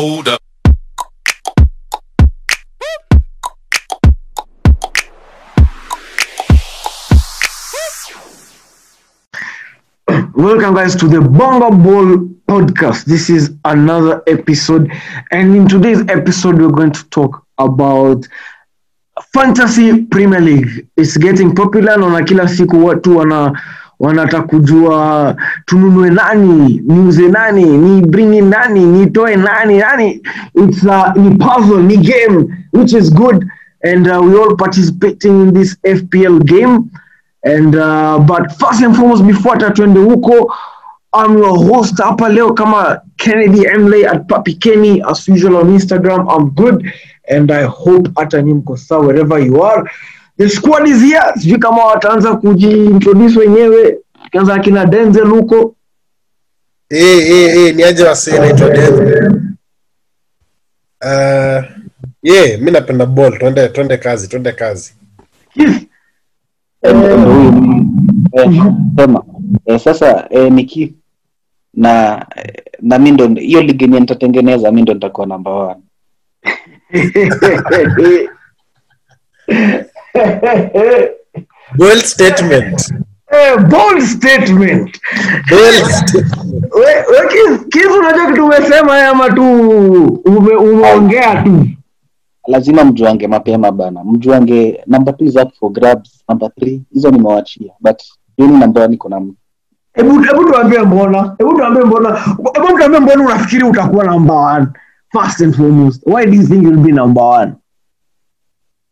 Hold 0.00 0.28
up. 0.28 0.40
Welcome, 10.34 10.74
guys, 10.74 10.96
to 10.96 11.06
the 11.06 11.20
Bonga 11.20 11.70
Ball 11.76 12.16
podcast. 12.48 13.04
This 13.04 13.28
is 13.28 13.52
another 13.66 14.22
episode, 14.26 14.90
and 15.32 15.54
in 15.54 15.68
today's 15.68 16.00
episode, 16.08 16.58
we're 16.62 16.70
going 16.70 16.92
to 16.92 17.04
talk 17.10 17.44
about 17.58 18.26
Fantasy 19.34 20.06
Premier 20.06 20.40
League. 20.40 20.88
It's 20.96 21.18
getting 21.18 21.54
popular. 21.54 21.98
Naona 21.98 22.24
kila 22.24 22.48
siku 22.48 22.84
watu 22.84 23.16
wana 23.16 23.60
wanataka 24.00 24.42
kujua 24.42 25.36
tununue 25.66 26.10
nani, 26.10 26.82
niuze 26.86 27.28
nani, 27.28 27.64
ni 27.64 28.00
bring 28.06 28.34
in 28.34 28.48
nani, 28.48 28.80
nitoe 28.86 29.36
nani, 29.36 29.78
nani. 29.78 30.20
It's 30.54 30.84
a, 30.84 31.12
ni 31.16 31.36
puzzle, 31.36 31.82
ni 31.82 31.96
game, 31.96 32.46
which 32.72 32.94
is 32.94 33.10
good, 33.10 33.44
and 33.84 34.08
uh, 34.08 34.20
we 34.22 34.36
all 34.38 34.56
participating 34.56 35.42
in 35.42 35.54
this 35.54 35.76
FPL 35.84 36.44
game. 36.46 36.90
And 37.44 37.74
uh, 37.76 38.18
but 38.18 38.52
first 38.58 38.82
and 38.82 38.94
foremost 38.96 39.26
before 39.26 39.54
hata 39.56 39.70
huko 39.72 40.50
I'm 41.12 41.36
your 41.38 41.56
host 41.56 41.96
hapa 41.98 42.28
leo 42.28 42.52
kama 42.54 43.00
Kennedy 43.16 43.64
Mlay 43.78 44.04
at 44.06 44.28
Papi 44.28 44.60
Kenny 44.60 45.02
as 45.02 45.26
usual 45.28 45.56
on 45.56 45.66
Instagram. 45.78 46.26
I'm 46.28 46.50
good 46.50 46.84
and 47.28 47.50
I 47.50 47.64
hope 47.64 48.08
hata 48.16 48.42
ni 48.42 48.54
mko 48.54 48.76
sawa 48.76 49.06
wherever 49.06 49.38
you 49.38 49.62
are. 49.62 49.90
The 50.40 50.48
squad 50.48 50.88
is 50.88 51.02
here. 51.02 51.32
Sijui 51.36 51.58
kama 51.58 51.84
wataanza 51.84 52.36
kujiintroduce 52.36 53.38
wenyewe. 53.38 53.98
Kianza 54.30 54.54
akina 54.54 54.86
Denzel 54.86 55.26
huko. 55.26 55.74
Eh, 56.88 57.30
eh, 57.30 57.56
eh, 57.56 57.76
ni 57.76 57.82
aje 57.82 58.04
wasee 58.04 58.38
naitwa 58.38 58.70
Denzel. 58.70 59.32
Uh, 61.02 61.64
yeah, 62.22 62.60
mi 62.60 62.70
napenda 62.70 63.06
ball. 63.06 63.38
Twende 63.38 63.68
twende 63.68 63.96
kazi, 63.96 64.28
twende 64.28 64.52
kazi. 64.52 64.94
Eh, 66.82 66.94
ndo 66.94 67.32
huyu 67.32 67.84
eh, 68.32 68.62
sema 68.96 69.24
eh, 69.66 69.80
sasa 69.80 70.26
eh, 70.30 70.52
niki 70.52 70.94
na 71.74 72.26
na 72.82 72.98
mi 72.98 73.10
ndo 73.10 73.28
hiyo 73.28 73.62
ligi 73.62 73.84
yenye 73.84 74.00
nitatengeneza 74.00 74.72
mi 74.72 74.82
ndo 74.82 74.94
nitakuwa 74.94 75.26
namba 75.26 75.50
one 75.50 75.80
Bold 81.78 82.02
statement. 82.04 82.92
Eh, 83.32 83.56
bold 83.68 84.02
statement. 84.02 84.90
Unajua 87.98 88.26
kitu 88.28 88.44
umesema 88.44 89.08
ama 89.08 89.30
tu 89.30 89.42
ume, 90.24 90.54
umeongea 90.56 91.42
tu. 91.42 91.66
lazima 92.46 92.84
mjuange 92.84 93.26
mapema 93.28 93.72
bana 93.72 94.04
mjuange 94.04 94.80
number 94.86 95.16
two 95.16 95.24
is 95.24 95.36
up 95.36 95.52
for 95.60 95.72
grabs 95.72 96.24
number 96.28 96.50
three 96.54 96.82
hizo 96.92 97.10
nimewachia 97.10 97.72
but 97.80 98.02
yoni 98.38 98.58
namba 98.58 98.88
niko 98.88 99.08
na 99.08 99.20
mtu 99.20 99.36
Hebu 99.94 100.18
hebu 100.20 100.44
tuambie 100.44 100.78
mbona? 100.78 101.34
Hebu 101.38 101.54
tuambie 101.56 101.84
mbona? 101.84 102.20
Hebu 102.54 102.78
tuambie 102.78 103.00
mbona 103.00 103.24
unafikiri 103.24 103.64
utakuwa 103.64 104.04
number 104.04 104.36
one? 104.36 104.66
First 105.12 105.40
and 105.40 105.54
foremost, 105.56 106.02
why 106.06 106.26
do 106.26 106.32
you 106.32 106.42
think 106.46 106.62
you'll 106.62 106.82
be 106.84 106.92
number 106.92 107.22
one? 107.24 107.52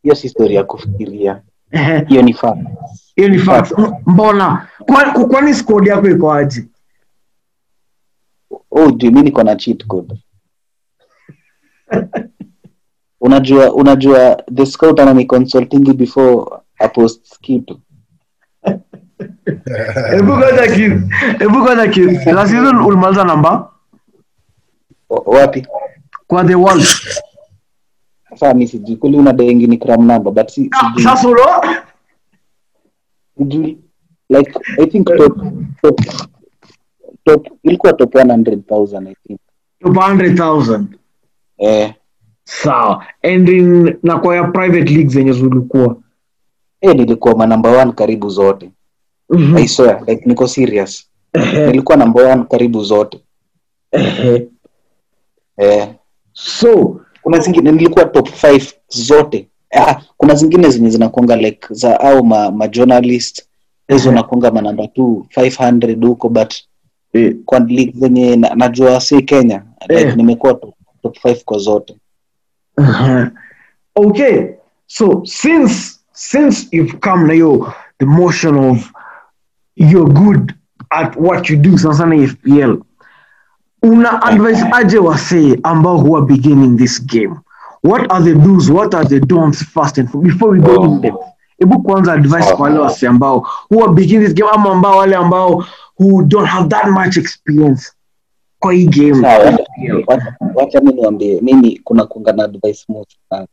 Hiyo 0.02 0.14
si 0.14 0.28
stori 0.28 0.54
ya 0.54 0.64
kufikiria 0.64 1.42
hiyo 2.08 2.22
ni 2.22 2.32
fact 2.34 2.58
Hiyo 3.16 3.28
ni 3.28 3.38
fact. 3.38 3.72
Mbona? 4.06 4.68
Kwani 5.28 5.54
squad 5.54 5.86
yako 5.86 6.08
iko 6.08 6.32
aje? 6.32 6.64
oh 8.70 8.90
juu 8.90 9.10
mi 9.10 9.22
niko 9.22 9.42
na 9.42 9.56
cheat 9.56 9.86
code 9.86 10.24
unajua 13.20 13.72
unajua 13.74 14.42
the 14.54 14.66
scout 14.66 15.00
anani 15.00 15.24
consulting 15.24 15.94
before 15.94 16.46
apost 16.78 17.38
kitu 17.40 17.80
Hebu 20.10 20.32
kwanza 20.38 20.66
kids. 20.68 21.02
Hebu 21.38 21.62
kwanza 21.64 21.88
kids. 21.88 22.26
Last 22.26 22.50
season 22.52 22.76
ulimaliza 22.80 23.24
namba 23.24 23.70
wapi 25.08 25.66
kwa 26.26 26.44
the 26.44 26.54
world. 26.54 26.86
Sasa 28.38 28.54
mi 28.54 28.68
sijui 28.68 28.96
kuli 28.96 29.16
una 29.16 29.32
dengi 29.32 29.66
ni 29.66 29.78
cram 29.78 30.06
number 30.06 30.32
but 30.32 30.48
si, 30.48 30.70
sijui, 30.80 31.02
Sasa 31.02 31.28
ulo? 31.28 31.44
sijui 33.38 33.78
like 34.30 34.52
i 34.78 34.86
think 34.86 35.06
top 35.16 35.36
top 35.82 36.00
top 37.24 37.46
ilikuwa 37.62 37.92
top 37.92 38.14
100000 38.14 39.08
i 39.08 39.14
think 39.26 39.40
Top 39.80 39.94
100,000. 39.96 40.84
eh 41.58 41.94
Sawa. 42.44 43.04
And 43.22 43.48
in 43.48 43.96
na 44.02 44.18
kwa 44.18 44.36
ya 44.36 44.44
private 44.44 44.90
league 44.94 45.08
zenye 45.08 45.32
zilikuwa. 45.32 45.96
eh 46.80 46.94
nilikuwa 46.96 47.36
ma 47.36 47.46
number 47.46 47.72
1 47.72 47.92
karibu 47.92 48.28
zote 48.30 48.70
Mhm. 49.30 49.56
i 49.56 49.68
swear 49.68 50.00
like 50.06 50.22
niko 50.26 50.48
serious 50.48 51.10
nilikuwa 51.66 51.96
number 51.98 52.24
1 52.24 52.44
karibu 52.46 52.84
zote 52.84 53.20
eh 55.56 55.88
So, 56.32 57.00
kuna 57.28 57.38
zingine 57.40 57.72
nilikuwa 57.72 58.04
top 58.04 58.28
5 58.28 58.72
zote 58.88 59.48
ah, 59.76 59.94
kuna 60.16 60.34
zingine 60.34 60.70
zenye 60.70 60.90
zinakonga 60.90 61.36
like 61.36 61.66
za 61.70 62.00
au 62.00 62.24
ma, 62.24 62.50
ma 62.50 62.68
journalist 62.68 63.44
hizo 63.88 64.12
nakonga 64.12 64.50
manamba 64.50 64.86
tu 64.86 65.26
500 65.36 66.06
huko 66.06 66.28
but 66.28 66.54
yeah. 67.12 67.34
kwa 67.44 67.58
league 67.58 67.92
zenye 67.96 68.36
na, 68.36 68.54
najua 68.54 69.00
si 69.00 69.22
kenya 69.22 69.62
like 69.88 70.02
Eh. 70.02 70.16
nimekuwa 70.16 70.54
top, 70.54 70.74
top 71.02 71.16
5 71.24 71.44
kwa 71.44 71.58
zote 71.58 71.96
Uh-huh. 72.78 73.30
Okay, 73.96 74.46
so 74.86 75.22
since 75.24 75.98
since 76.12 76.68
you've 76.72 76.96
come 77.00 77.26
na 77.26 77.32
hiyo 77.32 77.72
the 77.98 78.06
motion 78.06 78.58
of 78.58 78.92
you're 79.76 80.12
good 80.12 80.54
at 80.90 81.16
what 81.16 81.50
you 81.50 81.56
do 81.56 81.78
sana 81.78 81.94
sana 81.94 82.14
FPL, 82.26 82.78
una 83.82 84.22
advice 84.22 84.64
aje 84.72 84.98
wasee 84.98 85.58
ambao 85.62 85.98
who 85.98 86.16
are 86.16 86.26
beginning 86.26 86.76
this 86.78 87.06
game? 87.06 87.34
What 87.84 88.12
are 88.12 88.24
the 88.24 88.34
do's? 88.34 88.70
What 88.70 88.94
are 88.94 89.08
the 89.08 89.20
don'ts 89.20 89.62
first 89.64 89.98
and 89.98 90.08
before 90.22 90.50
we 90.52 90.60
go 90.60 90.84
in 90.84 91.00
depth? 91.00 91.16
Hebu 91.58 91.82
kwanza 91.82 92.12
advice 92.12 92.52
kwa 92.54 92.60
wale 92.64 92.78
wasee 92.78 93.06
ambao 93.06 93.46
who 93.70 93.84
are 93.84 93.92
beginning 93.92 94.26
this 94.26 94.34
game 94.34 94.50
ama 94.54 94.70
ambao 94.72 94.96
wale 94.98 95.16
ambao 95.16 95.64
who 96.00 96.22
don't 96.22 96.48
have 96.48 96.68
that 96.68 96.86
much 96.86 97.16
experience 97.16 97.92
kwa 98.58 98.72
hii 98.72 98.86
game. 98.86 99.26
Wacha- 100.54 100.80
mi 100.80 100.92
niwambie 100.92 101.40
mimi 101.40 101.80
kuna 101.84 102.06
kunga 102.06 102.32
na 102.32 102.44
advice 102.44 102.84
moja 102.88 103.16
sana 103.30 103.46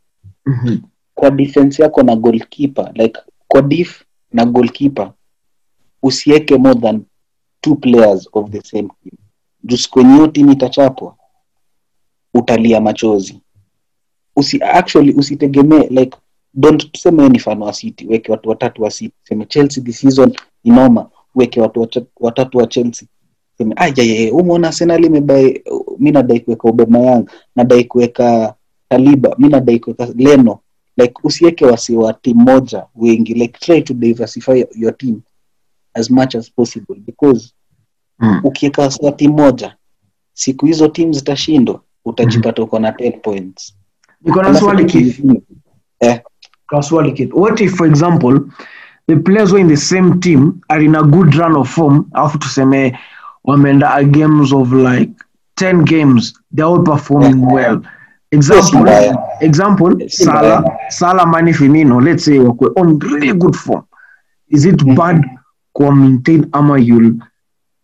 Mhm. 0.46 0.76
kwa 1.14 1.30
defense 1.30 1.82
yako 1.82 2.02
na 2.02 2.16
goalkeeper 2.16 2.90
like 2.94 3.20
kwa 3.48 3.62
dif 3.62 4.02
na 4.32 4.44
goalkeeper 4.44 5.12
usiweke 6.02 6.56
more 6.58 6.80
than 6.80 7.02
two 7.60 7.74
players 7.74 8.28
of 8.32 8.50
the 8.50 8.60
same 8.60 8.88
team 9.02 9.16
juu 9.66 9.76
kwenye 9.90 10.14
hiyo 10.14 10.26
timu 10.26 10.52
itachapwa 10.52 11.16
utalia 12.34 12.80
machozi. 12.80 13.40
Usi 14.36 14.62
actually 14.62 15.12
usitegemee 15.12 15.86
like 15.88 16.16
don't 16.54 16.92
tuseme 16.92 17.28
ni 17.28 17.38
fano 17.38 17.64
wa 17.64 17.72
city 17.72 18.06
weke 18.06 18.32
watu 18.32 18.48
watatu 18.48 18.82
wa 18.82 18.90
city. 18.90 19.14
Seme 19.22 19.44
chelsea 19.46 19.82
this 19.84 20.00
season 20.00 20.36
inoma, 20.64 21.10
weke 21.34 21.60
watu 21.60 21.88
watatu 22.20 22.58
wa 22.58 22.66
chelsea. 22.66 23.08
Seme 23.58 23.74
yeye, 23.96 24.30
umeona 24.30 24.68
arsenal 24.68 25.04
imebai 25.04 25.62
mi 25.98 26.10
nadai 26.10 26.40
kuweka 26.40 26.68
ubema 26.68 26.98
yangu 26.98 27.28
nadai 27.56 27.84
kuweka 27.84 28.54
taliba 28.88 29.34
mi 29.38 29.48
nadai 29.48 29.78
kuweka 29.78 30.08
leno. 30.14 30.58
Like 30.96 31.14
usiweke 31.24 31.66
wasi 31.66 31.96
wa 31.96 32.12
timu 32.12 32.40
moja 32.40 32.86
wengi. 32.94 33.34
Like 33.34 33.58
try 33.58 33.82
to 33.82 33.94
diversify 33.94 34.64
your 34.74 34.96
team 34.96 35.20
as 35.94 36.10
much 36.10 36.34
as 36.34 36.52
possible 36.52 36.94
because 36.94 37.52
Mm. 38.18 38.40
ukiweka 38.44 38.82
wasi 38.82 39.12
timu 39.12 39.34
moja 39.34 39.76
siku 40.32 40.66
hizo 40.66 40.88
timu 40.88 41.12
zitashindwa 41.12 41.80
utajipata 42.04 42.62
uko 42.62 42.78
na 42.78 42.90
10 42.90 43.20
points. 43.20 43.76
Niko 44.22 44.42
na 44.42 44.54
swali 44.54 45.14
eh, 46.00 46.20
Kwa 46.68 46.82
swali. 46.82 47.30
What 47.32 47.60
if 47.60 47.76
for 47.76 47.86
example 47.86 48.40
the 49.08 49.16
players 49.16 49.52
were 49.52 49.60
in 49.60 49.68
the 49.68 49.76
same 49.76 50.18
team 50.20 50.60
are 50.68 50.84
in 50.84 50.94
a 50.96 51.02
good 51.02 51.34
run 51.34 51.56
of 51.56 51.68
form 51.74 52.04
alafu 52.12 52.38
tuseme 52.38 52.98
wameenda 53.44 53.94
a 53.94 54.04
games 54.04 54.52
of 54.52 54.72
like 54.72 55.12
10 55.60 55.84
games 55.84 56.34
they're 56.54 56.74
all 56.74 56.82
performing 56.84 57.46
well. 57.52 57.80
Example 58.30 59.16
example 59.40 60.08
sala 60.08 60.60
mbaya. 60.60 60.90
Salah. 60.90 61.54
Firmino 61.54 62.00
let's 62.00 62.24
say 62.24 62.38
wakwe 62.38 62.70
on 62.76 62.98
really 63.00 63.32
good 63.32 63.54
form. 63.54 63.82
Is 64.48 64.64
it 64.64 64.82
Mhm. 64.82 64.94
bad 64.94 65.24
kuwa 65.72 65.94
maintain 65.94 66.46
ama 66.52 66.78
you'll 66.78 67.14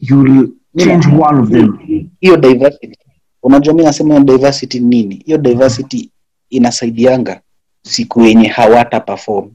you'll 0.03 0.49
change 0.79 1.07
one 1.09 1.39
of 1.43 1.51
them. 1.51 1.79
Hiyo 2.21 2.37
diversity. 2.37 2.99
Unajua 3.43 3.75
mi 3.75 3.83
nasema 3.83 4.21
diversity 4.21 4.81
nini? 4.81 5.15
Hiyo 5.27 5.39
diversity 5.39 6.11
inasaidianga 6.51 7.41
siku 7.83 8.21
yenye 8.23 8.49
hawata 8.49 9.01
perform 9.01 9.51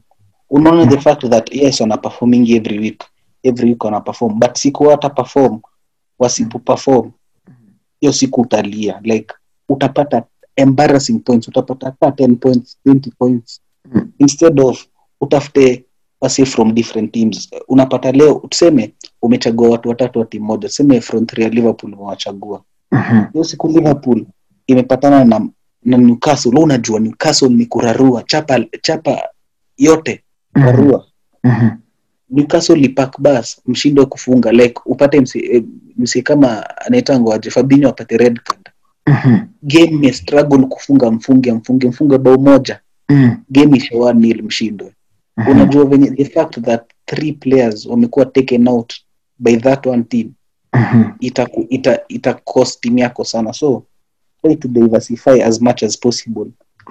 unaona 0.50 0.86
the 0.86 0.98
fact 1.00 1.28
that 1.28 1.54
yes 1.54 1.80
wana 1.80 1.96
performing 1.96 2.50
every 2.50 2.78
week. 2.78 3.04
Every 3.42 3.68
week 3.68 3.84
wana 3.84 4.00
perform 4.00 4.38
but 4.38 4.56
siku 4.56 4.84
hawata 4.84 5.10
perform 5.10 5.60
wasipo 6.18 6.58
perform 6.58 7.10
hiyo 8.00 8.12
siku 8.12 8.40
utalia. 8.40 9.00
Like 9.02 9.34
utapata 9.68 10.22
embarrassing 10.56 11.18
points. 11.18 11.48
Utapata 11.48 11.90
ka 11.90 12.06
10 12.06 12.36
points 12.36 12.78
20 12.86 13.10
points. 13.18 13.60
Mm. 13.94 14.12
instead 14.18 14.60
of 14.60 14.86
utafute 15.20 15.84
wasi 16.20 16.46
from 16.46 16.74
different 16.74 17.12
teams 17.12 17.50
unapata 17.68 18.12
leo 18.12 18.42
tuseme 18.48 18.94
umechagua 19.22 19.68
watu 19.70 19.88
watatu 19.88 20.18
wa 20.18 20.24
timu 20.24 20.44
moja 20.46 20.68
tuseme 20.68 21.00
from 21.00 21.26
three 21.26 21.44
ya 21.44 21.50
liverpool 21.50 21.94
umewachagua 21.94 22.62
Mhm. 22.92 23.24
hiyo 23.32 23.44
siku 23.44 23.68
liverpool 23.68 24.26
imepatana 24.66 25.24
na 25.24 25.48
na 25.82 25.96
newcastle 25.96 26.58
unajua 26.60 27.00
newcastle 27.00 27.48
ni 27.48 27.66
kurarua 27.66 28.22
chapa 28.22 28.64
chapa 28.82 29.18
yote 29.76 30.22
rarua 30.54 31.06
Mhm. 31.44 31.68
newcastle 32.30 32.76
lipak 32.76 33.20
bas 33.20 33.60
mshindi 33.66 34.00
wa 34.00 34.06
kufunga 34.06 34.52
like 34.52 34.80
upate 34.86 35.20
msi, 35.20 35.38
eh, 35.38 35.62
msi 35.96 36.22
kama 36.22 36.76
anaitangwa 36.86 37.34
aje 37.34 37.50
fabinho 37.50 37.88
apate 37.88 38.16
red 38.16 38.40
card 38.40 38.68
Mhm. 39.06 39.38
game 39.62 39.90
me 39.90 40.12
struggle 40.12 40.66
kufunga 40.66 41.10
mfunge 41.10 41.52
mfunge 41.52 41.88
mfunge 41.88 42.18
bao 42.18 42.36
moja 42.38 42.80
Mm. 43.08 43.36
game 43.50 43.76
isha 43.76 43.94
1-0 43.96 44.42
mshindwe. 44.42 44.92
Unajua 45.50 45.84
venye 45.84 46.10
the 46.10 46.24
fact 46.24 46.60
that 46.60 46.82
three 47.06 47.32
players 47.32 47.86
wamekuwa 47.86 48.26
taken 48.26 48.68
out 48.68 48.94
by 49.38 49.56
that 49.56 49.86
one 49.86 50.02
team 50.02 50.32
Mhm. 50.74 51.04
ita, 51.20 51.48
ita, 51.68 51.98
ita 52.08 52.34
cost 52.34 52.80
team 52.80 52.98
yako 52.98 53.24
sana. 53.24 53.52
So 53.52 53.82
try 54.42 54.56
to 54.56 54.68
diversify 54.68 55.42
as 55.42 55.60
much 55.60 55.82
as 55.82 55.98
possible. 56.00 56.46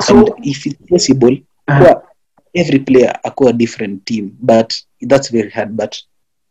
So- 0.06 0.18
and 0.18 0.30
if 0.44 0.66
it's 0.66 0.88
possible 0.90 1.38
Uh, 1.68 1.78
kuwa 1.78 2.04
every 2.54 2.80
player 2.80 3.20
akuwa 3.24 3.54
different 3.54 4.06
team 4.06 4.32
but 4.40 4.74
that's 5.08 5.32
very 5.32 5.50
hard. 5.50 5.70
But 5.72 5.96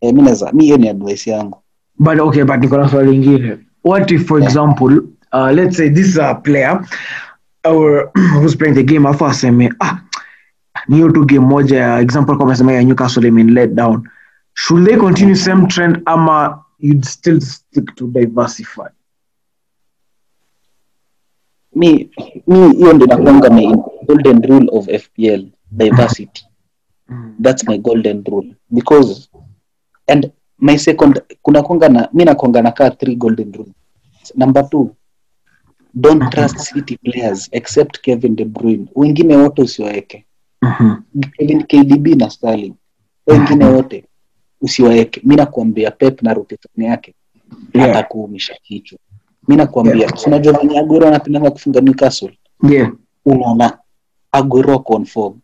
eh, 0.00 0.14
mi 0.14 0.22
naza 0.22 0.52
mi 0.52 0.64
hiyo 0.64 0.76
ni 0.76 0.88
advice 0.88 1.30
yangu. 1.30 1.58
But 1.98 2.18
okay 2.20 2.44
but 2.44 2.56
niko 2.60 2.76
na 2.76 2.88
swali 2.88 3.10
lingine. 3.10 3.58
What 3.84 4.10
if 4.10 4.26
for 4.26 4.42
example 4.42 5.00
uh, 5.32 5.50
let's 5.52 5.76
say 5.76 5.90
this 5.90 6.06
is 6.06 6.18
a 6.18 6.34
player 6.34 6.86
or 7.64 8.10
who's 8.40 8.56
playing 8.56 8.74
the 8.74 8.82
game 8.82 9.08
afu 9.08 9.26
aseme 9.26 9.70
ah 9.80 9.98
ni 10.88 10.96
hiyo 10.96 11.10
tu 11.10 11.24
game 11.24 11.46
moja 11.46 11.78
ya 11.80 12.00
example 12.00 12.36
kama 12.38 12.56
sema 12.56 12.72
ya 12.72 12.84
newcastle 12.84 13.30
mean 13.30 13.50
let 13.54 13.70
down. 13.74 14.08
Should 14.54 14.86
they 14.86 14.96
continue 14.96 15.34
same 15.36 15.66
trend 15.66 16.02
ama 16.04 16.64
you'd 16.78 17.04
still 17.04 17.40
stick 17.40 17.94
to 17.94 18.06
diversify? 18.06 18.88
Mi 21.74 22.10
mi 22.46 22.72
hiyo 22.74 22.92
ndo 22.92 23.06
nakwanga 23.06 23.50
my 23.50 23.76
golden 24.06 24.42
rule 24.42 24.68
of 24.72 24.86
fpl 25.02 25.46
diversity. 25.70 26.44
That's 27.42 27.68
my 27.68 27.78
golden 27.78 28.24
rule. 28.24 28.54
Because 28.70 29.28
and 30.08 30.30
my 30.58 30.78
second 30.78 31.20
kuna 31.42 31.62
konga 31.62 31.88
na 31.88 32.08
mi 32.12 32.24
nakonga 32.24 32.62
nakaa 32.62 32.90
three 32.90 33.16
golden 33.16 33.52
rule 33.52 33.70
number 34.34 34.68
two 34.70 34.96
don't 35.94 36.30
trust 36.30 36.58
city 36.58 36.96
players 36.96 37.48
except 37.52 38.00
kevin 38.00 38.36
de 38.36 38.44
bruyne. 38.44 38.86
Wengine 38.94 39.36
wote 39.36 39.62
usiwaeke 39.62 40.26
Mhm. 40.62 40.94
kevin 41.38 41.62
kdb 41.62 42.06
na 42.06 42.30
starling 42.30 42.74
wengine 43.26 43.64
wote 43.64 44.04
usiwaeke. 44.60 45.20
Mi 45.24 45.36
nakuambia 45.36 45.90
pep 45.90 46.22
na 46.22 46.34
rotation 46.34 46.84
yake 46.84 47.14
Yeah. 47.74 47.90
atakuumisha 47.90 48.54
kichwa. 48.62 48.98
Mi 49.48 49.56
nakuambia 49.56 49.94
yeah. 49.96 50.26
unajua 50.26 50.52
venye 50.52 50.78
agoro 50.78 51.08
anapendanga 51.08 51.50
kufunga 51.50 51.80
newcastle? 51.80 52.38
Yeah. 52.70 52.92
Unaona 53.24 53.78
agoro 54.32 54.78
conform 54.78 55.38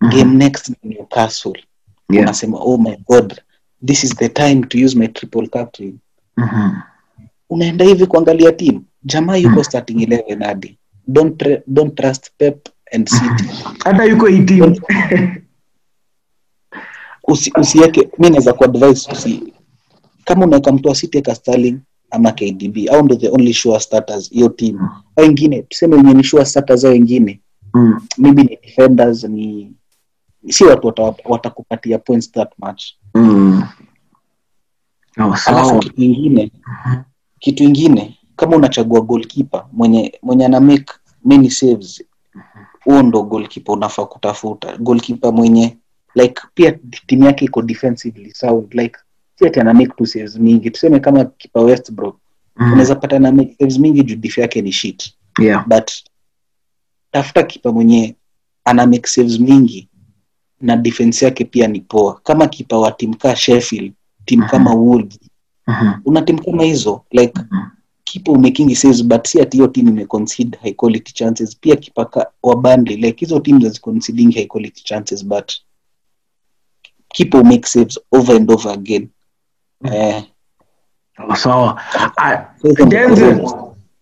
game 0.00 0.34
next 0.44 0.68
ni 0.68 0.76
newcastle. 0.94 1.64
Yeah. 2.10 2.24
Unasema 2.24 2.58
oh 2.60 2.78
my 2.78 2.96
god 3.08 3.40
this 3.86 4.04
is 4.04 4.16
the 4.16 4.28
time 4.28 4.60
to 4.66 4.78
use 4.84 4.98
my 4.98 5.08
triple 5.08 5.46
captain. 5.48 5.98
Mhm. 6.36 6.70
unaenda 7.50 7.84
hivi 7.84 8.06
kuangalia 8.06 8.52
team? 8.52 8.82
Jamaa 9.02 9.36
yuko 9.36 9.64
starting 9.64 9.94
11 10.02 10.44
hadi. 10.44 10.78
Don't, 11.08 11.42
don't 11.66 11.94
trust 11.94 12.30
pep 12.38 12.68
and 12.92 13.08
city 13.08 13.44
hata 13.84 14.04
yuko 14.04 14.28
18 14.28 15.30
usi, 17.28 17.52
usiweke 17.60 18.08
mi 18.18 18.30
naweza 18.30 18.52
kuadvise 18.52 19.12
usi 19.12 19.52
kama 20.24 20.46
unaweka 20.46 20.72
mtu 20.72 20.88
wa 20.88 20.94
city 20.94 21.18
eka 21.18 21.34
starling 21.34 21.78
ama 22.10 22.32
kdb 22.32 22.76
au 22.92 23.02
ndo 23.04 23.14
the 23.16 23.28
only 23.28 23.54
sure 23.54 23.80
starters 23.80 24.30
hiyo 24.30 24.48
team 24.48 24.78
au 25.16 25.24
wengine 25.24 25.62
tuseme 25.62 25.96
wenye 25.96 26.14
ni 26.14 26.24
sure 26.24 26.44
starters 26.44 26.84
au 26.84 26.90
wengine 26.90 27.40
Mm. 27.74 28.00
maybe 28.18 28.42
ni 28.42 28.58
defenders 28.62 29.24
ni 29.24 29.72
si 30.48 30.64
watu 30.64 30.86
wata- 30.86 31.14
watakupatia 31.24 31.98
points 31.98 32.32
that 32.32 32.50
much 32.58 32.82
Mm. 33.14 33.62
Oh, 35.20 35.34
alafu 35.46 35.78
kitu 35.78 36.02
ingine 36.02 36.52
kitu 37.38 37.64
ingine 37.64 38.18
kama 38.36 38.56
unachagua 38.56 39.00
goalkeeper 39.00 39.66
mwenye 39.72 40.18
mwenye 40.22 40.44
ana 40.46 40.60
make 40.60 40.92
many 41.24 41.50
saves 41.50 42.04
huo 42.84 43.02
ndo 43.02 43.22
goalkeeper 43.22 43.74
unafaa 43.74 44.06
kutafuta 44.06 44.76
goalkeeper 44.76 45.32
mwenye 45.32 45.76
like 46.14 46.42
pia 46.54 46.78
timu 47.06 47.24
yake 47.24 47.44
iko 47.44 47.62
defensively 47.62 48.34
sound 48.34 48.74
like 48.74 48.96
si 49.38 49.46
ati 49.46 49.60
ana 49.60 49.74
make 49.74 49.92
two 49.96 50.06
saves 50.06 50.36
mingi 50.36 50.70
tuseme 50.70 51.00
kama 51.00 51.24
kipa 51.24 51.60
westbrook 51.60 52.16
Mm. 52.56 52.66
unaweza 52.72 52.94
pata 52.94 53.18
na 53.18 53.32
make 53.32 53.56
saves 53.58 53.78
mingi 53.78 54.02
juu 54.02 54.40
yake 54.40 54.62
ni 54.62 54.72
shit 54.72 55.12
yeah 55.40 55.68
but 55.68 55.90
tafuta 57.10 57.42
kipa 57.42 57.72
mwenye 57.72 58.16
ana 58.64 58.86
make 58.86 59.06
saves 59.08 59.38
mingi 59.40 59.88
na 60.60 60.76
defense 60.76 61.24
yake 61.24 61.44
pia 61.44 61.66
ni 61.68 61.80
poa 61.80 62.20
kama 62.24 62.46
kipa 62.48 62.78
wa 62.78 62.92
timu 62.92 63.16
kaa 63.16 63.36
sheffield 63.36 63.92
timu 64.24 64.46
kama 64.46 64.74
wolves 64.74 65.18
Mhm. 65.66 65.92
una 66.04 66.22
timu 66.22 66.44
kama 66.44 66.62
hizo 66.62 67.04
like 67.10 67.40
Mhm. 67.50 67.60
Kipa 68.10 68.32
umekingi 68.32 68.76
saves 68.76 69.04
but 69.04 69.26
si 69.26 69.40
ati 69.40 69.56
hiyo 69.56 69.68
team 69.68 69.88
imeconcede 69.88 70.58
high 70.62 70.72
quality 70.72 71.12
chances 71.12 71.56
pia 71.56 71.76
kipaka 71.76 72.26
wa 72.42 72.56
bandi 72.56 72.96
like 72.96 73.26
hizo 73.26 73.40
teams 73.40 73.64
haziconceding 73.64 74.34
high 74.34 74.46
quality 74.46 74.82
chances 74.84 75.24
but 75.26 75.52
kipa 77.08 77.38
umake 77.38 77.66
saves 77.66 78.00
over 78.12 78.36
and 78.36 78.50
over 78.50 78.72
again. 78.72 79.08
Eh, 79.84 80.24
sawa. 81.36 81.82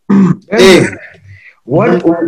What, 1.69 2.02
what 2.02 2.25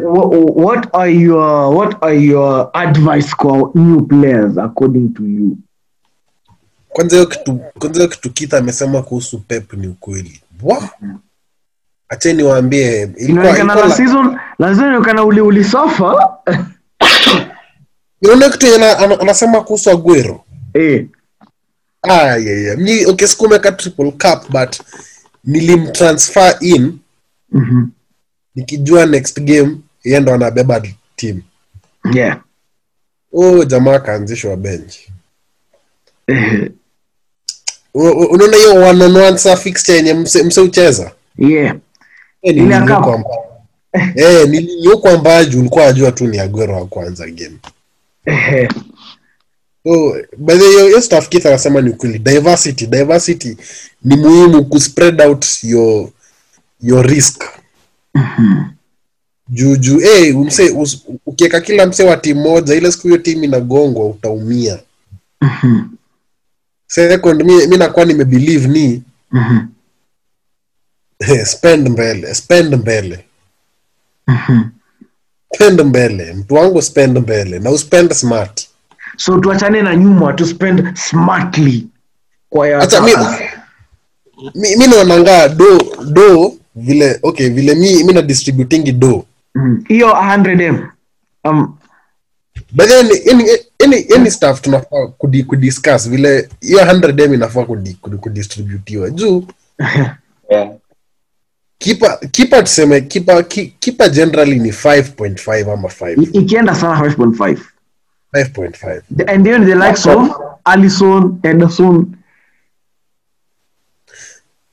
what 0.57 0.95
are 0.95 1.09
your 1.09 1.75
what 1.75 2.05
are 2.05 2.25
your 2.25 2.71
advice 2.75 3.35
kwa 3.37 3.71
new 3.75 4.07
players 4.07 4.59
according 4.59 5.15
to 5.15 5.27
you? 5.27 5.57
Kwanza 6.89 7.17
hiyo 7.17 7.29
kitu 7.29 7.61
kwanza 7.79 8.01
hiyo 8.01 8.09
kitu 8.09 8.33
kita 8.33 8.59
amesema 8.59 9.03
kuhusu 9.03 9.39
pep 9.39 9.73
ni 9.73 9.89
ukweli. 9.89 10.43
Wa! 10.63 10.91
Acheni 12.11 12.43
waambie 12.43 13.03
ilikuwa 13.03 13.31
inaonekana 13.45 13.75
la 13.75 13.95
season 13.97 14.39
lazima 14.59 14.87
inaonekana 14.87 15.25
uli 15.25 15.41
ulisofa. 15.41 16.37
Unaona 18.23 18.51
kitu 18.51 18.67
yenye 18.67 18.85
ana- 18.85 18.99
ana- 18.99 19.21
anasema 19.21 19.61
kuhusu 19.61 19.91
aguero. 19.91 20.45
Eh. 20.75 21.07
Ah, 22.03 22.37
yeah, 22.37 22.63
yeah. 22.63 22.79
mi 22.79 23.07
okay 23.07 23.27
sikumeka 23.29 23.73
triple 23.73 24.11
cup 24.11 24.51
but 24.51 24.81
nilimtransfer 25.45 26.57
in. 26.61 26.99
Mhm. 27.53 27.87
Nikijua 28.55 29.07
next 29.07 29.41
game 29.41 29.77
yeye 30.05 30.21
ndo 30.21 30.35
anabeba 30.35 30.83
team. 31.17 31.43
Yeah. 32.13 32.41
Oh 33.33 33.65
jamaa 33.65 33.95
akaanzishwa 33.95 34.57
bench. 34.57 34.95
Eh, 36.27 36.71
unaona 37.95 38.57
hiyo 38.57 38.75
one 38.75 39.05
on 39.05 39.17
one 39.17 39.39
sa 39.39 39.57
fixture 39.57 39.97
yenye 39.99 40.15
mse, 40.15 40.43
mse 40.43 40.61
ucheza 40.61 41.13
yeah 41.39 41.77
Eh, 42.43 42.55
cup. 42.81 43.07
mbaya. 43.19 43.51
eh 44.17 45.49
juu 45.49 45.61
ulikuwa 45.61 45.87
ajua 45.87 46.13
tu 46.13 46.27
ni 46.27 46.39
agwero 46.39 46.75
wa 46.75 46.87
kwanza 46.87 47.27
game. 47.27 47.57
Oh, 49.85 50.15
by 50.39 50.55
the 50.59 50.65
way 50.65 50.87
hiyo 50.87 51.01
stuff 51.01 51.29
Keith 51.29 51.47
anasema 51.47 51.81
ni 51.81 51.91
ukweli. 51.91 52.19
Diversity 52.19 52.87
diversity 52.87 53.57
ni 54.05 54.17
muhimu 54.17 54.65
ku 54.65 54.81
spread 54.81 55.21
out 55.23 55.47
your 55.63 56.09
your 56.83 57.07
risk. 57.07 57.45
Juu 59.49 59.77
juu 59.77 60.01
eh 60.01 60.37
ukiweka 61.27 61.61
kila 61.61 61.87
mse 61.87 62.05
wa 62.05 62.17
timu 62.17 62.41
moja 62.41 62.75
ile 62.75 62.93
siku 62.93 63.07
hiyo 63.07 63.19
timu 63.19 63.45
inagongwa 63.45 64.07
utaumia. 64.07 64.79
Mhm, 65.41 65.81
second 66.87 67.43
mi, 67.43 67.67
mi 67.67 67.77
nakuwa 67.77 68.05
nimebelieve 68.05 68.69
ni 68.69 69.03
mhm, 69.31 69.59
spend 71.45 71.89
mbele 71.89 72.35
spend 72.35 72.75
mbele. 72.75 73.25
Mhm. 74.27 74.63
spend 75.55 75.81
mbele 75.81 76.33
mtu 76.35 76.55
wangu 76.55 76.83
spend 76.83 77.19
mbele. 77.19 77.59
Na 77.59 77.71
uspend 77.71 78.13
smart. 78.13 78.69
So 79.17 79.39
tuachane 79.39 79.83
na 79.83 79.97
nyuma 79.97 80.33
to 80.33 80.47
spend 80.47 80.97
smartly. 80.97 81.87
Kwa 82.51 82.69
ya 82.69 82.79
Acha 82.79 83.01
mi, 83.01 83.11
mi, 84.55 84.87
do 85.57 85.79
do 86.05 86.55
vile 86.75 87.19
okay 87.23 87.49
vile 87.49 87.75
mi, 87.75 88.05
mi 88.05 88.13
na 88.13 88.23
distributingi 88.23 88.93
do. 88.93 89.25
Mhm. 89.55 89.85
hiyo 89.89 90.09
100m 90.09 90.89
um, 91.45 91.77
but 92.73 92.89
then 92.89 93.07
any, 93.31 93.45
any, 93.85 94.07
any 94.15 94.31
stuff 94.31 94.61
tunafaa 94.61 95.07
kudi, 95.07 95.45
kudiscuss. 95.45 96.09
Vile 96.09 96.49
hiyo 96.61 96.79
100 96.85 97.23
m 97.25 97.35
inafaa 97.35 97.65
kudi, 97.65 97.95
kudi, 97.95 99.11
juu. 99.15 99.45
Yeah. 100.51 100.71
Kipa 101.81 102.17
kipa 102.31 102.63
tuseme 102.63 103.01
kipa 103.01 103.43
kipa 103.79 104.09
generally 104.09 104.59
ni 104.59 104.71
5.5 104.71 105.73
ama 105.73 105.89
5 105.89 106.29
ikienda 106.33 106.75
sana 106.75 107.01
5.5 107.09 107.59
5.5 108.35 109.31
and 109.35 109.45
then 109.47 109.65
the 109.67 109.75
likes 109.75 110.07
of 110.07 110.29
Allison 110.65 111.39
Ederson. 111.43 112.07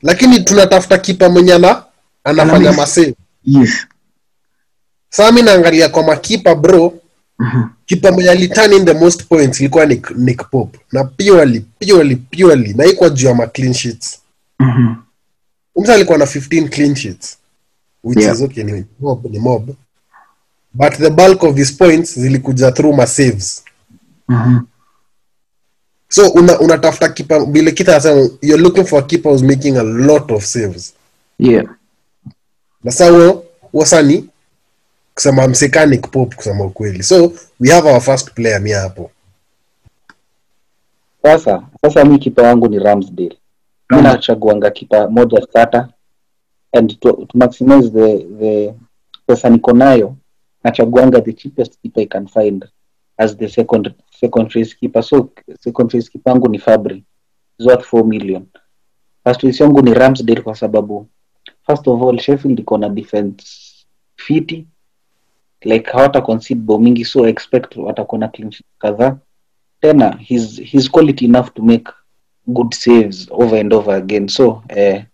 Lakini 0.02 0.40
tunatafuta 0.40 0.98
kipa 0.98 1.30
mwenye 1.30 1.54
ana 1.54 1.84
anafanya 2.24 2.70
Ana- 2.70 2.78
masave. 2.78 3.16
Yes. 3.46 3.88
Saa 5.10 5.32
mi 5.32 5.42
naangalia 5.42 5.90
kwa 5.90 6.04
makipa 6.04 6.56
bro 6.56 6.94
kipa 7.86 8.12
mwenye 8.12 8.30
aliturn 8.30 8.74
in 8.74 8.86
the 8.86 8.94
most 8.94 9.24
points 9.24 9.60
ilikuwa 9.60 9.86
Nick, 9.86 10.12
Nick 10.12 10.50
Pope. 10.52 10.80
Na 10.92 11.04
purely 11.04 11.60
purely 11.80 12.16
purely 12.16 12.74
na 12.74 12.86
ikuwa 12.86 13.10
juu 13.10 13.28
ya 13.28 13.34
ma 13.36 13.48
clean 13.48 13.74
sheets. 13.74 14.20
Mhm. 14.60 14.96
Mtu 15.78 15.92
alikuwa 15.92 16.18
na 16.18 16.26
15 16.26 16.70
clean 16.70 16.96
sheets 16.96 17.38
which 18.04 18.20
Yeah. 18.20 18.36
is 18.36 18.42
okay 18.42 18.64
ni 18.64 18.86
mob 19.00 19.26
ni 19.26 19.40
mob. 19.40 19.70
But 20.74 20.94
the 20.94 21.10
bulk 21.10 21.44
of 21.44 21.56
his 21.56 21.78
points 21.78 22.20
zilikuja 22.20 22.72
through 22.72 22.96
ma 22.96 23.08
saves. 23.08 23.64
Mhm. 24.30 24.60
so 26.10 26.30
una 26.30 26.60
unatafuta 26.60 27.10
kipa 27.10 27.46
vile 27.46 27.72
kita 27.72 27.92
anasema 27.92 28.30
you're 28.42 28.64
looking 28.64 28.86
for 28.86 29.00
a 29.04 29.08
keeper 29.08 29.32
who's 29.32 29.44
making 29.44 29.78
a 29.78 29.84
lot 29.84 30.34
of 30.34 30.44
saves. 30.46 30.94
Yeah. 31.40 31.66
Na 32.84 32.92
saa 32.92 33.10
huo 33.10 33.46
huo 33.72 33.86
saa 33.86 34.02
ni 34.02 34.30
kusema 35.16 35.48
msekani 35.48 35.98
pop 35.98 36.36
kusema 36.36 36.66
ukweli. 36.66 37.04
So 37.04 37.34
we 37.60 37.70
have 37.70 37.90
our 37.90 38.02
first 38.02 38.32
player 38.34 38.62
mia 38.62 38.80
hapo. 38.80 39.12
Sasa 41.24 41.64
sasa 41.82 42.06
mi 42.06 42.20
kipa 42.20 42.42
wangu 42.42 42.68
ni 42.68 42.80
ramsdale 42.80 43.38
mi 43.90 44.02
nachaguanga 44.02 44.72
kipa 44.72 45.08
moja 45.08 45.42
starter 45.42 45.90
and 46.74 47.00
to, 47.00 47.12
to 47.12 47.38
maximize 47.38 47.90
the, 47.90 48.26
the 48.40 48.74
pesa 49.28 49.50
niko 49.50 49.74
nayo 49.74 50.16
nachaguanga 50.64 51.22
the 51.22 51.34
cheapest 51.34 51.82
keeper 51.82 52.02
i 52.02 52.06
can 52.06 52.28
find 52.28 52.66
as 53.18 53.38
the 53.38 53.50
second 53.50 53.94
second 54.12 54.56
race 54.56 54.74
keeper. 54.74 55.02
So 55.04 55.32
second 55.60 55.94
race 55.94 56.10
keeper 56.10 56.32
yangu 56.32 56.48
ni 56.48 56.60
fabri. 56.60 57.04
Is 57.60 57.66
worth 57.66 57.86
4 57.86 58.04
million. 58.08 58.48
First 59.24 59.44
race 59.44 59.64
yangu 59.64 59.82
ni 59.82 59.94
ramsdale 59.94 60.42
kwa 60.42 60.56
sababu 60.56 61.08
first 61.68 61.88
of 61.88 62.02
all 62.02 62.20
sheffield 62.20 62.60
iko 62.60 62.78
na 62.78 62.90
defense 62.90 63.46
fiti. 64.16 64.68
Like 65.62 65.92
hawata 65.92 66.22
concede 66.22 66.62
bao 66.62 66.80
mingi 66.80 67.06
so 67.06 67.28
expect 67.28 67.76
watakuwa 67.76 68.20
na 68.20 68.28
clean 68.28 68.54
kadhaa. 68.80 69.18
Tena 69.82 70.18
he's, 70.20 70.62
he's 70.62 70.92
quality 70.92 71.26
enough 71.26 71.54
to 71.54 71.64
make 71.64 71.92
good 72.48 72.74
saves 72.74 73.28
over 73.32 73.60
and 73.60 73.74
over 73.74 73.96
again. 73.96 74.28
So 74.28 74.64
eh, 74.70 75.06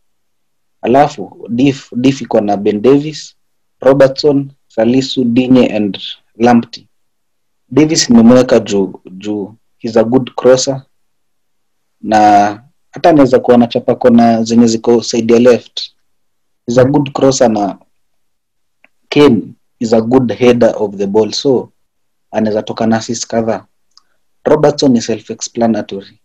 alafu 0.81 1.47
dif 1.95 2.21
iko 2.21 2.41
na 2.41 2.57
ben 2.57 2.81
davis 2.81 3.35
robertson 3.81 4.51
salisu 4.67 5.23
dinye 5.23 5.67
and 5.75 5.97
lampty 6.37 6.87
davis 7.71 8.09
nimemweka 8.09 8.59
juu 8.59 8.99
juu. 9.11 9.55
He's 9.77 9.97
a 9.97 10.03
good 10.03 10.31
crosser. 10.35 10.83
Na 12.01 12.19
hata 12.91 13.09
anaweza 13.09 13.39
kuwa 13.39 13.57
na 13.57 13.67
chapa 13.67 13.95
kona 13.95 14.43
zenye 14.43 14.67
ziko 14.67 15.03
side 15.03 15.33
ya 15.33 15.39
left. 15.39 15.81
Is 16.67 16.77
a 16.77 16.85
good 16.85 17.11
crosser 17.11 17.49
na 17.49 17.77
kane 19.09 19.41
is 19.79 19.93
a 19.93 20.01
good 20.01 20.31
header 20.33 20.73
of 20.77 20.95
the 20.95 21.07
ball. 21.07 21.31
So 21.31 21.71
anaweza 22.31 22.63
toka 22.63 22.87
na 22.87 22.97
assist 22.97 23.27
kadhaa. 23.27 23.65
Robertson 24.45 24.91
ni 24.91 25.01
self 25.01 25.29
explanatory 25.29 26.19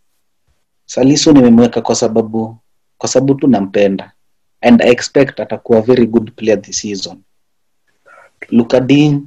salisu 0.93 1.33
nimemweka 1.33 1.81
kwa 1.83 1.95
sababu 1.95 2.57
kwa 2.99 3.09
sababu 3.09 3.35
tu 3.35 3.47
nampenda. 3.49 4.13
And 4.61 4.83
i 4.83 4.91
expect 4.91 5.41
atakuwa 5.41 5.81
very 5.81 6.07
good 6.07 6.33
player 6.33 6.63
this 6.63 6.79
season. 6.81 7.19
Lukadin 8.51 9.27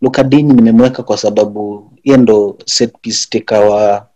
lukadin 0.00 0.46
nimemweka 0.52 1.02
kwa 1.02 1.16
sababu 1.18 1.92
hiye 2.02 2.16
ndo 2.16 2.58
set 2.66 2.92
piece 3.00 3.26
taker 3.30 3.60
wa 3.64 4.06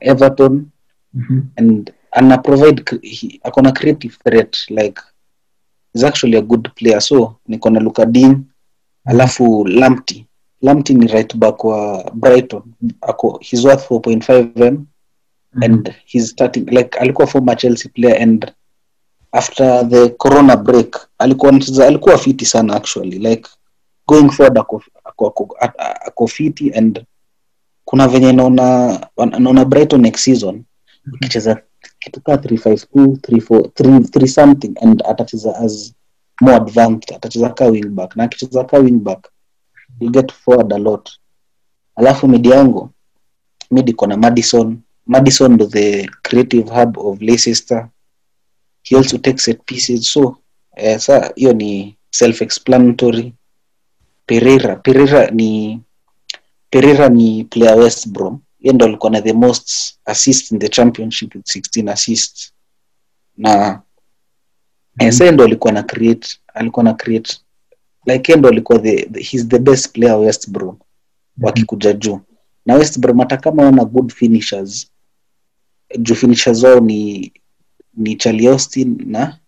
everton. 0.00 0.66
Mhm. 1.14 1.40
and 1.56 1.92
ana 2.12 2.38
provide 2.38 2.82
akona 3.42 3.72
creative 3.72 4.14
threat 4.24 4.56
like 4.70 5.00
is 5.94 6.04
actually 6.04 6.36
a 6.36 6.42
good 6.42 6.70
player. 6.74 7.00
So 7.00 7.36
niko 7.48 7.70
na 7.70 7.80
lukadin 7.80 8.44
alafu 9.04 9.64
lamti 9.66 10.26
lamti 10.62 10.94
ni 10.94 11.06
right 11.06 11.36
back 11.36 11.64
wa 11.64 12.10
brighton. 12.14 12.62
Ako 13.00 13.38
he's 13.42 13.64
worth 13.64 13.90
4.5 13.90 14.78
m 15.56 15.62
and 15.62 15.94
he's 16.04 16.30
starting 16.30 16.64
like 16.70 16.98
alikuwa 16.98 17.26
former 17.26 17.56
chelsea 17.56 17.90
player 17.94 18.22
and 18.22 18.52
after 19.32 19.88
the 19.88 20.08
corona 20.08 20.56
break 20.56 21.08
alikuwa 21.18 21.52
alikuwa 21.86 22.18
fiti 22.18 22.44
sana 22.44 22.76
actually 22.76 23.18
like 23.18 23.48
going 24.06 24.30
forward 24.30 24.58
ako, 24.58 24.82
ako, 25.04 25.26
ako, 25.26 25.56
ako 26.06 26.26
fiti 26.26 26.72
and 26.72 27.04
kuna 27.84 28.08
venye 28.08 28.32
naona 28.32 29.00
naona 29.38 29.64
brighton 29.64 30.00
next 30.00 30.20
season 30.24 30.64
ikicheza 31.14 31.62
kitu 31.98 32.20
kaa 32.20 32.34
352 32.34 33.06
34 33.06 33.60
3 33.60 33.98
3 33.98 34.26
something 34.26 34.72
and 34.82 35.02
atacheza 35.08 35.56
as 35.56 35.94
more 36.40 36.56
advanced 36.56 37.16
atacheza 37.16 37.48
ka 37.48 37.64
wingback 37.66 38.16
na 38.16 38.24
akicheza 38.24 38.64
ka 38.64 38.78
wingback 38.78 39.28
you 40.00 40.10
get 40.10 40.32
forward 40.32 40.72
a 40.72 40.78
lot. 40.78 41.10
Alafu 41.96 42.28
midi 42.28 42.50
yangu 42.50 42.90
midi 43.70 43.90
iko 43.90 44.06
na 44.06 44.16
madison 44.16 44.78
madison 45.06 45.58
to 45.58 45.66
the 45.66 46.08
creative 46.22 46.68
hub 46.68 46.98
of 46.98 47.22
leicester. 47.22 47.88
He 48.82 48.96
also 48.96 49.18
takes 49.18 49.44
set 49.44 49.64
pieces. 49.66 50.10
So 50.10 50.38
eh, 50.76 50.98
sa 50.98 51.32
hiyo 51.36 51.52
ni 51.52 51.96
self 52.10 52.42
explanatory 52.42 53.34
pereira 54.26 54.76
pereira 54.76 55.30
ni 55.30 55.80
pereira 56.70 57.08
ni 57.08 57.44
player 57.44 57.78
west 57.78 58.08
brom. 58.08 58.40
Hiyo 58.58 58.72
ndo 58.72 58.84
alikuwa 58.86 59.12
na 59.12 59.22
the 59.22 59.32
most 59.32 59.94
assists 60.04 60.52
in 60.52 60.58
the 60.58 60.68
championship 60.68 61.34
with 61.34 61.46
16 61.46 61.90
assists. 61.92 62.52
Na 63.36 63.82
mm 65.00 65.08
-hmm. 65.08 65.32
ndo 65.32 65.44
alikuwa 65.44 65.72
na 65.72 65.82
create 65.82 66.28
alikuwa 66.54 66.84
na 66.84 66.94
create 66.94 67.36
like 68.06 68.32
yeye 68.32 68.38
ndo 68.38 68.48
alikuwa 68.48 68.78
the, 68.78 69.08
the 69.12 69.22
he's 69.22 69.48
the 69.48 69.58
best 69.58 69.92
player 69.92 70.16
west 70.16 70.50
brom 70.50 70.78
wakikuja 71.40 71.92
juu. 71.92 72.20
Na 72.66 72.74
west 72.74 72.98
brom 72.98 73.18
hata 73.18 73.36
kama 73.36 73.62
wana 73.62 73.84
good 73.84 74.12
finishers 74.12 74.90
juu 75.98 76.34
zao 76.52 76.80
ni 76.80 77.32
ni 77.94 78.16
Charlie 78.16 78.48
Austin 78.48 79.02
na 79.06 79.38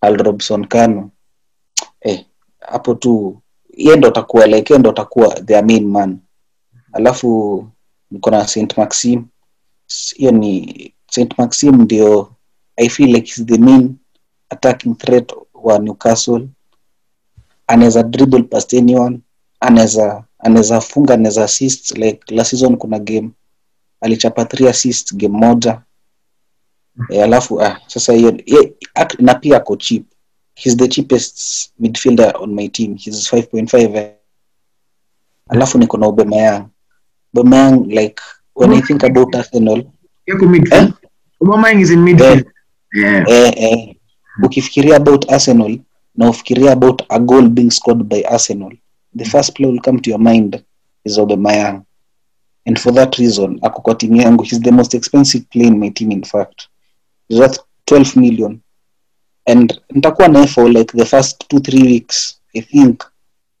Al 0.00 0.16
Robson 0.16 0.66
Kano 0.66 1.10
eh 2.00 2.24
hapo 2.60 2.94
tu 2.94 3.42
yeye 3.76 3.96
ndo 3.96 4.08
atakuwa 4.08 4.46
like 4.46 4.72
yeye 4.72 4.78
ndo 4.80 4.90
atakuwa 4.90 5.34
their 5.40 5.64
main 5.64 5.84
man. 5.86 6.18
Alafu 6.92 7.68
niko 8.10 8.30
na 8.30 8.46
Saint 8.48 8.76
Maxim 8.78 9.24
hiyo 10.16 10.30
ni 10.30 10.94
Saint 11.10 11.38
Maxim 11.38 11.82
ndio 11.82 12.32
I 12.76 12.88
feel 12.88 13.10
like 13.14 13.28
is 13.28 13.46
the 13.46 13.58
main 13.58 13.94
attacking 14.50 14.94
threat 14.94 15.32
wa 15.54 15.78
Newcastle. 15.78 16.48
Anaweza 17.66 18.02
dribble 18.02 18.42
past 18.42 18.74
anyone 18.74 19.20
anaweza 19.60 20.24
anaweza 20.38 20.80
funga 20.80 21.14
anaweza 21.14 21.44
assist 21.44 21.90
like 21.90 22.34
last 22.34 22.50
season 22.50 22.76
kuna 22.76 22.98
game 22.98 23.30
alichapa 24.00 24.44
three 24.44 24.68
assist 24.68 25.14
game 25.14 25.38
moja 25.38 25.82
e, 27.10 27.22
alafu 27.22 27.62
ah, 27.62 27.80
sasa 27.86 28.12
hiyo 28.12 28.38
na 29.18 29.34
pia 29.34 29.56
ako 29.56 29.76
cheap. 29.76 30.06
He's 30.54 30.76
the 30.76 30.88
cheapest 30.88 31.38
midfielder 31.80 32.32
on 32.40 32.54
my 32.54 32.68
team. 32.68 32.96
He's 32.96 33.32
5.5 33.32 33.96
eh. 33.96 34.12
alafu 35.48 35.78
niko 35.78 35.96
na 35.98 36.06
Aubameyang. 36.06 36.68
Aubameyang 37.34 37.86
like 37.86 38.22
when 38.54 38.72
I 38.72 38.80
think 38.82 39.04
about 39.04 39.34
Arsenal 39.34 39.84
Yako 40.26 40.46
midfield. 40.46 40.92
Aubameyang 41.42 41.80
is 41.80 41.90
in 41.90 41.98
midfield. 42.04 42.44
Yeah. 42.94 43.24
eh, 43.28 43.52
eh, 43.56 43.94
ukifikiria 44.42 44.96
about 44.96 45.30
arsenal 45.32 45.78
na 46.14 46.30
ufikiria 46.30 46.72
about 46.72 47.02
a 47.08 47.18
goal 47.20 47.48
being 47.48 47.70
scored 47.70 48.08
by 48.08 48.22
arsenal 48.30 48.72
the 49.16 49.24
first 49.24 49.54
play 49.54 49.66
will 49.66 49.80
come 49.80 50.00
to 50.00 50.10
your 50.10 50.18
mind 50.20 50.64
is 51.04 51.18
Aubameyang. 51.18 51.84
And 52.66 52.78
for 52.80 52.92
that 52.92 53.18
reason 53.18 53.58
ako 53.62 53.80
kwa 53.82 53.94
timu 53.94 54.16
yangu. 54.22 54.42
He's 54.44 54.60
the 54.60 54.72
most 54.72 54.94
expensive 54.94 55.44
play 55.50 55.66
in 55.66 55.78
my 55.78 55.90
team 55.90 56.10
in 56.12 56.24
fact 56.24 56.68
he's 57.28 57.58
12 57.86 58.16
million. 58.16 58.60
And 59.46 59.80
nitakuwa 59.90 60.28
naye 60.28 60.46
for 60.46 60.68
like 60.68 60.92
the 60.92 61.04
first 61.04 61.48
two 61.48 61.60
three 61.60 61.82
weeks 61.82 62.40
i 62.56 62.60
think. 62.60 63.04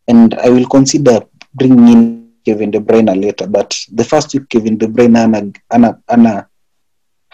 And 0.08 0.34
i 0.34 0.50
will 0.50 0.66
consider 0.66 1.20
bringing 1.54 1.88
in 1.88 2.28
kevin 2.44 2.70
de 2.70 2.80
bruyne 2.80 3.14
later 3.20 3.46
but 3.46 3.74
the 3.92 4.04
first 4.04 4.34
week 4.34 4.48
kevin 4.48 4.78
de 4.78 4.86
bruyne 4.86 5.16
ana 5.18 5.52
ana 5.70 5.98
ana 6.08 6.46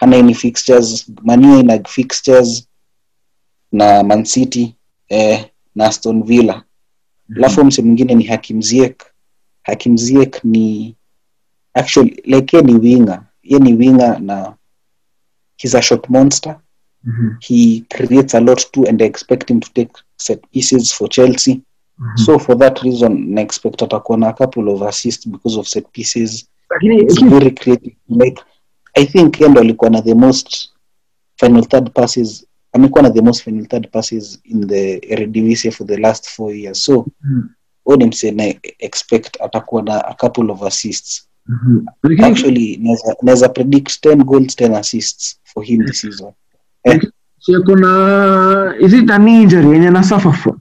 ana 0.01 0.17
any 0.17 0.33
fixtures. 0.33 1.09
Manu 1.23 1.59
ina 1.59 1.83
fixtures. 1.87 2.67
Na 3.71 4.03
mancity 4.03 4.75
eh, 5.09 5.45
na 5.75 5.85
aston 5.85 6.23
villa. 6.23 6.63
Alafu 7.35 7.65
mse 7.65 7.81
mwingine 7.81 8.15
ni 8.15 8.23
hakim 8.23 8.61
ziek 8.61 9.03
hakim 9.63 9.97
ziek 9.97 10.43
ni 10.43 10.95
actually 11.73 12.21
like 12.25 12.57
ye 12.57 12.63
ni 12.63 12.73
winga 12.73 13.25
ye 13.43 13.59
ni 13.59 13.73
winga 13.73 14.19
na 14.19 14.55
he's 15.63 15.75
a 15.75 15.81
short 15.81 16.09
monster. 16.09 16.55
Mhm. 17.05 17.35
he 17.41 17.81
creates 17.89 18.33
a 18.35 18.39
lot 18.39 18.71
too 18.71 18.85
and 18.87 19.01
I 19.01 19.05
expect 19.05 19.49
him 19.51 19.59
to 19.59 19.69
take 19.73 19.91
set 20.17 20.39
pieces 20.51 20.93
for 20.93 21.09
Chelsea. 21.09 21.61
Mhm. 21.99 22.17
so 22.25 22.39
for 22.39 22.57
that 22.57 22.79
reason 22.83 23.33
na 23.33 23.41
expect 23.41 23.81
atakuwa 23.81 24.17
na 24.17 24.27
a 24.27 24.33
couple 24.33 24.71
of 24.71 24.81
assists 24.81 25.27
because 25.27 25.59
of 25.59 25.67
set 25.67 25.85
pieces. 25.91 26.47
Lakini 26.69 27.01
It's 27.01 27.19
very 27.23 27.51
creative 27.51 27.95
like 28.09 28.41
I 28.95 29.05
think 29.05 29.39
yeye 29.41 29.49
ndo 29.51 29.61
alikuwa 29.61 29.89
na 29.89 30.01
the 30.01 30.13
most 30.13 30.69
final 31.35 31.65
third 31.65 31.91
passes. 31.93 32.45
Amekuwa 32.71 33.01
na 33.03 33.09
the 33.09 33.21
most 33.21 33.43
final 33.43 33.65
third 33.67 33.89
passes 33.91 34.39
in 34.43 34.67
the 34.67 34.97
Eredivisie 35.13 35.71
for 35.71 35.87
the 35.87 35.97
last 35.97 36.29
four 36.29 36.55
years. 36.55 36.83
So 36.85 37.05
huyo 37.83 37.97
ni 37.97 38.05
msee 38.05 38.31
na 38.31 38.43
expect 38.79 39.41
atakuwa 39.41 39.81
na 39.81 40.05
a 40.07 40.13
couple 40.13 40.51
of 40.51 40.63
assists 40.63 41.27
Mhm. 41.47 41.85
Lakini 42.03 42.27
actually 42.27 42.79
naweza- 43.21 43.49
predict 43.49 43.99
10 44.05 44.23
goals 44.23 44.55
10 44.55 44.75
assists 44.75 45.39
for 45.43 45.63
him 45.65 45.85
this 45.85 46.01
season 46.01 46.31
si 47.39 47.53
kuna 47.65 48.75
is 48.79 48.93
it 48.93 49.11
an 49.11 49.27
injury 49.27 49.69
yenye 49.71 49.89
na 49.89 50.03
suffer 50.03 50.33
from 50.33 50.59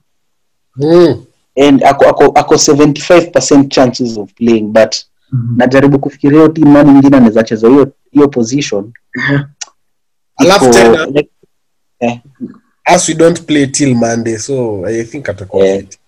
Mm. 0.76 1.24
and 1.66 1.84
ako, 1.84 2.04
ako, 2.08 2.24
ako 2.24 2.54
75% 2.58 3.68
chances 3.68 4.16
of 4.18 4.32
playing 4.34 4.62
but 4.72 4.94
Mhm. 5.32 5.56
najaribu 5.56 5.98
kufikiria 5.98 6.38
hiyo 6.38 6.48
timu 6.48 6.72
nani 6.72 6.92
nyingine 6.92 7.16
anaweza 7.16 7.42
cheza 7.42 7.68
hiyo 7.68 7.92
hiyo 8.10 8.28
position 8.28 8.92
alafu 10.36 10.70
tena 10.70 11.06
like, 11.06 11.30
as 12.84 13.08
we 13.08 13.14
don't 13.14 13.40
play 13.42 13.66
till 13.66 13.94
monday 13.94 14.38
so 14.38 14.86
i 14.86 15.04
think 15.04 15.28
atakuwa 15.28 15.66
Eh. 15.66 15.80
fit. 15.80 15.98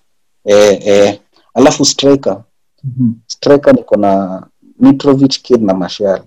eh, 0.45 0.87
eh, 0.87 1.21
alafu 1.55 1.85
striker 1.85 2.43
Mhm. 2.85 3.13
striker 3.27 3.75
niko 3.75 3.97
na 3.97 4.43
Mitrovic 4.85 5.43
Kane 5.43 5.65
na 5.67 5.75
Martial. 5.75 6.25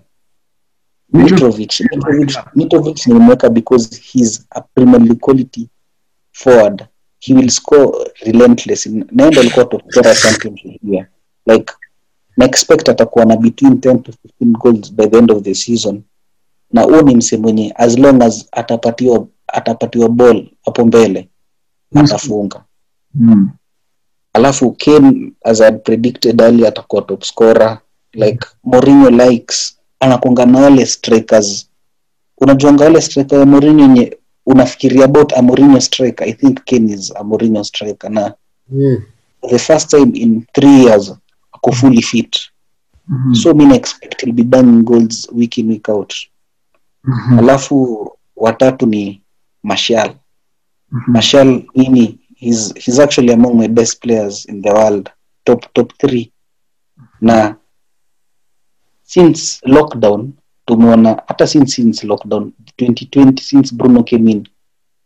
Mitrovic 1.12 1.80
Mitrovic. 1.80 2.36
Mitrovic 2.54 3.06
nimemweka 3.06 3.50
because 3.50 3.96
he's 4.12 4.46
a 4.50 4.60
Premier 4.74 5.00
League 5.00 5.20
quality 5.20 5.68
forward. 6.32 6.86
He 7.20 7.34
will 7.34 7.48
score 7.50 8.10
relentless. 8.26 8.86
Naenda 8.86 9.40
alikuwa 9.40 9.64
top 9.64 9.82
scorer 9.90 10.16
championship 10.16 10.82
here 10.82 11.06
like 11.46 11.72
na 12.36 12.44
expect 12.44 12.88
atakuwa 12.88 13.24
na 13.24 13.36
between 13.36 13.72
10 13.74 14.02
to 14.02 14.12
15 14.42 14.52
goals 14.58 14.92
by 14.92 15.06
the 15.06 15.18
end 15.18 15.30
of 15.30 15.42
the 15.42 15.54
season. 15.54 16.02
Na 16.72 16.82
huo 16.82 17.02
ni 17.02 17.14
mse 17.16 17.36
mwenye 17.36 17.72
as 17.76 17.98
long 17.98 18.22
as 18.22 18.48
atapatiwa 18.52 19.26
atapatiwa 19.46 20.08
ball 20.08 20.50
hapo 20.64 20.84
mbele 20.84 21.28
atafunga. 21.94 22.64
Mhm. 23.14 23.46
alafu 24.32 24.72
Kane 24.72 25.32
as 25.44 25.60
I 25.60 25.64
had 25.64 25.78
predicted 25.78 26.40
earlier 26.40 26.68
atakuwa 26.68 27.02
top 27.02 27.24
scorer 27.24 27.78
like 28.18 28.46
Mourinho 28.64 29.10
likes 29.10 29.78
anakonga 30.00 30.46
na 30.46 30.58
wale 30.60 30.86
strikers 30.86 31.68
unajuanga 32.38 32.84
wale 32.84 33.00
striker 33.00 33.38
ya 33.38 33.46
Mourinho 33.46 33.80
yenye 33.82 34.16
unafikiria 34.46 35.04
about 35.04 35.32
a 35.32 35.42
Mourinho 35.42 35.80
striker 35.80 36.28
I 36.28 36.32
think 36.32 36.64
Kane 36.64 36.92
is 36.94 37.12
a 37.16 37.24
Mourinho 37.24 37.64
striker 37.64 38.10
na 38.10 38.34
Mm. 38.70 39.02
the 39.50 39.58
first 39.58 39.90
time 39.90 40.10
in 40.14 40.46
three 40.54 40.82
years 40.84 41.12
ako 41.52 41.72
fully 41.72 42.02
fit 42.02 42.38
Mhm. 43.08 43.34
so 43.34 43.54
mi 43.54 43.64
naexpect 43.66 44.20
he'll 44.22 44.32
be 44.34 44.42
banging 44.42 44.82
goals 44.82 45.28
week 45.32 45.58
in 45.58 45.68
week 45.68 45.88
out 45.88 46.14
Mhm. 47.04 47.38
alafu 47.38 48.10
watatu 48.36 48.86
ni 48.86 49.22
Martial 49.62 50.14
Mhm. 50.92 51.12
Martial 51.12 51.62
mimi 51.74 52.18
he's, 52.36 52.74
he's 52.74 52.98
actually 52.98 53.32
among 53.32 53.54
my 53.54 53.68
best 53.68 54.00
players 54.00 54.48
in 54.48 54.62
the 54.62 54.70
world 54.70 55.10
top 55.44 55.72
top 55.72 55.92
three 55.98 56.32
na 57.20 57.56
since 59.08 59.60
lockdown 59.66 60.32
tumeona 60.64 61.22
hata 61.26 61.46
since 61.46 61.72
since 61.72 62.06
lockdown 62.06 62.52
2020 62.78 63.40
since 63.42 63.74
Bruno 63.74 64.02
came 64.02 64.30
in 64.30 64.48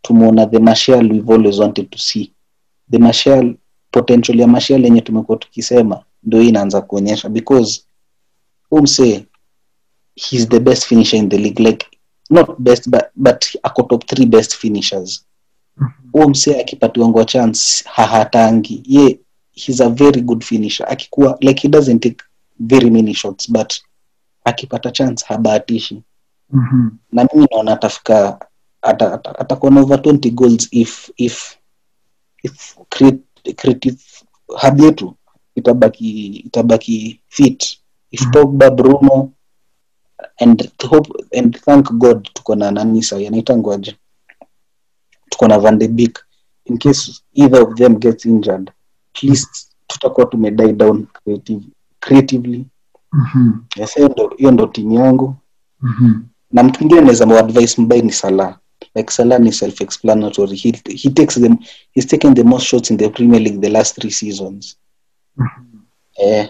tumeona 0.03 0.47
the 0.47 0.59
Martial 0.59 1.11
we've 1.13 1.33
always 1.33 1.59
wanted 1.59 1.91
to 1.91 1.99
see. 1.99 2.33
The 2.91 2.99
Martial 2.99 3.55
potential 3.91 4.41
ya 4.41 4.47
Martial 4.47 4.85
yenye 4.85 5.01
tumekuwa 5.01 5.39
tukisema 5.39 6.05
ndio 6.23 6.41
hii 6.41 6.49
inaanza 6.49 6.81
kuonyesha 6.81 7.29
because 7.29 7.81
umse 8.71 9.27
he's 10.17 10.49
the 10.49 10.61
best 10.61 10.85
finisher 10.87 11.19
in 11.21 11.29
the 11.29 11.39
league 11.39 11.63
like 11.65 11.87
not 12.31 12.59
best 12.59 12.89
but, 12.89 13.03
but 13.17 13.45
ako 13.63 13.83
top 13.83 14.07
three 14.07 14.27
best 14.27 14.57
finishers. 14.57 15.27
Huo 16.13 16.29
msee 16.29 16.61
akipatiwa 16.61 17.09
ngwa 17.09 17.25
chance 17.25 17.85
hahatangi. 17.89 18.83
Ye 18.87 19.19
he's 19.53 19.81
a 19.81 19.89
very 19.89 20.21
good 20.21 20.43
finisher. 20.45 20.87
Akikuwa 20.91 21.39
like 21.41 21.61
he 21.63 21.69
doesn't 21.69 22.01
take 22.03 22.25
very 22.59 22.91
many 22.91 23.15
shots 23.15 23.51
but 23.53 23.75
akipata 24.45 24.91
chance 24.91 25.25
habahatishi 25.29 26.03
Mhm. 26.51 26.91
na 27.13 27.29
mimi 27.35 27.47
naona 27.51 27.73
atafika 27.73 28.47
ata- 28.83 29.13
ata- 29.15 29.39
atakuwa 29.39 29.73
na 29.73 29.81
over 29.81 30.03
20 30.03 30.31
goals 30.31 30.69
if 30.71 31.11
if 31.17 31.59
if 32.43 32.77
creative 33.57 33.99
hub 34.47 34.81
yetu 34.81 35.15
itabaki 35.55 36.27
itabaki 36.37 37.21
fit. 37.29 37.79
If 38.11 38.21
Mhm. 38.23 38.31
Pogba 38.33 38.71
Bruno 38.71 39.33
and 40.41 40.71
hope 40.89 41.11
and 41.39 41.61
thank 41.61 41.93
God 41.93 42.29
tuko 42.35 42.55
na 42.55 42.71
nani 42.71 43.03
sahi 43.03 43.27
anaitangwaje 43.27 43.97
tuko 45.31 45.49
na 45.49 45.59
Van 45.59 45.79
de 45.79 45.89
Beek. 45.89 46.19
In 46.65 46.79
case 46.79 47.23
either 47.35 47.63
of 47.63 47.75
them 47.75 47.99
gets 47.99 48.25
injured 48.27 48.71
at 49.15 49.23
least 49.23 49.69
tutakuwa 49.87 50.27
tumedie 50.27 50.73
down 50.73 51.07
creative, 51.07 51.63
creatively 52.01 52.65
Mhm. 53.13 53.53
yes, 53.77 53.95
hiyo 54.37 54.51
ndo 54.51 54.67
timu 54.67 54.95
yangu 54.95 55.37
Mhm. 55.81 56.13
na 56.51 56.63
mtu 56.63 56.81
mwingine 56.81 57.01
naweza 57.01 57.39
advice 57.39 57.83
mbai 57.83 58.03
ni 58.03 58.13
Salah 58.13 58.59
like 58.95 59.13
Salah 59.13 59.41
ni 59.41 59.53
self 59.53 59.81
explanatory 59.81 60.57
he, 60.57 60.73
he 60.97 61.11
takes 61.11 61.35
them 61.41 61.57
he's 61.93 62.07
taken 62.07 62.35
the 62.35 62.43
most 62.43 62.67
shots 62.67 62.91
in 62.91 62.97
the 62.97 63.09
Premier 63.09 63.41
League 63.41 63.61
the 63.61 63.69
last 63.69 63.95
three 63.97 64.11
seasons 64.11 64.77
eh, 66.15 66.49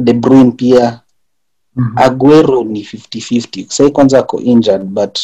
De 0.00 0.12
Bruyne 0.12 0.52
pia 0.52 1.00
Mhm. 1.76 1.92
Aguero 1.98 2.64
ni 2.64 2.82
50-50 2.84 3.66
sai 3.68 3.90
kwanza 3.90 4.18
ako 4.18 4.40
injured 4.40 4.84
but 4.84 5.18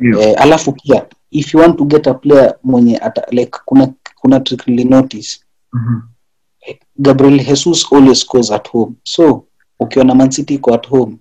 Yeah. 0.00 0.20
eh, 0.28 0.34
alafu 0.42 0.72
pia 0.72 1.06
if 1.30 1.54
you 1.54 1.60
want 1.60 1.78
to 1.78 1.84
get 1.84 2.06
a 2.06 2.14
player 2.14 2.54
mwenye 2.62 2.98
ata, 2.98 3.22
like 3.30 3.58
kuna 3.64 3.92
kuna 4.20 4.40
trick 4.40 4.68
notice 4.68 5.40
Mhm. 5.72 6.00
Gabriel 6.98 7.44
Jesus 7.44 7.92
always 7.92 8.20
scores 8.20 8.50
at 8.50 8.68
home 8.70 8.92
so 9.04 9.44
ukiona 9.80 10.14
Man 10.14 10.30
City 10.30 10.54
iko 10.54 10.74
at 10.74 10.88
home 10.88 11.16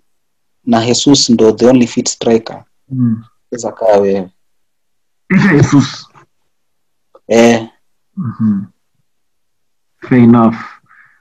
na 0.65 0.85
Jesus 0.85 1.29
ndo 1.29 1.51
the 1.51 1.67
only 1.69 1.87
fit 1.87 2.07
striker 2.09 2.63
mm. 2.89 3.23
weza 3.51 3.71
kaa 3.71 3.97
wewe 3.99 4.29
Jesus. 5.51 6.07
eh, 7.27 7.69
Mhm. 8.17 8.65
Fair 10.01 10.21
enough. 10.23 10.55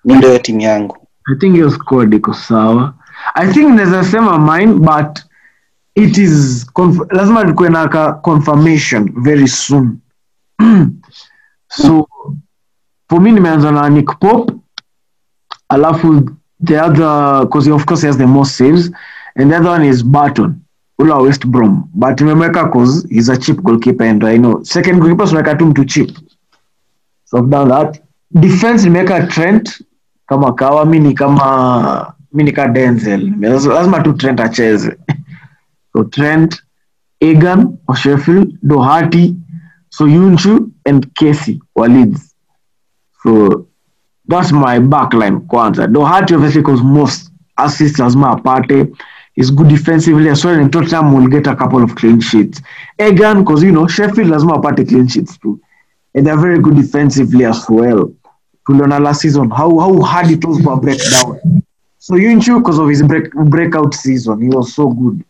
mi 0.05 0.15
ndio 0.15 0.39
timu 0.39 0.61
yangu 0.61 0.97
I 1.33 1.37
think 1.39 1.57
your 1.57 1.71
squad 1.73 2.15
iko 2.17 2.35
sawa. 2.35 2.95
I 3.35 3.53
think 3.53 3.69
naweza 3.71 4.05
sema 4.05 4.39
mine 4.59 4.73
but 4.75 5.19
it 5.95 6.19
is 6.19 6.67
conf- 6.73 7.15
lazima 7.17 7.45
tukuwe 7.45 7.69
na 7.69 7.89
ka 7.89 8.13
confirmation 8.13 9.13
very 9.23 9.49
soon. 9.49 9.99
so 11.69 12.09
for 13.09 13.21
me 13.21 13.33
nimeanza 13.33 13.73
na 13.73 13.89
Nick 13.91 14.19
pop 14.19 14.51
alafu 15.69 16.31
the 16.67 16.77
other 16.83 17.45
because 17.47 17.67
of 17.69 17.87
course 17.87 18.03
he 18.03 18.07
has 18.07 18.17
the 18.19 18.27
most 18.27 18.57
saves 18.57 18.91
and 19.37 19.51
the 19.51 19.57
other 19.57 19.71
one 19.71 19.85
is 19.85 20.03
Barton 20.03 20.61
ule 20.99 21.11
wa 21.11 21.23
West 21.23 21.47
Brom. 21.47 21.89
But 21.95 22.17
nimemweka 22.19 22.71
cause 22.73 23.07
he's 23.11 23.29
a 23.29 23.37
cheap 23.37 23.63
goalkeeper 23.63 24.05
and 24.05 24.25
I 24.25 24.37
know 24.37 24.63
second 24.63 25.01
goalkeeper 25.01 25.27
tunaweka 25.27 25.59
tu 25.59 25.67
mtu 25.67 25.85
cheap. 25.85 26.11
So 27.25 27.39
I've 27.39 27.51
done 27.51 27.69
that. 27.69 28.01
Defense 28.41 28.85
nimeweka 28.85 29.27
Trent 29.31 29.83
kama 30.27 30.53
kawa 30.53 30.87
mi 30.87 30.99
ni 30.99 31.15
kama 31.15 32.15
mi 32.33 32.45
ni 32.45 32.53
ka 32.53 32.67
Denzel. 32.69 33.33
Lazima 33.41 34.03
tu 34.05 34.13
Trent 34.13 34.41
acheze. 34.41 34.97
So 35.97 36.03
Trent 36.05 36.61
Egan 37.21 37.79
wa 37.89 37.95
Sheffield 37.95 38.59
Doherty 38.67 39.37
Soyuncu 39.91 40.73
and 40.87 41.15
Casey 41.15 41.61
wa 41.77 41.87
Leeds. 41.87 42.35
So 43.23 43.69
that's 44.27 44.53
my 44.53 44.79
backline 44.79 45.47
kwanza. 45.47 45.87
Doherty 45.93 46.35
obviously 46.35 46.63
cause 46.63 46.83
most 46.83 47.31
assists 47.59 47.99
lazima 47.99 48.37
apate 48.37 48.97
is 49.37 49.51
good 49.51 49.69
defensively 49.69 50.29
as 50.31 50.45
well 50.45 50.59
and 50.59 50.73
Tottenham 50.73 51.13
will 51.13 51.29
get 51.29 51.47
a 51.47 51.57
couple 51.57 51.83
of 51.83 51.95
clean 51.95 52.21
sheets. 52.21 52.61
Egan 52.99 53.45
cause 53.45 53.63
you 53.63 53.73
know 53.73 53.87
Sheffield 53.87 54.31
lazima 54.31 54.61
apate 54.61 54.89
clean 54.89 55.09
sheets 55.09 55.37
too. 55.39 55.61
And 56.15 56.27
they're 56.27 56.39
very 56.39 56.59
good 56.61 56.77
defensively 56.77 57.45
as 57.45 57.67
well. 57.69 58.13
Tuliona 58.67 59.01
last 59.01 59.21
season 59.21 59.51
how, 59.51 59.79
how 59.79 60.01
hard 60.01 60.31
it 60.31 60.45
was 60.45 60.61
for 60.63 60.73
a 60.73 60.77
breakdown. 60.77 61.63
So 61.99 62.15
Yunchu 62.15 62.59
because 62.59 62.79
of 62.79 62.89
his 62.89 63.03
break, 63.03 63.31
breakout 63.33 63.95
season 63.95 64.41
he 64.41 64.49
was 64.49 64.75
so 64.75 64.89
good. 64.89 65.25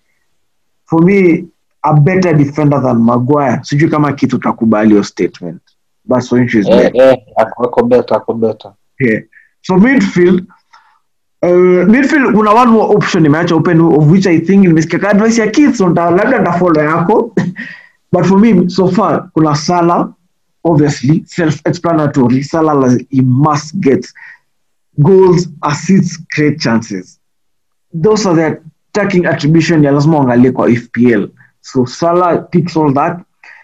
For 0.87 1.00
me 1.00 1.48
a 1.83 2.00
better 2.00 2.33
defender 2.33 2.80
than 2.80 3.02
Maguire. 3.02 3.61
Sijui 3.62 3.90
kama 3.90 4.12
kitu 4.12 4.38
takubali 4.38 4.88
hiyo 4.88 5.04
statement. 5.04 5.62
But 6.07 6.18
Soyuncu 6.18 6.59
is 6.59 6.68
eh, 6.68 6.76
better 6.76 7.02
eh, 7.02 7.16
ako 7.37 7.83
better 7.83 8.16
ako 8.16 8.35
better 8.35 8.72
yeah. 9.00 9.22
so 9.62 9.76
midfield 9.76 10.40
uh, 11.42 11.88
midfield 11.88 12.35
kuna 12.35 12.52
one 12.54 12.70
more 12.70 12.96
option 12.96 13.22
nimeacha 13.22 13.54
open 13.54 13.80
of 13.80 14.11
which 14.11 14.26
i 14.26 14.40
think 14.40 14.66
nimesikia 14.66 15.11
advice 15.11 15.40
ya 15.40 15.46
kids 15.50 15.78
so 15.78 15.88
labda 15.88 16.38
nitafollow 16.38 16.85
yako. 16.85 17.35
But 18.14 18.26
for 18.26 18.38
me 18.38 18.68
so 18.68 18.87
far 18.88 19.28
kuna 19.35 19.57
Salah 19.57 20.14
obviously 20.64 21.24
self-explanatory. 21.26 22.42
Salah 22.44 22.74
like, 22.74 23.09
he 23.11 23.20
must 23.20 23.80
get 23.80 24.07
goals 25.02 25.48
assists 25.64 26.16
create 26.33 26.61
chances. 26.61 27.18
Those 27.92 28.24
are 28.26 28.37
the 28.37 28.62
attacking 28.92 29.26
attribution 29.26 29.83
ya 29.85 29.92
lazima 29.92 30.18
uangalie 30.18 30.52
kwa 30.52 30.68
FPL 30.70 31.28
so 31.61 31.87
Salah 31.87 32.48
ticks 32.52 32.76
all 32.76 32.94
that. 32.94 33.20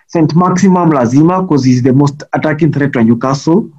St 0.06 0.34
Maximum 0.34 0.90
lazima 0.92 1.42
because 1.42 1.64
he's 1.64 1.82
the 1.82 1.92
most 1.92 2.24
attacking 2.32 2.72
threat 2.72 2.92
to 2.92 3.04
Newcastle 3.04 3.70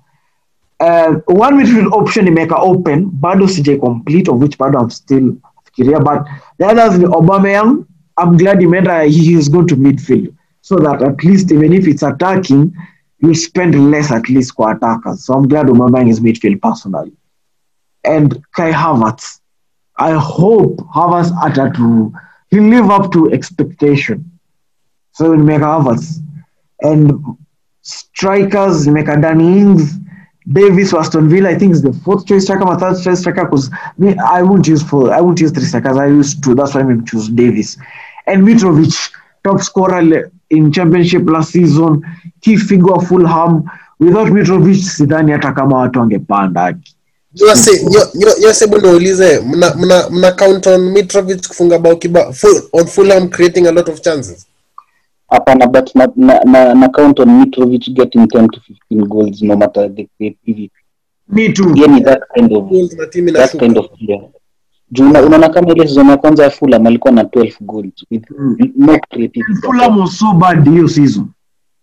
uh, 0.81 1.13
one 1.27 1.53
midfield 1.59 1.91
option 1.93 2.25
imeka 2.25 2.57
open. 2.59 3.09
Bado 3.11 3.47
sija 3.47 3.79
complete 3.79 4.27
of 4.27 4.39
which 4.41 4.57
bado 4.57 4.81
I'm 4.81 4.89
still 4.89 5.37
fikiria 5.65 6.03
but 6.03 6.25
the 6.57 6.65
others 6.67 6.97
ni 6.99 7.05
Aubameyang 7.05 7.85
I'm 8.17 8.37
glad 8.37 8.57
imeenda 8.59 9.07
he 9.07 9.33
is 9.35 9.47
going 9.49 9.67
to 9.67 9.75
midfield 9.75 10.35
so 10.61 10.77
that 10.77 11.01
at 11.01 11.23
least 11.23 11.51
even 11.51 11.73
if 11.73 11.87
it's 11.87 12.03
attacking 12.03 12.73
you 13.19 13.35
spend 13.35 13.91
less 13.91 14.11
at 14.11 14.27
least 14.29 14.55
kwa 14.55 14.71
attackers. 14.71 15.25
So 15.25 15.33
I'm 15.35 15.47
glad 15.47 15.67
Aubameyang 15.67 16.09
is 16.09 16.19
midfield 16.19 16.61
personally. 16.61 17.13
And 18.03 18.43
Kai 18.55 18.71
Havertz. 18.71 19.39
I 19.97 20.11
hope 20.13 20.77
Havertz 20.95 21.29
atatu 21.45 22.11
he'll 22.49 22.63
live 22.63 22.89
up 22.89 23.11
to 23.11 23.31
expectation. 23.31 24.31
So 25.13 25.35
nimeka 25.37 25.67
Havertz. 25.75 26.17
And 26.81 27.37
strikers 27.83 28.87
nimeka 28.87 29.21
Danny 29.21 29.75
Davis 30.49 30.91
for 30.91 30.99
Aston 30.99 31.29
Villa 31.29 31.49
I 31.49 31.55
think 31.55 31.73
is 31.73 31.81
the 31.81 31.93
fourth 31.93 32.25
choice 32.25 32.43
striker 32.43 32.65
my 32.65 32.75
third 32.75 33.01
choice 33.03 33.19
striker 33.19 33.45
because 33.45 33.69
me 33.97 34.15
I 34.17 34.41
won't 34.41 34.67
use 34.67 34.81
four 34.81 35.13
I 35.13 35.21
won't 35.21 35.39
use 35.39 35.51
three 35.51 35.65
strikers 35.65 35.97
I 35.97 36.07
use 36.07 36.39
two 36.39 36.55
that's 36.55 36.73
why 36.73 36.81
I 36.81 36.97
choose 37.05 37.29
Davis. 37.29 37.77
And 38.25 38.43
Mitrovic 38.43 39.11
top 39.43 39.61
scorer 39.61 40.31
in 40.49 40.71
championship 40.71 41.29
last 41.29 41.51
season 41.51 42.03
key 42.41 42.57
figure 42.57 42.99
Fulham. 43.07 43.69
Without 43.99 44.27
Mitrovic 44.29 44.83
sidhani 44.83 45.31
hata 45.31 45.51
kama 45.51 45.77
watu 45.77 45.99
wangepanda 45.99 46.75
nyose 48.41 48.67
bwana 48.67 48.87
uulize 48.87 49.39
mna, 49.39 49.75
mna, 49.75 50.09
mna 50.09 50.31
count 50.31 50.67
on 50.67 50.81
Mitrovic 50.81 51.47
kufunga 51.47 51.79
bao 51.79 51.95
kiba 51.95 52.33
full, 52.33 52.61
on 52.73 52.85
Fulham 52.85 53.29
creating 53.29 53.67
a 53.67 53.71
lot 53.71 53.91
of 53.91 54.01
chances 54.01 54.47
hapana 55.31 55.67
but 55.67 55.95
na, 55.95 56.07
na, 56.15 56.39
na, 56.43 56.73
na 56.73 56.89
count 56.89 57.19
on 57.19 57.29
Mitrovic 57.39 57.89
getting 57.93 58.27
10 58.27 58.47
to 58.49 58.59
15 58.89 59.07
goals 59.07 59.41
no 59.41 59.55
matter 59.57 59.89
the 59.95 60.07
creativity 60.17 60.71
me 61.27 61.53
too. 61.53 61.73
Yeye 61.75 62.03
that 62.03 62.21
kind 62.35 62.51
of 62.53 62.69
that 63.33 63.55
kind 63.59 63.77
of 63.77 63.85
player. 63.97 64.29
Juu 64.91 65.09
unaona 65.09 65.49
kama 65.49 65.71
ile 65.73 65.87
season 65.87 66.09
ya 66.09 66.17
kwanza 66.17 66.43
ya 66.43 66.49
Fulham 66.49 66.87
alikuwa 66.87 67.13
na 67.13 67.23
12 67.23 67.55
goals 67.61 68.05
with 68.11 68.23
Mm. 68.31 68.57
no 68.75 68.99
creativity. 69.09 69.53
Fulham 69.61 69.99
was 69.99 70.17
so 70.19 70.33
bad 70.33 70.69
hiyo 70.69 70.87
season. 70.87 71.27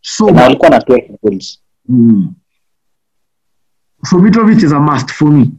So 0.01 0.31
na 0.31 0.45
alikuwa 0.47 0.71
na 0.71 0.79
12 0.79 1.17
goals. 1.23 1.61
Mm. 1.89 2.35
so 4.05 4.19
Mitrovic 4.19 4.63
is 4.63 4.73
a 4.73 4.81
must 4.81 5.11
for 5.13 5.31
me. 5.31 5.51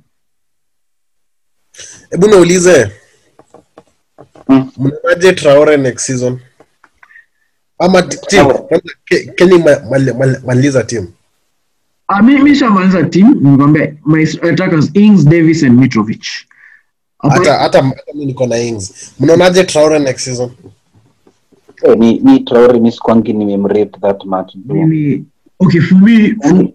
Hebu 2.12 2.28
naulize 2.28 2.92
Mm. 4.50 4.72
Mnaje 4.78 5.34
Traore 5.34 5.78
next 5.78 6.06
season 6.06 6.40
ama 7.80 8.02
t- 8.02 8.18
team. 8.28 8.46
Traore. 8.48 8.60
kwanza 8.68 8.90
Ke- 9.06 9.26
Kenny 9.36 9.58
ma- 9.58 9.80
mali- 9.90 10.14
mali- 10.14 10.40
maliza 10.46 10.84
team. 10.84 11.08
Ah, 12.08 12.22
mi 12.24 12.56
shamaliza 12.56 13.04
team 13.04 13.38
nikwambia 13.42 13.94
attackers 14.42 14.92
Ings 14.94 15.26
Davis 15.26 15.64
and 15.64 15.80
Mitrovic. 15.80 16.24
Hata 17.20 17.54
hata 17.54 17.82
mimi 17.82 18.26
niko 18.26 18.48
na 18.48 18.58
Ings. 18.58 19.14
Mnaonaje 19.20 19.64
Traore 19.64 20.00
next 20.00 20.24
season? 20.26 20.50
Eh, 21.84 21.98
ni 21.98 22.20
ni 22.20 22.40
Traore 22.40 22.80
mi 22.80 22.92
sikwangi 22.92 23.34
nimemrate 23.34 24.00
that 24.02 24.26
much 24.26 24.56
Mimi- 24.66 25.26
okay 25.60 25.82
for 25.82 25.98
me 25.98 26.36
for, 26.42 26.68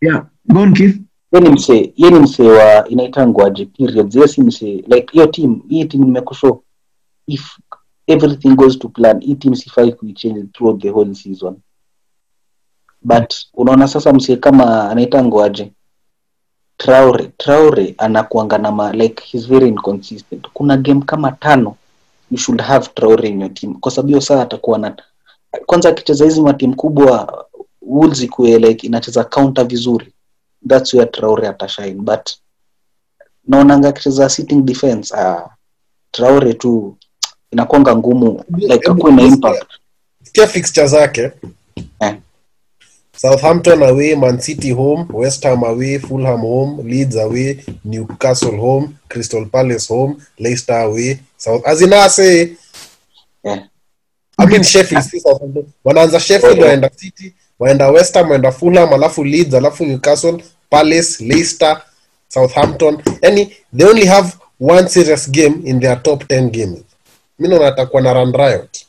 yeah 0.00 0.24
go 0.48 0.60
on 0.60 0.74
Keith. 0.74 0.96
Ye 1.32 1.40
ni 1.40 1.48
msee 1.48 1.92
ye 1.96 2.10
ni 2.10 2.18
msee 2.18 2.48
wa 2.50 2.88
inaitangwaje 2.88 3.66
periods 3.66 4.34
si 4.34 4.40
like 4.86 5.06
hiyo 5.12 5.26
team 5.26 5.60
hii 5.68 5.84
team 5.84 6.04
nimekushow 6.04 6.62
if 7.26 7.58
everything 8.12 8.54
goes 8.54 8.78
to 8.78 8.88
plan. 8.88 9.20
Hii 9.20 9.34
kuichange 9.92 10.42
throughout 10.52 10.82
the 10.82 10.90
whole 10.90 11.14
season. 11.14 11.56
But 13.02 13.34
unaona 13.54 13.88
sasa 13.88 14.12
msie 14.12 14.36
kama 14.36 14.90
anaitangwaje 14.90 15.72
traure 16.76 17.32
traure 17.36 17.94
anakuanga 17.98 18.58
na 18.58 18.72
ma 18.72 18.92
like 18.92 19.22
he's 19.24 19.46
very 19.48 19.68
inconsistent. 19.68 20.46
Kuna 20.52 20.76
game 20.76 21.00
kama 21.02 21.32
tano 21.32 21.76
you 22.30 22.38
should 22.38 22.60
have 22.60 22.88
traure 22.94 23.28
in 23.28 23.40
your 23.40 23.54
team. 23.54 23.74
Kwa 23.80 23.92
sababu 23.92 24.08
hiyo 24.08 24.20
saa 24.20 24.42
atakuwa 24.42 24.78
na 24.78 24.96
kwanza 25.66 25.88
akicheza 25.88 26.24
hizi 26.24 26.40
matimu 26.40 26.76
kubwa 26.76 27.44
Wolves 27.82 28.28
like 28.38 28.86
inacheza 28.86 29.24
counter 29.24 29.64
vizuri. 29.66 30.12
That's 30.68 30.94
where 30.94 31.10
Traore 31.10 31.48
atashine 31.48 31.94
but 31.94 32.30
naonanga 33.48 33.88
akicheza 33.88 34.28
sitting 34.28 34.62
defense 34.62 35.14
uh, 35.14 35.48
Traore 36.10 36.54
tu 36.54 36.96
inakwanga 37.52 37.96
ngumu 37.96 38.44
like 38.56 38.90
akuwe 38.90 39.12
na 39.12 39.22
impact 39.22 39.64
sikia 40.22 40.46
fixture 40.46 40.86
zake 40.86 41.30
eh. 42.00 42.14
Southampton 43.16 43.82
away, 43.82 44.14
mancity 44.16 44.70
home, 44.72 45.06
West 45.12 45.42
Ham 45.44 45.64
away, 45.64 45.98
Fulham 45.98 46.40
home, 46.40 46.82
Leeds 46.82 47.16
away, 47.16 47.58
Newcastle 47.84 48.56
home, 48.56 48.88
Crystal 49.08 49.46
Palace 49.46 49.94
home, 49.94 50.16
Leicester 50.38 50.76
away. 50.76 51.18
South 51.36 51.66
azinase 51.68 52.56
yeah. 53.44 53.58
I 54.38 54.42
Eh. 54.44 54.46
Mean 54.48 54.62
Sheffield 54.62 55.02
si 55.04 55.20
Southampton. 55.20 55.64
Wanaanza 55.84 56.20
Sheffield 56.20 56.52
Okay. 56.58 56.64
waenda 56.64 56.90
City, 56.96 57.32
waenda 57.58 57.88
West 57.90 58.14
Ham, 58.14 58.30
waenda 58.30 58.52
Fulham, 58.52 58.92
alafu 58.92 59.24
Leeds, 59.24 59.54
alafu 59.54 59.84
Newcastle, 59.86 60.44
Palace, 60.70 61.24
Leicester, 61.24 61.82
Southampton. 62.28 62.98
Yani 63.22 63.56
they 63.76 63.86
only 63.86 64.06
have 64.06 64.32
one 64.60 64.88
serious 64.88 65.30
game 65.30 65.54
in 65.64 65.80
their 65.80 66.02
top 66.02 66.24
10 66.28 66.50
games. 66.50 66.78
Mimi 67.42 67.54
naona 67.54 67.68
atakuwa 67.68 68.02
na 68.02 68.12
run 68.14 68.32
riot. 68.32 68.86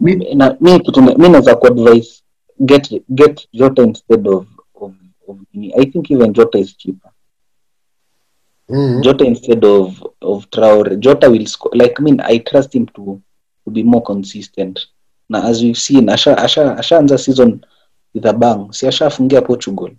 Mi- 0.00 0.34
na 0.34 0.56
mi 0.60 0.80
kitu 0.80 1.00
na- 1.00 1.14
mi 1.14 1.28
naweza 1.28 1.54
kuadvise 1.56 2.22
get 2.60 3.02
get 3.08 3.48
Jota 3.52 3.82
instead 3.82 4.28
of 4.28 4.46
of, 4.74 4.92
of 5.28 5.36
I 5.76 5.86
think 5.86 6.10
even 6.10 6.32
Jota 6.32 6.58
is 6.58 6.76
cheaper 6.76 7.10
Mm. 8.68 9.00
Jota 9.00 9.24
instead 9.24 9.64
of 9.64 10.02
of 10.20 10.46
Traore 10.50 10.96
Jota 10.96 11.28
will 11.30 11.46
score 11.46 11.72
like 11.78 11.94
I 11.98 12.02
mean 12.02 12.20
I 12.20 12.38
trust 12.38 12.72
him 12.74 12.86
to 12.86 13.20
to 13.64 13.70
be 13.70 13.82
more 13.82 14.02
consistent 14.02 14.78
na 15.28 15.42
as 15.48 15.62
we've 15.62 15.78
seen 15.78 16.06
asha 16.08 16.36
asha 16.38 16.76
ashaanza 16.78 17.18
season 17.18 17.60
with 18.14 18.26
a 18.26 18.32
bang 18.32 18.72
si 18.72 18.86
ashafungia 18.86 19.42
Portugal 19.42 19.90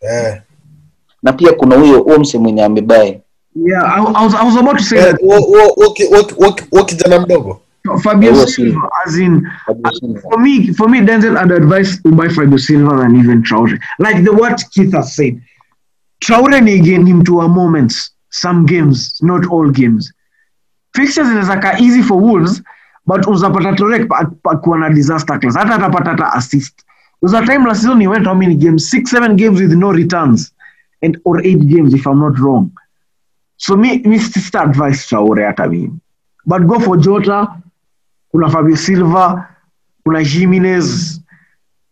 Eh. 0.00 0.42
na 1.22 1.32
pia 1.32 1.52
kuna 1.52 1.76
huyo 1.76 2.02
omse 2.02 2.38
mwenye 2.38 2.64
amebae 2.64 3.20
yeah 3.64 3.82
I, 3.82 4.02
I 4.02 4.24
was 4.24 4.34
I 4.34 4.44
was 4.44 4.56
about 4.56 4.78
to 4.78 4.84
say 4.84 4.98
Eh, 4.98 5.12
that 5.12 5.18
wo 5.22 6.84
kijana 6.84 7.18
mdogo. 7.20 7.60
Fabio 8.02 8.34
Silva 8.34 8.46
Silva. 8.48 8.88
as 9.06 9.16
in 9.16 9.46
for 10.22 10.38
me, 10.38 10.72
for 10.74 10.88
me, 10.88 11.00
Denzel, 11.00 11.36
I'd 11.36 11.52
advise 11.52 12.02
to 12.02 12.10
buy 12.10 12.26
Fabio 12.28 12.56
Silva 12.56 12.96
than 12.96 13.14
even 13.16 13.42
Traore. 13.44 13.78
Like 14.00 14.24
the 14.24 14.32
what 14.32 14.60
Keith 14.72 14.92
has 14.92 15.14
said, 15.14 15.40
Traore 16.24 16.60
ni 16.62 16.80
again 16.80 17.06
him 17.06 17.24
to 17.26 17.40
a 17.42 17.48
moments, 17.48 18.10
some 18.30 18.66
games, 18.66 19.16
not 19.22 19.46
all 19.46 19.70
games. 19.70 20.12
Fixtures 20.96 21.28
zinaweza 21.28 21.62
ka 21.62 21.76
easy 21.78 22.02
for 22.02 22.18
Wolves, 22.18 22.60
but 23.06 23.20
uzapata 23.26 23.76
Traore 23.76 24.08
pa- 24.08 24.30
pa- 24.42 24.56
kuwa 24.56 24.78
na 24.80 24.88
disaster 24.90 25.38
class. 25.38 25.54
Hata 25.54 25.74
atapata 25.74 26.10
hata 26.10 26.32
assist. 26.34 26.74
There 27.22 27.30
was 27.30 27.34
a 27.34 27.46
time 27.46 27.64
last 27.64 27.82
season 27.82 28.00
he 28.00 28.08
went 28.08 28.26
how 28.26 28.34
many 28.34 28.56
games? 28.56 28.90
Six, 28.90 29.10
seven 29.12 29.36
games 29.36 29.60
with 29.60 29.72
no 29.72 29.92
returns, 29.92 30.52
and 31.02 31.16
or 31.24 31.40
eight 31.46 31.68
games 31.68 31.94
if 31.94 32.04
I'm 32.06 32.18
not 32.18 32.36
wrong. 32.40 32.72
So 33.56 33.76
me, 33.76 33.98
mi 34.04 34.18
sister 34.18 34.58
advice 34.62 35.06
Traore 35.08 35.44
hata 35.46 35.66
mimi. 35.68 35.90
But 36.46 36.62
go 36.66 36.78
for 36.80 36.96
Jota, 36.98 37.56
kuna 38.30 38.50
Fabio 38.50 38.76
Silva, 38.76 39.48
kuna 40.04 40.22
Jimenez. 40.24 41.20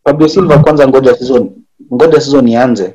Fabio 0.05 0.29
Silva 0.29 0.59
kwanza 0.59 0.89
ngoja 0.89 1.15
season 1.15 1.51
ngoja 1.93 2.21
season 2.21 2.49
ianze 2.49 2.95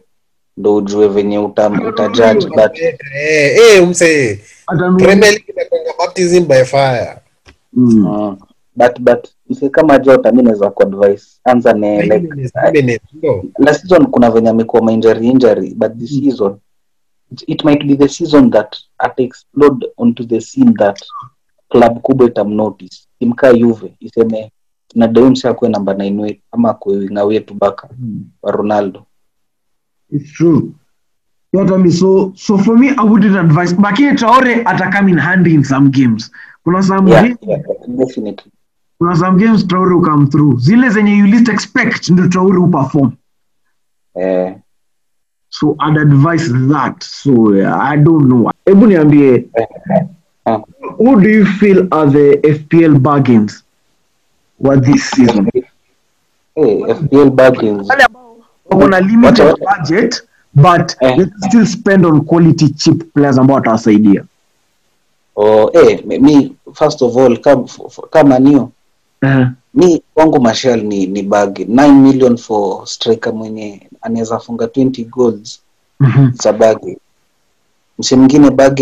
ndo 0.57 0.75
ujue 0.75 1.07
venye 1.07 1.39
uta, 1.39 1.69
utajudge 1.69 2.47
but 2.47 2.79
Eh, 2.79 3.57
eh, 3.57 3.87
mse 3.87 4.41
Premier 4.97 5.31
League 5.31 5.53
inakuanga 5.53 5.91
baptism 5.99 6.45
by 6.47 6.63
fire. 6.63 7.17
Mm. 7.73 7.99
mm, 7.99 8.37
but 8.75 8.99
but 8.99 9.27
mse 9.49 9.69
kama 9.69 9.97
Jota 9.99 10.31
mi 10.31 10.43
naweza 10.43 10.69
kuadvise 10.69 11.27
anza 11.43 11.73
ne 11.73 12.01
like 12.01 12.47
season 13.73 14.05
kuna 14.07 14.31
venye 14.31 14.49
amekuwa 14.49 14.81
ma 14.81 14.91
injury 14.91 15.27
injury 15.27 15.73
but 15.75 15.97
this 15.97 16.09
season 16.09 16.57
it, 17.31 17.43
it 17.47 17.63
might 17.63 17.83
be 17.87 17.95
the 17.95 18.07
season 18.09 18.49
that 18.51 18.77
at 18.99 19.19
explode 19.19 19.85
onto 19.97 20.23
the 20.23 20.41
scene 20.41 20.73
that 20.73 20.99
club 21.69 22.01
kubwa 22.01 22.27
itamnotice 22.27 23.07
imkaa 23.19 23.49
yuve 23.49 23.93
iseme 23.99 24.51
na 24.95 25.07
Deumse 25.07 25.47
akuwe 25.47 25.69
namba 25.69 25.93
nine 25.93 26.21
wetu 26.21 26.41
ama 26.51 26.69
akuwe 26.69 26.97
winga 26.97 27.23
wetu 27.23 27.53
baka 27.53 27.89
Mm. 27.99 28.25
wa 28.41 28.51
Ronaldo 28.51 29.05
It's 30.11 30.31
true. 30.33 30.73
You 31.53 31.59
know 31.59 31.63
what 31.63 31.73
I 31.73 31.77
mean? 31.77 31.91
So, 31.91 32.33
so 32.35 32.57
for 32.57 32.75
me, 32.77 32.89
I 32.89 33.03
wouldn't 33.03 33.35
advise. 33.37 33.73
Lakini 33.75 34.17
Traore 34.17 34.63
atakam 34.65 35.07
in 35.09 35.17
handy 35.17 35.53
in 35.53 35.63
some 35.63 35.91
games. 35.91 36.31
Kuna 36.63 36.81
some 36.83 37.07
yeah, 37.07 37.21
games 37.23 37.37
yeah 37.41 37.57
definitely 37.97 38.51
kuna 38.97 39.15
some 39.15 39.37
games 39.37 39.63
traore 39.65 39.93
will 39.95 40.03
come 40.05 40.27
through 40.29 40.59
zile 40.59 40.89
zenye 40.89 41.17
you 41.17 41.27
least 41.27 41.49
expect 41.49 42.09
ndio 42.09 42.27
traore 42.27 42.57
uperform 42.57 43.11
eh, 44.15 44.55
so 45.49 45.75
I'd 45.79 45.97
advise 45.97 46.47
that. 46.69 47.03
So 47.03 47.53
yeah, 47.53 47.75
i 47.77 47.95
don't 47.97 48.27
know. 48.29 48.51
Hebu 48.65 48.87
niambie 48.87 49.45
ah. 50.45 50.57
who 50.97 51.21
do 51.21 51.29
you 51.29 51.45
feel 51.45 51.87
are 51.91 52.07
the 52.11 52.37
fpl 52.43 52.99
bargains 53.01 53.63
wa 54.59 54.75
this 54.75 55.09
season? 55.11 55.49
Hey, 56.55 56.81
FPL 56.81 57.35
bargains. 57.35 57.89
Wako 58.69 58.87
na 58.87 58.99
limited 58.99 59.55
budget 59.65 60.21
but 60.55 60.95
Eh. 61.01 61.15
they 61.17 61.25
still 61.47 61.65
spend 61.65 62.05
on 62.05 62.25
quality 62.25 62.69
cheap 62.73 63.13
players 63.13 63.37
ambao 63.37 63.55
watawasaidia. 63.55 64.23
Oh, 65.35 65.69
eh, 65.73 66.01
mi 66.05 66.55
first 66.75 67.01
of 67.01 67.17
all 67.17 67.37
kama, 67.37 67.67
kama 68.09 68.39
nio 68.39 68.71
mi 69.73 70.01
kwangu 70.13 70.41
Martial 70.41 70.83
ni 70.83 71.05
ni 71.07 71.23
bag 71.23 71.59
9 71.59 71.93
million 71.93 72.37
for 72.37 72.87
striker 72.87 73.33
mwenye 73.33 73.89
anaweza 74.01 74.39
funga 74.39 74.65
20 74.67 75.05
goals 75.05 75.59
Mhm. 75.99 76.31
za 76.33 76.53
bag 76.53 76.77
msi 77.99 78.15
mwingine 78.15 78.49
bag 78.51 78.79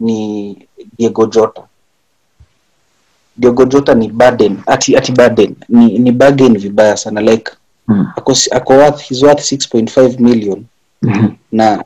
ni 0.00 0.58
Diego 0.98 1.26
Jota 1.26 1.62
Diego 3.36 3.64
Jota 3.64 3.94
ni 3.94 4.08
burden 4.08 4.58
ati 4.66 4.96
ati 4.96 5.12
burden 5.12 5.56
ni 5.68 5.98
ni 5.98 6.12
bargain 6.12 6.58
vibaya 6.58 6.96
sana 6.96 7.20
like 7.20 7.52
Mhm. 7.88 8.06
ako 8.16 8.32
ako 8.50 8.72
worth 8.72 9.00
he's 9.00 9.22
worth 9.22 9.40
6.5 9.52 10.18
million 10.20 10.64
Mhm. 11.02 11.28
na 11.52 11.84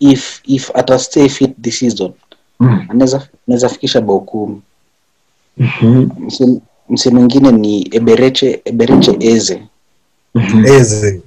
if 0.00 0.40
if 0.44 0.70
ata 0.74 0.98
stay 0.98 1.28
fit 1.28 1.54
this 1.62 1.78
season 1.78 2.12
mm. 2.60 2.86
anaweza 2.88 3.68
fikisha 3.68 4.00
bao 4.00 4.20
kumi 4.20 4.62
Mhm. 5.56 6.08
Mse- 6.92 7.10
mwingine 7.10 7.52
ni 7.52 7.88
Ebereche 7.96 8.62
Ebereche 8.64 9.16
Eze. 9.20 9.62
Eze. 10.76 11.22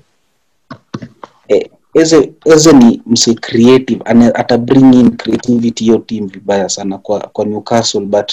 e, 1.50 1.70
Eze 1.94 2.32
Eze 2.46 2.74
ni 2.74 3.02
mse 3.06 3.34
creative 3.34 4.02
ana, 4.06 4.36
ata 4.36 4.58
bring 4.58 4.94
in 4.94 5.18
creativity 5.18 5.84
hiyo 5.84 5.98
team 5.98 6.28
vibaya 6.28 6.70
sana 6.70 6.98
kwa 6.98 7.20
kwa 7.20 7.46
Newcastle 7.46 8.02
but 8.06 8.32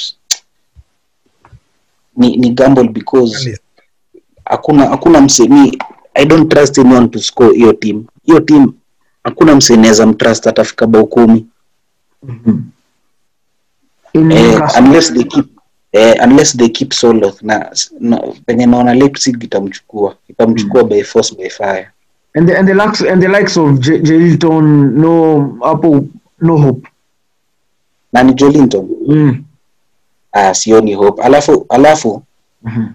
ni 2.17 2.37
ni 2.37 2.51
gamble 2.51 2.89
because 2.89 3.59
hakuna 4.45 4.87
hakuna 4.89 5.21
mse 5.21 5.49
mi 5.49 5.79
I 6.15 6.25
don't 6.27 6.51
trust 6.53 6.79
anyone 6.79 7.09
to 7.09 7.19
score 7.19 7.55
hiyo 7.57 7.73
team 7.73 8.05
hiyo 8.25 8.41
team 8.41 8.73
hakuna 9.25 9.57
mse 9.57 9.77
naweza 9.77 10.07
mtrust 10.07 10.47
atafika 10.47 10.87
bao 10.87 11.07
kumi 11.07 11.47
-hmm. 12.27 12.59
eh, 14.33 14.61
unless 14.81 15.13
they 15.15 15.25
keep 15.25 15.47
eh, 15.93 16.15
unless 16.25 16.57
they 16.57 16.69
keep 16.69 16.93
Soloth 16.93 17.43
na, 17.43 17.71
penye 18.47 18.67
naona 18.67 18.95
Leipzig 18.95 19.45
itamchukua 19.45 20.17
itamchukua 20.29 20.85
by 20.85 21.03
force 21.03 21.35
by 21.37 21.49
fire 21.49 21.89
and 22.35 22.49
the 22.49 22.57
and 22.59 22.69
the 22.69 22.75
likes 22.75 23.01
and 23.03 23.23
the 23.23 23.29
likes 23.29 23.57
of 23.57 23.79
J- 23.79 23.99
no 24.95 25.59
Apple, 25.65 26.01
no 26.41 26.57
hope. 26.59 26.89
na 28.13 28.23
ni 28.23 28.35
Jolinton 28.35 28.89
Mm. 29.09 29.45
ah, 30.33 30.55
sioni 30.55 30.95
hope 30.95 31.23
alafu 31.23 31.67
alafu 31.69 32.23
Mhm. 32.63 32.87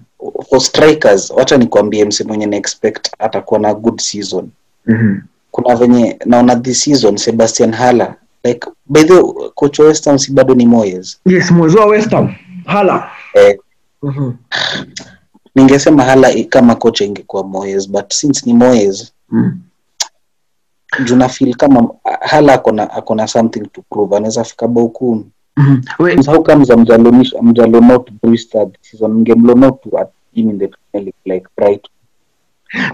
for 0.50 0.62
strikers 0.62 1.32
wacha 1.32 1.58
nikwambie 1.58 2.06
mse 2.06 2.24
mwenye 2.24 2.46
na 2.46 2.58
expect 2.58 3.10
atakuwa 3.20 3.60
na 3.60 3.74
good 3.74 4.00
season 4.02 4.50
Mhm. 4.88 5.18
kuna 5.52 5.76
venye 5.76 6.20
naona 6.26 6.56
this 6.56 6.82
season 6.82 7.18
Sebastian 7.18 7.72
Hala 7.74 8.16
like 8.44 8.68
by 8.86 9.04
the 9.04 9.22
coach 9.56 9.80
West 9.80 10.06
Ham 10.06 10.18
si 10.20 10.32
bado 10.32 10.54
ni 10.56 10.66
Moyes 10.66 11.20
Yes, 11.26 11.52
Moyes 11.52 11.76
wa 11.76 11.86
West 11.86 12.12
Ham. 12.12 12.36
Hala. 12.68 13.10
eh, 13.34 13.58
Mhm. 14.04 14.34
ningesema 15.56 16.04
hala 16.04 16.30
kama 16.50 16.76
kocha 16.76 17.06
ingekuwa 17.06 17.44
Moyes 17.44 17.90
but 17.92 18.14
since 18.14 18.46
ni 18.46 18.54
Moyes 18.54 19.14
Mm. 19.30 19.60
juna 21.06 21.30
feel 21.30 21.56
kama 21.56 21.90
hala 22.22 22.54
akona 22.54 22.92
akona 22.92 23.28
something 23.28 23.60
to 23.74 23.82
prove 23.90 24.16
anaweza 24.18 24.44
fika 24.44 24.68
how 26.28 26.44
comes 26.44 26.70
amjalonot 27.40 28.12
Brewster 28.24 28.68
season 28.82 29.12
ngemlonot 29.22 29.82
to 29.82 29.90
in 30.34 30.60
the 30.60 30.68
Premier 30.68 31.04
League 31.06 31.14
like 31.36 31.48
Brighton 31.58 31.92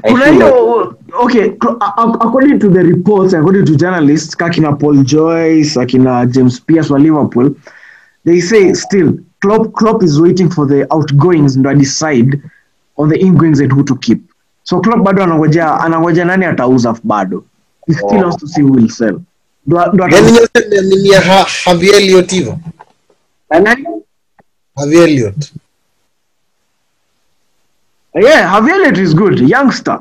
kuna 0.09 0.25
hiyo 0.25 0.95
okay 1.19 1.47
cl- 1.49 1.77
a- 1.79 1.93
a- 1.97 2.19
according 2.21 2.59
to 2.59 2.69
the 2.69 2.83
reports 2.83 3.33
according 3.33 3.63
to 3.65 3.75
journalists 3.75 4.37
kakina 4.37 4.73
paul 4.73 5.03
joyce 5.03 5.79
akina 5.81 6.25
james 6.25 6.61
pierce 6.61 6.93
wa 6.93 6.99
liverpool 6.99 7.51
they 8.25 8.41
say 8.41 8.73
still 8.73 9.19
Klopp, 9.43 9.73
Klopp 9.73 10.03
is 10.03 10.19
waiting 10.19 10.49
for 10.49 10.67
the 10.67 10.85
outgoings 10.95 11.57
ndo 11.57 11.73
decide 11.73 12.39
on 12.97 13.09
the 13.09 13.17
ingoings 13.19 13.59
and 13.59 13.71
who 13.73 13.83
to 13.83 13.95
keep 13.95 14.21
so 14.63 14.79
Klopp 14.81 15.03
bado 15.03 15.23
anangojea 15.23 15.79
anangojea 15.79 16.25
nani 16.25 16.45
atauza 16.45 16.95
bado 17.03 17.43
he 17.87 17.93
still 17.93 18.17
Oh. 18.19 18.21
wants 18.21 18.37
to 18.37 18.47
see 18.47 18.61
who 18.61 18.71
will 18.73 18.89
sell 18.89 19.19
Yaani 19.67 21.13
Ha- 21.27 21.47
Harvey 21.65 21.89
Elliott 21.89 22.31
hivyo? 22.31 22.59
Nani? 23.49 23.85
Javier 24.77 25.03
Elliott. 25.03 25.51
yeah 28.13 28.49
Havertz 28.51 28.99
is 28.99 29.13
good 29.15 29.39
youngster 29.49 29.99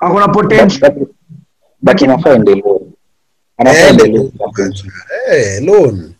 akona 0.00 0.28
potential 0.28 0.80
But- 0.80 0.98
but- 0.98 1.14
but 1.82 2.02
inafaa 2.02 2.34
ende 2.34 2.54
loan. 2.54 2.92
Anafaa 3.58 3.78
Eh, 3.78 3.90
ende 3.90 4.08
ndio. 4.08 4.32
loan. 5.60 6.14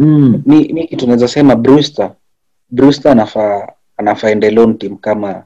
Eh, 0.00 0.06
mm. 0.06 0.42
mi, 0.46 0.72
mi 0.72 0.86
kitu 0.88 1.06
naweza 1.06 1.28
sema 1.28 1.56
Brewster. 1.56 2.12
Brewster 2.70 3.12
anafaa 3.12 3.72
anafaa 3.96 4.30
ende 4.30 4.50
loan 4.50 4.78
team 4.78 4.96
kama 4.96 5.44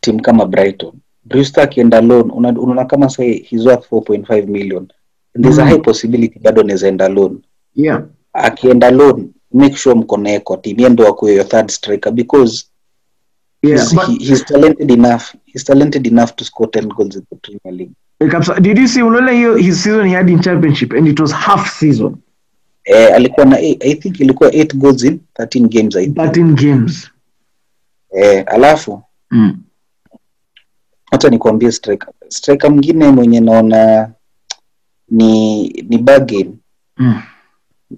team 0.00 0.20
kama 0.20 0.46
Brighton. 0.46 0.92
Brewster 1.24 1.64
akienda 1.64 2.00
loan 2.00 2.30
unaona 2.30 2.84
kama 2.84 3.08
say 3.08 3.42
he's 3.42 3.66
worth 3.66 3.86
4.5 3.92 4.46
million. 4.46 4.88
And 5.34 5.44
there's 5.44 5.58
a 5.58 5.62
Mm. 5.64 5.68
high 5.70 5.78
possibility 5.78 6.38
bado 6.38 6.60
anaweza 6.60 6.88
enda 6.88 7.08
loan. 7.08 7.42
Yeah. 7.74 8.02
Akienda 8.32 8.90
loan 8.90 9.30
make 9.52 9.76
sure 9.76 9.94
mko 9.94 10.16
naye 10.16 10.40
kwa 10.40 10.56
team 10.56 10.78
yeye 10.80 10.90
ndo 10.90 11.08
akuwe 11.08 11.34
your 11.34 11.48
third 11.48 11.68
striker 11.70 12.12
because 12.12 12.64
yeah 13.62 13.78
he's, 13.80 13.94
but 13.94 14.04
he, 14.06 14.24
he's 14.24 14.44
talented 14.44 14.90
enough 14.90 15.22
he's 15.44 15.64
talented 15.64 16.06
enough 16.06 16.30
to 16.36 16.44
score 16.44 16.70
10 16.70 16.86
goals 16.88 17.16
in 17.16 17.22
the 17.30 17.36
Premier 17.36 17.78
League. 17.78 17.92
Kabisa. 18.30 18.60
Did 18.60 18.78
you 18.78 18.88
see 18.88 19.02
unaona 19.02 19.32
hiyo 19.32 19.56
his 19.56 19.82
season 19.82 20.08
he 20.08 20.14
had 20.14 20.30
in 20.32 20.40
championship 20.40 20.92
and 20.92 21.08
it 21.08 21.20
was 21.20 21.32
half 21.32 21.70
season 21.78 22.16
eh, 22.84 23.14
alikuwa 23.14 23.46
na 23.46 23.56
I 23.58 23.94
think 23.94 24.20
ilikuwa 24.20 24.50
8 24.50 24.76
goals 24.76 25.04
in 25.04 25.20
13 25.38 25.68
games 25.68 25.96
I 25.96 26.04
think. 26.04 26.16
13 26.16 26.54
games. 26.54 27.10
Eh, 28.16 28.44
alafu? 28.46 29.02
Mm. 29.30 29.62
hata 31.10 31.28
nikwambie 31.28 31.72
striker. 31.72 32.08
Striker 32.28 32.70
mwingine 32.70 33.10
mwenye 33.10 33.40
naona 33.40 34.12
ni 35.08 35.62
ni 35.68 35.98
bargain 35.98 36.56
Mm. 36.96 37.22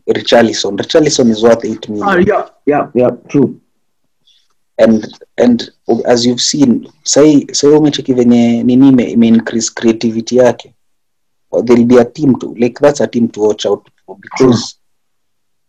Richarlison. 0.07 0.79
Richarlison 0.79 1.31
is 1.31 1.43
worth 1.43 1.65
8 1.65 1.89
million. 1.89 2.09
Ah, 2.09 2.21
yeah 2.27 2.51
yeah 2.67 2.91
yeah 2.95 3.13
true. 3.29 3.55
And 4.79 5.07
and 5.37 5.73
as 6.05 6.27
you've 6.27 6.43
seen 6.43 6.89
sai 7.03 7.47
sai 7.53 7.71
umecheki 7.71 8.15
venye 8.15 8.63
nini 8.63 8.89
ime, 8.89 9.05
ime 9.11 9.29
increase 9.29 9.71
creativity 9.75 10.37
yake. 10.37 10.75
There'll 11.65 11.85
be 11.85 12.01
a 12.01 12.05
team 12.05 12.35
to 12.39 12.55
like 12.57 12.81
that's 12.81 13.01
a 13.01 13.07
team 13.07 13.29
to 13.29 13.41
watch 13.41 13.67
out 13.67 13.89
because 14.21 14.77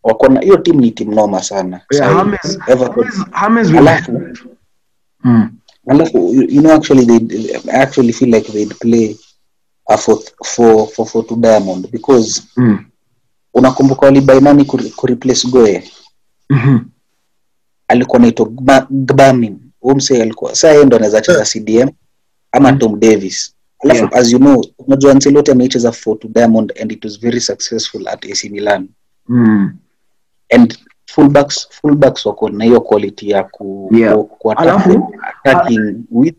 wako 0.02 0.28
na 0.28 0.40
hiyo 0.40 0.56
timu 0.56 0.80
ni 0.80 0.90
timu 0.90 1.12
noma 1.14 1.42
sana. 1.42 1.80
Yeah 1.90 2.12
James 2.16 3.68
will 3.68 3.78
alafu 3.78 4.12
mm. 5.24 5.50
alafu 5.88 6.18
you, 6.34 6.60
know 6.62 6.72
actually 6.72 7.06
they 7.06 7.56
actually 7.80 8.12
feel 8.12 8.34
like 8.34 8.52
they'd 8.52 8.74
play 8.74 9.16
uh, 9.88 9.96
for 9.96 10.18
for 10.44 10.86
for 10.88 11.06
for 11.06 11.26
to 11.26 11.36
diamond 11.36 11.90
because 11.90 12.42
Mm. 12.56 12.78
unakumbuka 13.54 14.06
walibai 14.06 14.40
nani 14.40 14.64
kureplace 14.96 15.48
goe 15.48 15.90
Mhm. 16.50 16.78
alikuwa 17.88 18.18
naitwa 18.20 18.46
Gba- 18.46 18.86
gbamin. 18.90 19.58
Huyu 19.80 19.96
msee 19.96 20.22
alikuwa 20.22 20.54
saa 20.54 20.68
yeye 20.70 20.84
ndo 20.84 20.96
anaweza 20.96 21.20
cheza 21.20 21.44
cdm 21.44 21.88
ama 22.52 22.72
tom 22.72 23.00
davis 23.00 23.55
alafu 23.84 24.00
Yeah. 24.04 24.14
as 24.16 24.32
you 24.32 24.38
know 24.38 24.64
unajua 24.78 25.12
ancelotti 25.12 25.50
ameicheza 25.50 25.92
for 25.92 26.18
to 26.18 26.28
diamond 26.28 26.72
and 26.82 26.92
it 26.92 27.04
was 27.04 27.20
very 27.20 27.40
successful 27.40 28.08
at 28.08 28.24
ac 28.24 28.50
milan 28.50 28.88
Mm. 29.28 29.76
and 30.54 30.78
fullbacks 31.06 31.68
fullbacks 31.70 32.26
wako 32.26 32.48
na 32.48 32.64
hiyo 32.64 32.80
quality 32.80 33.30
ya 33.30 33.44
ku, 33.44 33.90
Yeah. 33.94 34.14
ku, 34.38 34.52
Alafu- 34.52 35.14
attacking 35.44 35.94
with 36.10 36.34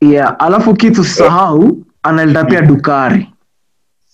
yeah 0.00 0.36
alafu 0.38 0.74
kitu 0.74 1.04
sahau 1.04 1.78
analeta 2.02 2.44
pia 2.44 2.60
dukari 2.62 3.28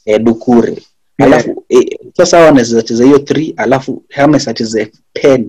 eh, 0.05 0.21
dukure 0.23 0.71
Yeah. 1.19 1.33
alafu 1.33 1.65
eh, 1.69 1.99
sasa 2.17 2.37
hao 2.37 2.47
wanaweza 2.47 2.83
cheza 2.83 3.05
hiyo 3.05 3.19
3 3.19 3.55
alafu 3.57 4.05
Hames 4.11 4.49
acheze 4.49 4.93
10 5.15 5.47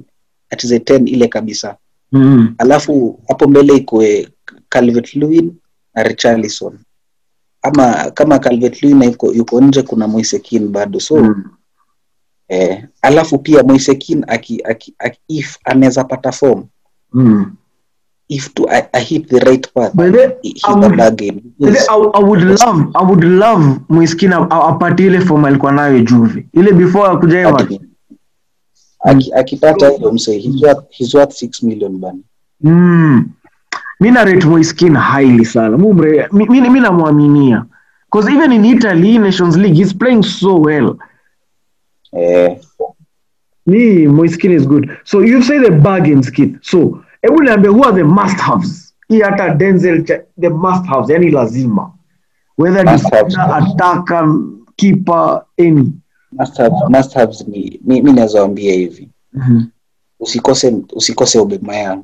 acheze 0.49 0.77
10 0.79 1.07
ile 1.09 1.27
kabisa 1.27 1.75
mm. 2.11 2.55
alafu 2.57 3.19
hapo 3.27 3.47
mbele 3.47 3.75
ikwe 3.75 4.29
Calvert 4.69 5.15
Lewin 5.15 5.53
na 5.93 6.03
Richarlison 6.03 6.79
ama 7.65 8.12
kama 8.12 8.39
Calvert 8.39 8.84
Lewin 8.84 9.04
yuko, 9.04 9.34
yuko 9.34 9.62
nje 9.62 9.82
kuna 9.82 10.08
Moisekin 10.08 10.67
bado 10.67 10.99
so 10.99 11.15
Mm. 11.17 11.43
eh, 12.47 12.84
alafu 13.01 13.38
pia 13.38 13.63
Moisekin 13.63 14.25
aki, 14.28 14.62
aki, 14.63 14.93
aki, 14.99 15.19
if 15.28 15.58
anaweza 15.65 16.04
pata 16.04 16.32
form 16.32 16.63
Mm. 17.13 17.56
if 18.30 18.54
to 18.54 18.65
I, 18.69 18.84
I 18.93 19.04
hit 19.04 19.28
the 19.30 19.39
right 19.39 19.73
path 19.73 19.93
I 22.93 23.06
would- 23.06 23.23
love 23.23 23.80
Moisekin 23.89 24.34
apate 24.34 25.06
ile 25.06 25.21
form 25.21 25.45
alikuwa 25.45 25.71
nayo 25.71 25.99
Juve. 25.99 26.47
Ile 26.54 26.71
before 26.73 27.10
akuja. 27.12 27.54
Akipata 29.36 29.89
hiyo 29.89 30.12
mse 30.13 30.38
he's 30.39 30.62
he's 30.89 31.13
worth 31.13 31.34
6 31.43 31.63
million 31.65 31.97
bana 31.97 32.19
Mm. 32.62 33.30
Mi 33.99 34.12
narate 34.12 34.45
Moiskin 34.45 34.95
highly 34.95 35.43
sana. 35.45 35.77
Mumre, 35.77 36.27
mi, 36.31 36.45
mi, 36.49 36.62
mi 36.69 36.79
namwaminia. 36.79 37.65
Because 38.05 38.29
even 38.29 38.51
in 38.51 38.65
Italy 38.65 39.17
Nations 39.17 39.58
League 39.58 39.75
he's 39.75 39.93
playing 39.93 40.23
so 40.23 40.55
well. 40.58 40.97
eh, 42.13 42.55
Me, 43.65 44.05
Moiskin 44.08 44.51
is 44.51 44.65
good. 44.65 44.89
So 45.03 45.21
you 45.21 45.41
say 45.41 45.58
the 45.60 45.71
bargains 45.71 46.29
kid. 46.29 46.60
So 46.62 47.03
hebu 47.23 47.39
niambie 47.43 47.71
who 47.73 47.84
are 47.84 47.91
the 47.93 48.03
must 48.03 48.39
haves? 48.39 48.93
Hii 49.10 49.21
hata 49.21 49.55
Denzel 49.55 50.05
the 50.38 50.49
must 50.49 50.86
haves, 50.86 51.10
yani 51.10 51.31
lazima. 51.31 51.91
Whether 52.58 52.84
ataka 52.86 54.27
keeper, 54.77 55.45
any. 55.58 55.91
must 56.31 56.58
have, 56.58 56.73
must 56.89 57.13
haves 57.13 57.47
ni 57.47 57.79
mi, 57.86 58.01
mi 58.01 58.13
naweza 58.13 58.39
waambia 58.41 58.73
hivi 58.73 59.10
Mhm. 59.34 59.62
usikose 60.19 60.75
usikose 60.93 61.39
Aubameyang 61.39 62.03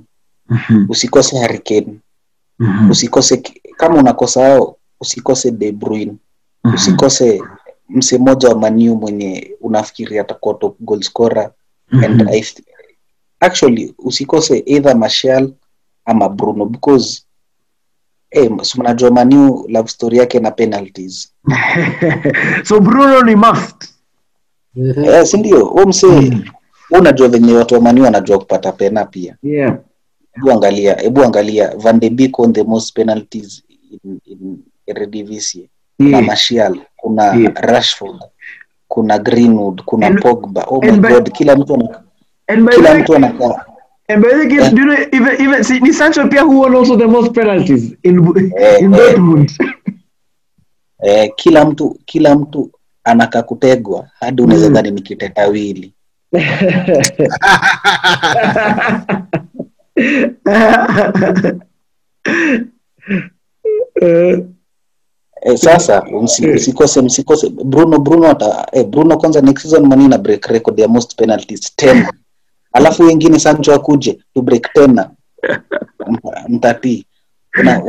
Mhm. 0.52 0.86
usikose 0.90 1.40
Harry 1.40 1.62
mm 1.88 2.00
-hmm. 2.60 2.92
usikose 2.92 3.38
kama 3.78 4.00
unakosa 4.00 4.44
hao 4.46 4.78
usikose 5.00 5.52
De 5.52 5.72
Bruyne 5.72 6.16
Mhm. 6.64 6.76
usikose 6.76 7.42
mse 7.90 8.18
mmoja 8.18 8.50
wa 8.50 8.56
Maniu 8.56 8.96
mwenye 8.96 9.52
unafikiri 9.62 10.20
atakuwa 10.20 10.54
top 10.54 10.76
goal 10.80 11.02
scorer 11.04 11.52
and 11.92 12.30
I 12.30 12.44
actually 13.40 13.94
usikose 13.98 14.64
either 14.66 14.96
Martial 14.96 15.54
ama 16.06 16.30
Bruno 16.30 16.66
because 16.66 17.22
eh, 18.32 18.52
mnajua 18.78 19.12
Maniu 19.12 19.66
love 19.68 19.90
story 19.90 20.18
yake 20.18 20.40
na 20.40 20.52
penalties 20.52 21.34
so 22.68 22.80
Bruno 22.80 23.22
ni 23.22 23.36
must. 23.36 23.90
Eh, 25.06 25.26
si 25.26 25.38
ndio 25.38 25.66
huyo 25.66 25.86
mse 25.88 26.08
wewe 26.08 26.52
unajua 26.92 27.28
venye 27.28 27.54
watu 27.54 27.76
wa 27.76 27.82
Maniu 27.82 28.04
wanajua 28.04 28.40
kupata 28.40 28.72
pena 28.72 29.06
pia 29.06 29.36
Yeah. 29.44 29.78
Hebu 30.32 30.52
angalia 30.52 30.96
hebu 30.96 31.24
angalia 31.24 31.76
Van 31.78 32.00
de 32.00 32.10
Beek 32.10 32.40
on 32.40 32.54
the 32.54 32.64
most 32.64 32.96
penalties 32.96 33.64
in, 34.04 34.20
in 34.26 34.58
Eredivisie 34.88 35.70
kuna 35.98 36.10
Yeah. 36.18 36.26
Martial 36.26 36.82
kuna 36.98 37.24
Yeah. 37.36 37.54
Rashford 37.56 38.20
kuna 38.88 39.20
Greenwood 39.20 39.82
kuna 39.86 40.08
And- 40.08 40.22
Pogba 40.22 40.64
oh 40.68 40.82
my 40.82 40.92
by- 40.92 41.14
god 41.14 41.32
kila 41.32 41.56
mtu 41.56 41.90
ana, 42.48 42.72
kila 42.72 42.96
mtu 42.96 43.16
anakaa 43.16 43.66
and 44.08 44.24
by 44.24 44.30
the 44.30 44.36
way, 44.36 44.54
Yeah. 44.58 44.72
do 44.74 44.82
you 44.82 44.86
know 44.86 44.98
even 45.12 45.42
even 45.42 45.64
see, 45.64 45.80
ni 45.80 45.94
Sancho 45.94 46.28
pia 46.28 46.44
who 46.44 46.60
won 46.60 46.76
also 46.76 46.98
the 46.98 47.08
most 47.08 47.32
penalties 47.34 47.94
in 48.04 48.20
Eh, 48.58 48.82
in 48.82 48.94
eh. 48.94 49.00
Dortmund. 49.00 49.52
eh, 51.04 51.30
kila 51.36 51.66
mtu 51.66 52.00
kila 52.06 52.36
mtu 52.36 52.72
anaka 53.04 53.44
kutegwa 53.44 54.08
hadi 54.20 54.42
unaweza 54.42 54.70
Mm. 54.84 54.94
ni 54.94 55.02
kitetawili 55.02 55.94
Eh, 59.96 60.32
eh, 65.42 65.58
sasa 65.58 66.04
Mm. 66.12 66.24
msikose 66.54 67.02
msikose. 67.02 67.50
Bruno 67.50 68.00
Bruno 68.00 68.28
ata, 68.30 68.68
e, 68.72 68.84
Bruno 68.84 69.18
kwanza 69.18 69.42
next 69.42 69.62
season 69.62 69.88
mani 69.88 70.08
na 70.08 70.18
break 70.18 70.46
record 70.46 70.80
ya 70.80 70.88
most 70.88 71.16
penalties 71.16 71.76
tena 71.76 72.14
alafu 72.74 73.04
wengine 73.04 73.40
Sancho 73.40 73.74
akuje 73.74 74.20
tu 74.34 74.42
break 74.42 74.74
tena 74.74 75.10
mtatii. 76.48 77.06
Eh. 77.64 77.82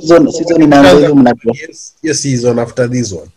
season, 0.00 0.30
season 0.32 0.62
inaanza 0.62 0.90
hivi 1.06 1.12
mnajua. 1.14 1.54
Yes, 1.68 1.94
yes 2.02 2.22
season 2.22 2.58
after 2.58 2.90
this 2.90 3.12
one. 3.12 3.30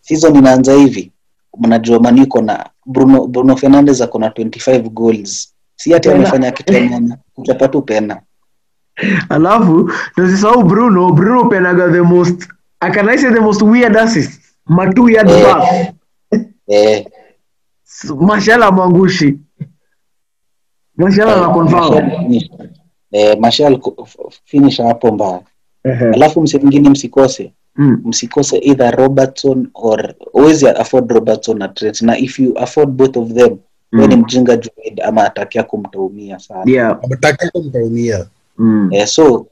season 0.00 0.36
inaanza 0.36 0.72
hivi. 0.74 1.10
Mnajua 1.58 2.00
mani 2.00 2.22
iko 2.22 2.42
na 2.42 2.66
Bruno 2.86 3.26
Bruno 3.26 3.56
Fernandes 3.56 4.00
ako 4.00 4.18
na 4.18 4.28
25 4.28 4.88
goals. 4.90 5.54
Si 5.76 5.94
ati 5.94 6.08
amefanya 6.10 6.50
kitu 6.50 6.72
mwana 7.38 7.78
upena 7.78 8.20
alafu 9.28 9.90
nazisahau 10.16 10.62
Bruno. 10.64 11.12
Bruno 11.12 11.40
upenaga 11.42 11.92
the 11.92 12.02
most 12.02 12.48
say 13.18 13.30
the 13.32 13.40
most 13.40 13.62
weird 13.62 13.96
assist. 13.96 14.40
Matu 14.66 15.08
yard 15.08 15.30
Eh. 15.30 15.42
back 15.42 15.94
eh, 16.68 17.06
mashala 18.20 18.70
mwangushi 18.70 19.38
mashala 20.96 21.40
na 21.40 21.48
confirm. 21.48 22.10
Eh, 23.12 23.38
mashal 23.40 23.80
finish 24.44 24.78
hapo 24.80 25.12
mbaya. 25.12 25.40
Ehe. 25.84 26.04
alafu 26.04 26.40
mse 26.42 26.58
mwingine 26.58 26.90
msikose. 26.90 27.52
Mm. 27.76 28.00
msikose 28.04 28.58
either 28.58 28.96
robertson 28.96 29.70
or 29.74 30.14
always 30.34 30.64
afford 30.64 31.10
robertson 31.12 31.58
na 31.58 31.68
trent. 31.68 32.02
Na 32.02 32.18
if 32.18 32.38
you 32.38 32.58
afford 32.58 32.88
both 32.90 33.16
of 33.16 33.32
them 33.32 33.58
mm. 33.92 34.06
ni 34.06 34.16
mjinga 34.16 34.56
juid 34.56 35.00
ama 35.04 35.24
atakia 35.24 35.62
kumtaumia 35.62 36.38
sana 36.38 36.62
yeah 36.66 37.00
mtaumia. 37.66 38.26
mm. 38.58 38.88
eh, 38.92 39.06
so 39.06 39.46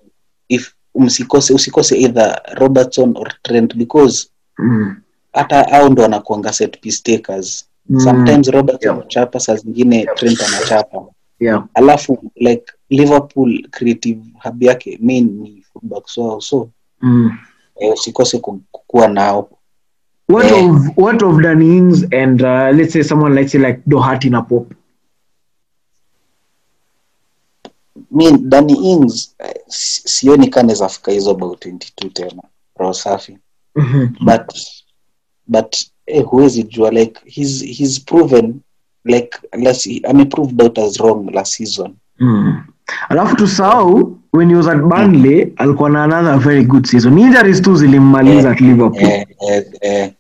if 0.49 0.73
msikose 0.95 1.55
usikose 1.55 1.99
either 2.01 2.43
robertson 2.55 3.15
or 3.17 3.33
trent 3.43 3.75
because 3.77 4.29
Mm. 4.59 4.97
hata 5.33 5.73
au 5.73 5.89
ndo 5.91 6.05
anakuanga 6.05 6.53
set 6.53 6.81
piece 6.81 7.03
takers 7.03 7.67
Mm. 7.89 8.01
sometimes 8.01 8.49
robertson 8.49 8.97
Yeah. 8.97 9.09
chapa 9.09 9.41
saa 9.41 9.55
zingine 9.57 10.07
trent 10.15 10.41
anachapa 10.43 11.05
yeah 11.41 11.67
alafu 11.75 12.31
like 12.35 12.65
liverpool 12.91 13.69
creative 13.71 14.21
hub 14.45 14.63
yake 14.63 14.99
main 15.03 15.25
ni 15.43 15.65
fullbacks 15.73 16.17
wao 16.19 16.41
so 16.41 16.69
mm. 17.01 17.31
eh, 17.81 17.93
usikose 17.93 18.39
ku- 18.39 18.61
kukuwa 18.71 19.09
nao 19.09 19.49
what 20.29 20.45
yeah. 20.47 20.71
of 20.71 20.97
what 20.99 21.23
of 21.23 21.41
Danny 21.43 21.79
and 22.13 22.43
uh, 22.43 22.71
let's 22.75 22.93
say 22.93 23.03
someone 23.03 23.35
like 23.35 23.49
say 23.49 23.59
like 23.59 23.81
Doherty 23.87 24.31
na 24.31 24.43
Pop 24.43 24.75
mi 28.11 28.31
Danny 28.39 28.75
Ings 28.93 29.35
eh, 29.39 29.55
si- 29.69 30.03
sioni 30.09 30.49
kanaweza 30.49 30.89
fika 30.89 31.13
hizo 31.13 31.31
about 31.31 31.65
22 31.67 32.11
tena 32.13 32.43
roho 32.77 32.93
safi 32.95 33.39
Mhm. 33.77 34.09
but 34.21 34.53
but 35.47 35.77
eh, 36.07 36.25
huwezi 36.25 36.63
jua 36.63 36.91
like 36.91 37.21
he's, 37.25 37.63
he's 37.65 38.01
proven 38.05 38.61
like 39.05 39.39
last, 39.53 39.89
ameproved 40.09 40.63
out 40.63 40.79
as 40.79 40.97
wrong 41.01 41.31
last 41.35 41.53
season 41.53 41.95
Mm. 42.21 42.63
alafu 43.09 43.37
tusahau 43.37 44.19
when 44.33 44.49
he 44.49 44.55
was 44.57 44.67
at 44.69 44.79
Burnley 44.83 45.53
alikuwa 45.57 45.91
na 45.91 46.05
another 46.05 46.39
very 46.39 46.65
good 46.65 46.87
season 46.87 47.19
injuries 47.19 47.63
tu 47.63 47.75
zilimmaliza 47.77 48.51
at 48.51 48.61
Liverpool 48.61 49.03
eh, 49.03 49.27
eh, 49.51 49.65
eh, 49.81 50.03
eh. 50.03 50.13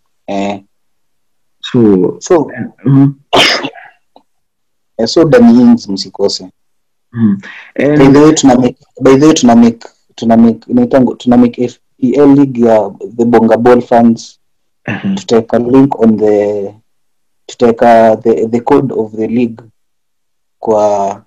So 1.61 2.17
so 2.21 2.51
mm, 2.85 3.15
so 5.07 5.25
Danny 5.25 5.61
Ings 5.61 5.89
msikose. 5.89 6.51
Mm. 7.13 7.39
by 7.75 8.09
the 8.13 8.19
way 8.19 8.33
tuna 8.35 8.59
make 8.59 8.79
by 9.01 9.17
the 9.17 9.27
way 9.27 9.35
tuna 9.35 9.57
make 9.57 9.89
tuna 10.15 10.37
make 10.37 10.71
inaitango 10.71 11.15
tuna 11.15 11.37
make 11.37 11.69
FPL 11.69 12.35
league 12.37 12.67
ya 12.67 12.91
the 13.17 13.25
Bonga 13.25 13.57
Ball 13.57 13.81
fans. 13.83 14.41
Tutaeka 14.87 15.15
tutaweka 15.15 15.59
link 15.59 16.01
on 16.01 16.17
the 16.17 16.75
tutaweka 17.47 18.17
the, 18.23 18.47
the 18.47 18.61
code 18.61 18.93
of 18.95 19.13
the 19.17 19.27
league 19.27 19.63
kwa 20.59 21.23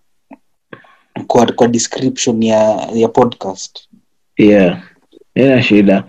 kwa, 1.28 1.46
kwa 1.46 1.68
description 1.68 2.44
ya 2.44 2.90
ya 2.94 3.08
podcast. 3.08 3.88
Yeah. 4.38 4.82
Ina 5.36 5.64
shida. 5.64 6.04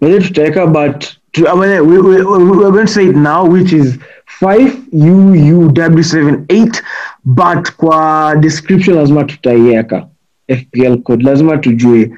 Maybe 0.00 0.24
tutaweka 0.24 0.66
but 0.66 1.04
to, 1.34 1.48
I 1.48 1.54
mean, 1.54 1.86
we, 1.88 2.00
we, 2.00 2.24
we, 2.24 2.80
to 2.80 2.86
say 2.86 3.06
it 3.08 3.16
now 3.16 3.44
which 3.44 3.72
is 3.72 3.98
5UUW78 4.40 6.82
but 7.24 7.76
kwa 7.76 8.36
description 8.40 8.96
lazima 8.96 9.24
tutaiweka 9.24 10.06
FPL 10.48 11.02
code. 11.02 11.24
Lazima 11.24 11.56
tujue 11.58 12.10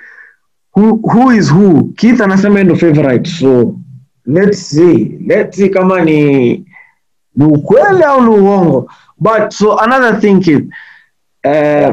who, 0.72 0.96
who 0.96 1.30
is 1.32 1.50
who. 1.52 1.92
Keith 1.96 2.20
anasema 2.20 2.64
ndo 2.64 2.76
favorite 2.76 3.30
so 3.30 3.74
let's 4.26 4.58
see. 4.58 5.18
Let's 5.26 5.56
see 5.56 5.68
kama 5.68 6.00
ni 6.04 6.50
ni 7.36 7.44
ukweli 7.44 8.02
au 8.02 8.22
ni 8.22 8.28
uongo. 8.28 8.90
But 9.18 9.50
so 9.52 9.78
another 9.78 10.20
thing 10.20 10.40
Keith 10.40 10.64
uh, 11.44 11.92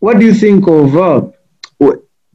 what 0.00 0.18
do 0.18 0.26
you 0.26 0.34
think 0.34 0.66
of 0.68 0.94
uh, 0.96 1.20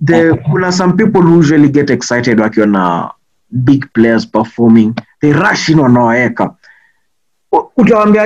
the 0.05 0.37
kuna 0.51 0.71
some 0.71 0.93
people 0.97 1.21
who 1.21 1.37
usually 1.39 1.69
get 1.69 1.89
excited 1.89 2.39
wakiona 2.39 3.11
big 3.51 3.85
players 3.93 4.25
performing. 4.25 4.93
The 5.21 5.31
rushing 5.33 5.77
in 5.77 5.83
wanaweka 5.83 6.55
U- 7.53 7.71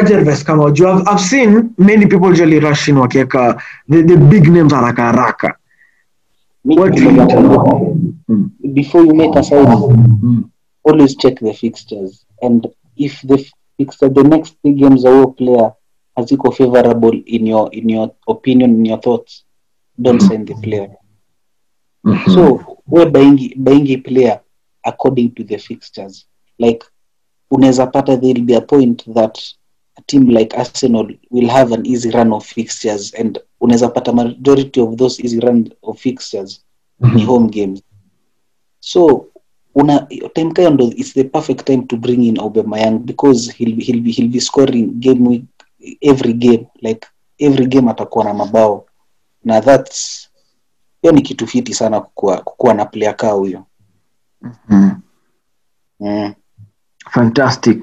Jervis 0.08 0.44
kama 0.44 0.66
ujua 0.66 0.94
I've, 0.94 1.08
I've 1.08 1.20
seen 1.22 1.74
many 1.78 2.06
people 2.08 2.30
usually 2.30 2.60
rush 2.60 2.90
in 2.90 2.98
wakiweka 2.98 3.62
the, 3.90 4.02
the 4.04 4.18
big 4.18 4.48
names 4.48 4.74
haraka 4.74 5.04
haraka. 5.12 5.54
What 6.64 6.94
do 6.96 7.04
you 7.04 7.10
think? 7.10 7.32
Mm. 8.30 8.50
before 8.74 9.04
you 9.06 9.14
make 9.14 9.36
a 9.36 9.44
signing 9.44 9.78
Mm. 10.24 10.50
always 10.84 11.16
check 11.16 11.40
the 11.40 11.54
fixtures. 11.54 12.26
And 12.42 12.68
if 12.98 13.22
the 13.22 13.38
fixture 13.78 14.10
the 14.10 14.24
next 14.24 14.56
three 14.62 14.74
games 14.74 15.02
za 15.02 15.10
huyo 15.10 15.28
player 15.38 15.72
haziko 16.16 16.52
favorable 16.52 17.22
in 17.26 17.48
your 17.48 17.70
in 17.72 17.90
your 17.90 18.12
opinion 18.28 18.70
in 18.76 18.86
your 18.86 19.00
thoughts 19.02 19.46
don't 20.02 20.22
sign 20.22 20.46
the 20.46 20.54
player. 20.56 20.90
So 22.34 22.78
we 22.88 23.06
buying 23.06 23.54
buying 23.58 23.88
a 23.92 23.98
player 23.98 24.40
according 24.84 25.30
to 25.30 25.44
the 25.44 25.58
fixtures. 25.58 26.26
Like 26.60 26.86
unaweza 27.52 27.88
pata 27.88 28.18
there'll 28.18 28.42
be 28.46 28.56
a 28.56 28.62
point 28.62 29.14
that 29.14 29.40
a 29.98 30.02
team 30.02 30.30
like 30.30 30.58
arsenal 30.58 31.08
will 31.32 31.50
have 31.50 31.74
an 31.76 31.86
easy 31.86 32.10
run 32.12 32.34
of 32.34 32.46
fixtures 32.46 33.14
and 33.14 33.40
unaweza 33.62 33.88
pata 33.90 34.14
majority 34.14 34.82
of 34.82 34.96
those 34.96 35.24
easy 35.24 35.40
run 35.40 35.70
of 35.84 36.00
fixtures 36.00 36.66
ni 37.16 37.24
home 37.26 37.48
games. 37.50 37.82
So 38.80 39.28
una 39.76 40.08
time 40.34 40.52
kayo 40.54 40.70
ndo 40.70 40.86
it's 40.96 41.14
the 41.14 41.24
perfect 41.24 41.66
time 41.66 41.84
to 41.88 41.98
bring 41.98 42.24
in 42.24 42.38
Aubameyang 42.40 43.00
because 43.06 43.52
he'll, 43.54 43.76
be- 43.76 43.84
he'll, 43.84 44.02
be, 44.02 44.12
he'll 44.12 44.32
be 44.32 44.40
scoring 44.40 45.00
game 45.00 45.28
week 45.28 45.44
every 46.02 46.34
game 46.34 46.68
like 46.82 47.08
every 47.40 47.66
game 47.66 47.90
atakuwa 47.92 48.26
na 48.26 48.34
mabao. 48.34 48.86
Na 49.44 49.62
that's 49.62 50.30
hiyo 51.02 51.14
ni 51.14 51.22
kitu 51.22 51.48
fiti 51.48 51.74
sana 51.74 52.02
kukuwa, 52.02 52.42
kukuwa 52.42 52.74
na 52.74 52.86
player 52.86 53.16
kaa 53.16 53.32
huyo 53.32 53.66
mm. 54.70 55.02
Fantastic. 57.12 57.80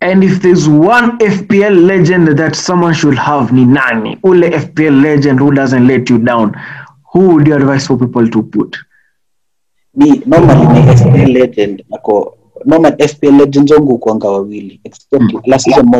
And 0.00 0.24
if 0.24 0.42
there's 0.42 0.68
one 0.68 1.18
FPL 1.18 1.86
legend 1.86 2.28
that 2.38 2.56
someone 2.56 2.94
should 2.94 3.18
have, 3.18 3.52
ni 3.52 3.64
nani? 3.64 4.18
Ule 4.24 4.50
FPL 4.50 5.02
legend 5.02 5.38
who 5.38 5.52
doesn't 5.54 5.86
let 5.86 6.08
you 6.10 6.18
down. 6.18 6.54
Who 7.12 7.34
would 7.34 7.46
you 7.46 7.54
advise 7.54 7.86
for 7.86 7.98
people 7.98 8.28
to 8.28 8.42
put? 8.42 8.76
Ni 9.94 10.22
normally 10.26 10.64
my 10.64 10.94
FPL 10.94 11.32
legend 11.34 11.82
ako 11.92 12.38
normal 12.64 12.92
FPL 12.92 13.38
legends 13.38 13.72
wangu 13.72 13.98
kuanga 13.98 14.28
wawili 14.28 14.80
except 14.84 15.46
last 15.46 15.64
season 15.64 15.90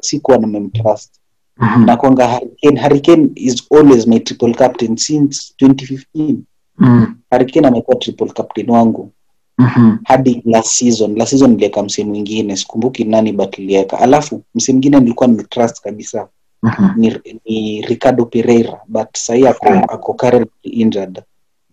sikuwa 0.00 0.38
na 0.38 0.46
memtrust. 0.46 1.20
Mm-hmm. 1.60 1.84
na 1.86 1.96
kwanga 1.96 2.26
Hurricane 2.26 2.80
Hurricane 2.80 3.30
is 3.34 3.62
always 3.70 4.06
my 4.06 4.18
triple 4.18 4.54
captain 4.54 4.96
since 4.96 5.54
2015 5.62 6.36
Mm. 6.78 7.16
Amekuwa 7.64 7.96
triple 7.96 8.28
captain 8.28 8.70
wangu. 8.70 9.12
Mhm. 9.58 9.96
hadi 10.04 10.42
last 10.44 10.68
season. 10.68 11.16
Last 11.16 11.30
season 11.30 11.50
niliweka 11.50 11.82
msimu 11.82 12.10
mwingine. 12.10 12.56
Sikumbuki 12.56 13.04
nani 13.04 13.32
but 13.32 13.58
niliweka. 13.58 13.98
Alafu 13.98 14.42
msimu 14.54 14.74
mwingine 14.76 15.00
nilikuwa 15.00 15.26
nimetrust 15.26 15.80
kabisa. 15.80 16.28
Mhm. 16.62 16.88
ni, 16.96 17.20
ni 17.44 17.82
ricardo 17.82 18.26
pereira 18.26 18.80
but 18.88 19.08
sahii 19.16 19.46
ako, 19.46 19.68
ako 19.68 20.14
currently 20.14 20.70
injured. 20.70 21.22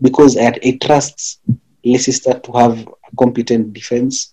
Because 0.01 0.39
I, 0.39 0.59
I 0.61 0.71
trust 0.73 1.39
leicester 1.83 2.41
to 2.41 2.51
have 2.51 2.85
a 3.03 3.15
competent 3.15 3.67
defense 3.73 4.29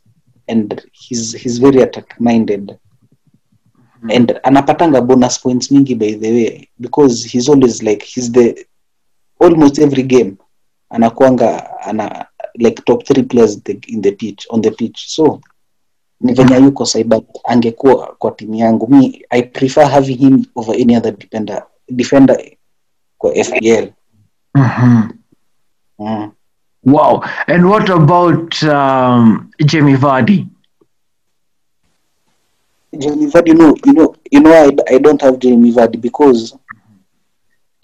and 0.49 0.83
he's, 0.93 1.37
he's 1.37 1.61
very 1.61 1.83
attack 1.83 2.21
minded 2.21 2.77
and 4.15 4.41
anapatanga 4.43 5.01
bonus 5.01 5.39
points 5.39 5.71
mingi 5.71 5.95
by 5.95 6.13
the 6.15 6.33
way 6.33 6.69
because 6.79 7.29
he's 7.29 7.49
always 7.49 7.83
like 7.83 8.03
he's 8.07 8.33
the 8.33 8.67
almost 9.41 9.79
every 9.79 10.03
game 10.03 10.37
anakuanga 10.91 11.81
ana 11.81 12.27
like 12.55 12.83
top 12.83 13.05
three 13.05 13.23
players 13.23 13.61
in 13.87 14.03
the, 14.03 14.13
pitch 14.13 14.47
on 14.51 14.63
the 14.63 14.71
pitch 14.71 15.07
so 15.07 15.41
ni 16.21 16.33
venye 16.33 16.57
yuko 16.57 16.87
saiba 16.87 17.21
angekuwa 17.45 18.15
kwa 18.19 18.31
timu 18.31 18.55
yangu 18.55 18.89
mi 18.89 19.25
i 19.31 19.43
prefer 19.43 19.87
having 19.89 20.15
him 20.17 20.45
over 20.55 20.75
any 20.75 20.97
other 20.97 21.17
defender 21.17 21.67
defender 21.89 22.51
kwa 23.19 23.35
fpl 23.45 23.89
Mhm. 24.55 25.09
mm. 25.99 26.31
Wow. 26.85 27.25
And 27.47 27.65
what 27.67 27.91
about 27.91 28.63
um, 28.63 29.51
Jamie 29.67 29.97
Vardy? 29.97 30.47
Jamie 32.99 33.27
Vardy, 33.27 33.53
no 33.55 33.77
you 33.87 33.93
know, 33.93 34.15
you 34.31 34.41
know 34.41 34.53
I, 34.53 34.95
I 34.95 34.99
don't 34.99 35.21
have 35.23 35.39
Jamie 35.39 35.73
Vardy 35.73 36.01
because 36.01 36.57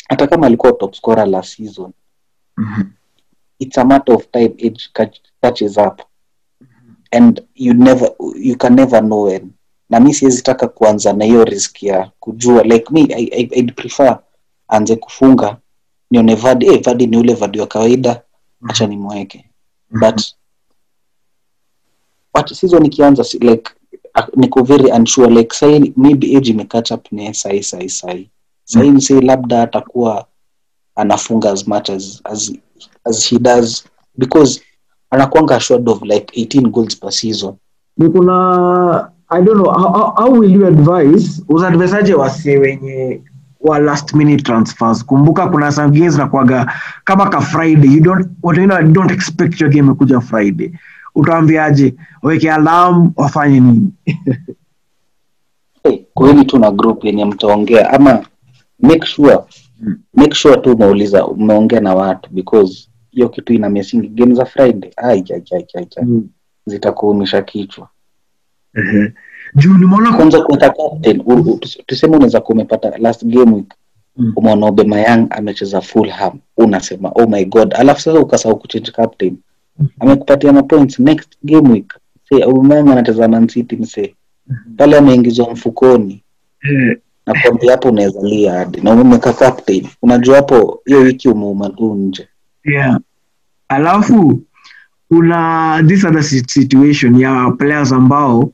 hata 0.08 0.26
kama 0.26 0.46
alikuwa 0.46 0.72
top 0.72 0.94
scorer 0.94 1.26
last 1.28 1.56
season 1.56 1.92
Mhm. 2.58 2.82
It's 3.58 3.78
a 3.78 3.84
matter 3.84 4.12
of 4.14 4.30
time 4.32 4.54
age 4.58 4.90
catch, 4.94 5.20
catches 5.42 5.78
up. 5.78 6.02
And 7.12 7.40
you 7.54 7.74
never 7.74 8.08
you 8.34 8.56
can 8.56 8.74
never 8.74 9.00
know 9.02 9.22
when. 9.24 9.52
Na 9.90 10.00
mi 10.00 10.14
siwezi 10.14 10.42
taka 10.42 10.68
kuanza 10.68 11.12
na 11.12 11.24
hiyo 11.24 11.44
risk 11.44 11.82
ya 11.82 12.10
kujua. 12.20 12.62
Like 12.62 12.90
me 12.90 13.00
I, 13.14 13.28
I, 13.32 13.48
I'd 13.52 13.74
prefer 13.74 14.18
anze 14.68 14.96
kufunga 14.96 15.56
nione 16.10 16.34
vadi 16.34 16.66
eh, 16.66 16.82
vadi 16.84 17.06
ni 17.06 17.16
ule 17.16 17.34
vadi 17.34 17.60
wa 17.60 17.66
kawaida 17.66 18.22
acha 18.68 18.86
nimweke. 18.86 19.50
But 19.90 20.22
but 22.34 22.52
season 22.52 22.84
ikianza 22.86 23.24
like 23.40 23.70
uh, 24.14 24.26
niko 24.36 24.62
very 24.62 24.90
unsure. 24.90 25.30
Like 25.30 25.54
sai 25.54 25.92
maybe 25.96 26.36
age 26.36 26.50
imecatch 26.52 26.90
up 26.92 27.12
ne 27.12 27.32
sai 27.34 27.62
sai 27.62 27.88
sai. 27.88 28.30
Sai 28.64 28.90
msee 28.90 29.20
labda 29.20 29.62
atakuwa 29.62 30.26
anafunga 30.94 31.50
as 31.50 31.66
much 31.68 31.90
as 31.90 32.20
as 32.24 32.52
as 33.08 33.24
he 33.30 33.38
does 33.38 33.84
because 34.18 34.60
anakwanga 35.10 35.56
assured 35.56 35.88
of 35.88 36.02
like 36.02 36.30
18 36.34 36.70
goals 36.70 36.94
per 36.94 37.10
season. 37.12 37.56
Ni 37.98 38.08
kuna 38.08 39.12
I 39.28 39.40
don't 39.40 39.58
know 39.58 39.70
how, 39.72 39.92
how, 39.92 40.14
how 40.16 40.30
will 40.30 40.50
you 40.50 40.66
advise 40.66 41.42
usadvisaje 41.48 42.14
wase 42.14 42.58
wenye 42.58 43.20
wa 43.60 43.78
last 43.78 44.14
minute 44.14 44.44
transfers? 44.44 45.04
Kumbuka 45.04 45.46
kuna 45.50 45.72
some 45.72 45.90
games 45.98 46.18
nakuaga 46.18 46.72
kama 47.04 47.30
ka 47.30 47.40
friday 47.40 47.88
you 47.88 48.00
don't 48.00 48.26
what 48.40 48.56
you 48.56 48.66
know, 48.66 48.82
don't 48.82 49.10
expect 49.10 49.60
your 49.60 49.70
game 49.70 49.94
kuja 49.94 50.20
friday. 50.20 50.72
Utaambiaje 51.14 51.94
weke 52.22 52.52
alarm 52.52 53.12
wafanye 53.16 53.60
nini? 53.60 53.92
Hey, 55.82 56.04
kuweni 56.14 56.44
tu 56.44 56.58
na 56.58 56.70
group 56.70 57.04
yenye 57.04 57.24
mtaongea 57.24 57.90
ama 57.92 58.24
make 58.80 59.06
sure 59.06 59.38
hmm. 59.80 59.96
make 60.14 60.34
sure 60.34 60.56
tu 60.56 60.72
umeuliza 60.72 61.26
umeongea 61.26 61.80
na 61.80 61.94
watu 61.94 62.30
because 62.32 62.88
hiyo 63.16 63.28
kitu 63.28 63.52
ina 63.52 63.70
mesingi 63.70 64.08
game 64.08 64.34
za 64.34 64.44
friday. 64.44 64.90
Ai 64.96 65.24
ai 65.34 65.42
ai 65.52 65.66
ai 65.74 65.88
ai. 65.96 66.22
zitakuumisha 66.66 67.42
kichwa. 67.42 67.88
Ehe. 68.74 69.12
juu 69.54 69.74
nimeona 69.78 70.12
kwanza 70.12 70.40
kuweka 70.42 70.70
captain 70.70 71.22
tuseme 71.86 72.16
unaweza 72.16 72.40
kuwa 72.40 72.54
umepata 72.54 72.98
last 72.98 73.24
game 73.24 73.52
week. 73.52 73.74
Mm. 74.16 74.32
umeona 74.36 74.66
Aubameyang 74.66 75.26
amecheza 75.30 75.80
Fulham. 75.80 76.38
Unasema 76.56 77.12
oh 77.14 77.26
my 77.26 77.44
god. 77.44 77.74
Alafu 77.74 78.00
sasa 78.00 78.20
ukasahau 78.20 78.58
kuchange 78.58 78.90
captain. 78.90 79.36
Amekupatia 80.00 80.52
mapoints 80.52 80.98
next 80.98 81.32
game 81.42 81.68
week. 81.72 81.92
Say 82.28 82.42
anacheza 82.42 83.28
mancity 83.28 83.76
msee. 83.76 84.14
Mm-hmm. 84.46 84.76
pale 84.76 84.96
ameingizwa 84.98 85.50
mfukoni. 85.52 86.22
Eh, 86.62 86.98
nakwambia 87.26 87.70
hapo 87.70 87.88
unaweza 87.88 88.22
lia 88.22 88.52
hadi. 88.52 88.80
Na 88.80 88.92
umeweka 88.92 89.32
captain. 89.32 89.86
Unajua 90.02 90.36
hapo 90.36 90.80
hiyo 90.86 91.00
wiki 91.00 91.28
umeuma 91.28 91.70
tu 91.70 91.94
nje 91.94 92.28
yeah. 92.66 92.98
alafu 93.68 94.42
kuna 95.08 95.82
this 95.86 96.04
other 96.04 96.22
si- 96.24 96.44
situation 96.48 97.20
ya 97.20 97.50
players 97.50 97.92
ambao 97.92 98.52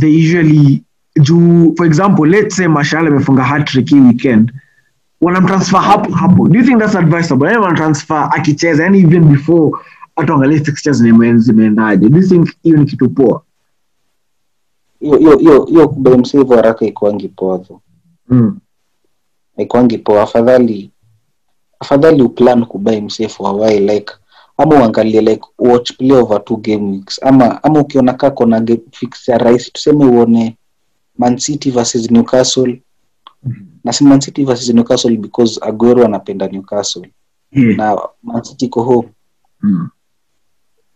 they 0.00 0.16
usually 0.26 0.82
juu 1.22 1.74
for 1.76 1.86
example 1.86 2.26
let's 2.26 2.56
say 2.56 2.66
Martial 2.66 3.06
amefunga 3.06 3.42
hat-trick 3.44 3.88
hii 3.90 4.00
weekend 4.00 4.52
wanamtransfer 5.20 5.80
hapo 5.80 6.12
hapo. 6.14 6.48
Do 6.48 6.58
you 6.58 6.64
think 6.64 6.78
that's 6.80 6.96
advisable? 6.96 7.46
Yani 7.48 7.58
wanatransfer 7.58 8.28
akicheza 8.32 8.82
yani 8.84 8.98
even 9.00 9.24
before 9.24 9.70
hata 10.16 10.34
angalia 10.34 10.64
fixtures 10.64 11.02
zime- 11.02 11.38
zimeendaje. 11.38 12.08
Do 12.08 12.18
you 12.18 12.26
think 12.28 12.50
hiyo 12.62 12.76
ni 12.76 12.84
kitu 12.84 13.10
poa? 13.10 13.42
Hiyo 15.00 15.88
kubemsa 15.88 16.18
msave 16.38 16.56
haraka 16.56 16.86
ikuangi 16.86 17.28
poa 17.28 17.58
tu 17.58 17.80
mm. 18.28 18.58
haikuangi 19.56 19.98
poa. 19.98 20.22
Afadhali 20.22 20.90
afadhali 21.84 22.22
uplan 22.22 22.66
kubai 22.66 23.00
msefu 23.00 23.46
awai 23.46 23.78
like 23.80 24.12
ama 24.56 24.76
uangalie 24.76 25.20
like 25.20 25.42
watch 25.58 25.92
play 25.92 26.12
over 26.12 26.44
two 26.44 26.56
game 26.56 26.90
weeks 26.90 27.22
ama 27.22 27.62
ama 27.62 27.80
ukiona 27.80 28.12
kako 28.12 28.46
na 28.46 28.66
fix 28.92 29.28
ya 29.28 29.38
rahisi 29.38 29.70
tuseme 29.72 30.04
uone 30.04 30.56
mancity 31.18 31.70
versus 31.70 32.10
Newcastle. 32.10 32.82
Nasema 33.84 34.10
Man 34.10 34.20
City 34.20 34.44
versus 34.44 34.74
Newcastle 34.74 35.16
because 35.16 35.60
Aguero 35.62 36.04
anapenda 36.04 36.48
Newcastle. 36.48 37.10
Yeah. 37.52 37.76
na 37.76 37.98
mancity 38.22 38.64
iko 38.64 38.82
home. 38.82 39.08
Mm. 39.62 39.88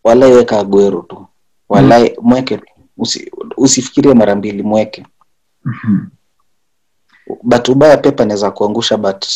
walai 0.04 0.32
weka 0.32 0.58
Aguero 0.60 1.02
tu. 1.02 1.26
Walai 1.68 2.16
mweke 2.22 2.56
tu. 2.56 2.66
Usi, 2.96 3.30
usifikirie 3.56 4.14
mara 4.14 4.36
mbili 4.36 4.62
mweke. 4.62 5.06
Mhm. 5.64 6.06
but 7.42 7.68
ubaya 7.68 7.96
pepa 7.96 8.22
anaweza 8.22 8.50
kuangusha 8.50 8.96
but 8.96 9.26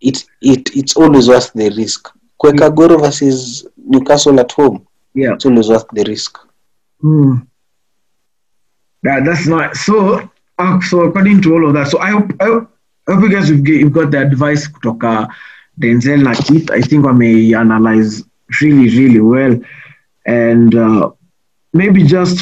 it, 0.00 0.24
it, 0.40 0.76
it's 0.76 0.96
always 0.96 1.28
worth 1.28 1.52
the 1.52 1.70
risk 1.70 2.08
kuweka 2.38 2.66
Aguero 2.66 3.00
versus 3.00 3.66
Newcastle 3.76 4.40
at 4.40 4.52
home 4.52 4.80
yeah 5.14 5.34
it's 5.34 5.46
always 5.46 5.68
worth 5.68 5.86
the 5.92 6.04
risk 6.04 6.38
Mm. 7.02 7.46
Yeah, 9.02 9.20
that's 9.24 9.46
not 9.46 9.74
so. 9.76 10.28
Uh, 10.58 10.80
so 10.82 11.00
according 11.04 11.40
to 11.42 11.54
all 11.54 11.66
of 11.68 11.72
that, 11.74 11.88
so 11.88 11.98
I 11.98 12.10
hope 12.10 12.30
I 12.40 12.44
hope, 12.44 12.70
I 13.08 13.12
hope 13.14 13.22
you 13.22 13.30
guys 13.32 13.48
have 13.48 13.64
get, 13.64 13.76
you've 13.80 13.92
got 13.94 14.10
the 14.10 14.20
advice 14.20 14.68
kutoka 14.68 15.28
Denzel 15.80 16.22
na 16.22 16.34
Keith. 16.34 16.70
I 16.70 16.82
think 16.82 17.06
I 17.06 17.12
may 17.12 17.54
analyze 17.54 18.22
really 18.60 18.90
really 18.98 19.20
well, 19.20 19.58
and 20.26 20.74
uh, 20.74 21.10
maybe 21.72 22.02
just 22.04 22.40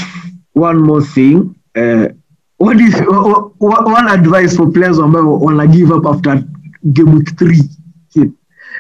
one 0.55 0.83
more 0.83 1.03
thing. 1.03 1.55
uh, 1.77 2.09
what 2.57 2.81
is 2.81 3.01
o- 3.07 3.55
one 3.61 4.09
advice 4.09 4.57
for 4.57 4.67
players 4.73 4.99
ambao 4.99 5.39
wana 5.41 5.67
give 5.73 5.93
up 5.93 6.05
after 6.07 6.43
game 6.83 7.13
week 7.13 7.29
3 7.31 7.65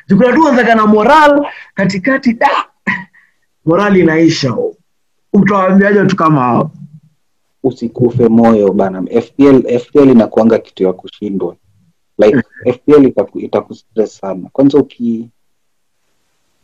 tukuna 0.06 0.32
tu 0.32 0.48
anzaga 0.48 0.74
na 0.74 0.86
moral 0.86 1.46
katikati 1.74 2.32
da 2.32 2.48
moral 3.64 3.96
inaisha. 3.96 4.56
Utawaambiaje 5.32 5.98
watu 5.98 6.16
kama 6.16 6.40
hao? 6.40 6.70
Usikufe 7.62 8.28
moyo 8.28 8.72
bana. 8.72 9.02
Fpl 9.02 9.78
fpl 9.78 10.08
inakuanga 10.08 10.58
kitu 10.58 10.82
ya 10.82 10.92
kushindwa. 10.92 11.56
Like 12.18 12.42
fpl 12.74 13.12
itakustress 13.34 14.18
sana. 14.18 14.48
Kwanza 14.52 14.78
uki 14.78 15.30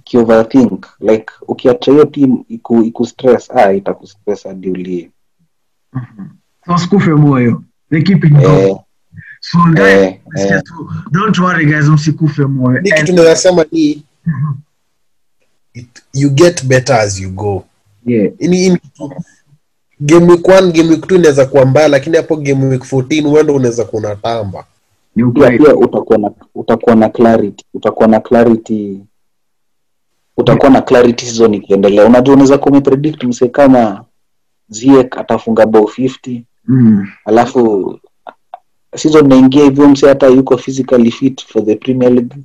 uki 0.01 0.19
overthink. 0.19 0.87
Like 1.01 1.33
ukiacha 1.49 1.93
hiyo 1.93 2.05
team 2.05 2.45
iku, 2.49 2.83
iku 2.83 3.07
stress 3.07 3.51
ah 3.51 3.73
itakustress 3.73 4.45
hadi 4.45 4.71
ulie. 4.71 5.11
So 6.67 6.75
usikufe 6.75 7.15
moyo. 7.15 7.63
They 7.91 8.03
keep 8.03 8.25
it 8.25 8.33
eh, 8.43 8.77
eh, 9.79 10.21
eh. 10.37 10.61
don't 11.11 11.39
worry 11.39 11.67
guys 11.67 11.89
msikufe 11.89 12.45
moyo. 12.47 12.81
Ni 12.81 12.91
And- 12.91 13.01
kitu 13.01 13.13
nawezasema 13.13 13.65
ni 13.73 14.03
it, 15.75 16.03
you 16.13 16.31
get 16.31 16.65
better 16.65 16.97
as 16.97 17.21
you 17.21 17.31
go. 17.31 17.65
Yeah. 18.07 18.33
Ini, 18.39 18.67
ini 18.67 18.79
game 20.01 20.27
week 20.33 20.49
one 20.49 20.73
game 20.73 20.89
week 20.89 21.07
two 21.07 21.17
inaweza 21.17 21.47
kuwa 21.47 21.65
mbaya 21.67 21.89
lakini 21.89 22.17
hapo 22.17 22.37
game 22.37 22.67
week 22.67 22.83
14 22.83 23.27
uendo 23.27 23.55
unaweza 23.55 23.85
kuwa 23.85 24.03
unatamba. 24.03 24.65
Ni 25.17 25.23
pia 25.23 25.27
ukweli. 25.31 25.59
Pia 25.59 25.77
utakuwa 25.77 26.19
na 26.19 26.31
utakuwa 26.55 26.97
na 26.97 27.09
clarity 27.09 27.65
utakuwa 27.75 28.09
na 28.09 28.21
clarity. 28.21 29.01
Utakuwa 30.37 30.71
na 30.71 30.83
clarity 30.83 31.27
season 31.27 31.55
ikiendelea. 31.55 32.05
Unajua 32.07 32.35
unaweza 32.35 32.59
kuwa 32.59 32.71
umepredict 32.71 33.25
mse 33.25 33.49
kama 33.49 34.05
Ziyech 34.69 35.19
atafunga 35.19 35.67
bao 35.67 35.83
50 35.83 36.43
mm. 36.69 37.07
alafu 37.25 38.01
season 38.95 39.29
naingia 39.29 39.65
hivyo 39.65 39.89
mse 39.89 40.09
hata 40.09 40.27
yuko 40.27 40.57
physically 40.59 41.11
fit 41.11 41.47
for 41.47 41.65
the 41.67 41.75
premier 41.77 42.13
league 42.13 42.37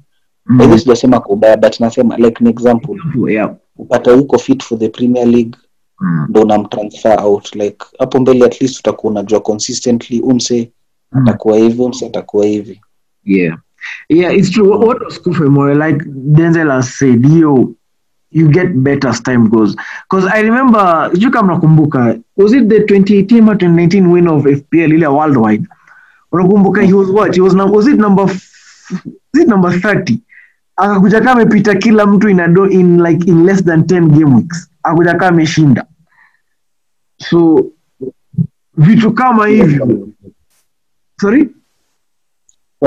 mm. 0.46 0.62
hivi 0.62 0.80
sijasema 0.80 1.20
kwa 1.20 1.36
ubaya 1.36 1.58
but 1.58 1.80
nasema 1.80 2.18
like 2.18 2.38
an 2.44 2.48
example 2.48 2.96
yeah 3.28 3.56
upata 3.78 4.12
yuko 4.12 4.38
fit 4.38 4.64
for 4.64 4.80
the 4.80 4.90
premier 4.90 5.28
league 5.28 5.58
mm. 6.02 6.26
ndo 6.30 6.42
unamtransfer 6.42 7.20
out 7.24 7.56
like 7.56 7.86
hapo 8.00 8.20
mbele 8.20 8.46
at 8.46 8.62
least 8.62 8.80
utakuwa 8.80 9.12
unajua 9.12 9.40
consistently 9.40 10.22
umse 10.22 10.72
Mm. 11.12 11.22
atakuwa 11.28 11.58
hivi 11.58 11.82
umse 11.82 12.06
atakuwa 12.06 12.46
hivi 12.46 12.82
Yeah, 13.26 13.58
yeah, 14.10 14.38
it's 14.38 14.52
true. 14.52 14.68
What, 14.70 15.02
what 15.02 15.28
was 15.28 15.40
more 15.50 15.76
like 15.88 16.06
Denzel 16.08 16.70
has 16.70 16.98
said, 16.98 17.26
you 17.26 17.76
you 18.32 18.48
get 18.48 18.68
better 18.74 19.10
as 19.10 19.24
time 19.24 19.50
goes. 19.50 19.76
Because 20.10 20.28
I 20.34 20.42
remember, 20.44 21.10
sijui 21.14 21.32
kama 21.32 21.54
nakumbuka, 21.54 22.20
was 22.38 22.54
it 22.54 22.68
the 22.70 22.80
2018 22.80 23.50
or 23.50 23.56
2019 23.56 24.12
win 24.12 24.28
of 24.28 24.44
FPL 24.46 24.94
ile 24.94 25.08
worldwide? 25.08 25.68
Unakumbuka 26.32 26.82
he 26.82 26.94
was 26.94 27.10
what? 27.10 27.36
He 27.36 27.42
was 27.42 27.54
number, 27.54 27.78
was 27.78 27.88
it 27.88 28.00
number 28.00 28.24
was 28.24 29.42
it 29.42 29.48
number 29.48 29.72
30? 29.72 30.20
Akakuja 30.76 31.22
kama 31.22 31.32
amepita 31.32 31.76
kila 31.76 32.06
mtu 32.06 32.30
in, 32.30 32.40
a 32.40 32.46
in 32.70 33.02
like 33.04 33.32
in 33.32 33.46
less 33.46 33.64
than 33.64 33.82
10 33.82 34.10
game 34.10 34.36
weeks. 34.36 34.70
Akakuja 34.84 35.14
kama 35.14 35.28
ameshinda. 35.28 35.86
So 37.18 37.66
vitu 38.78 39.12
kama 39.12 39.48
hivyo. 39.48 40.08
Sorry? 41.22 41.50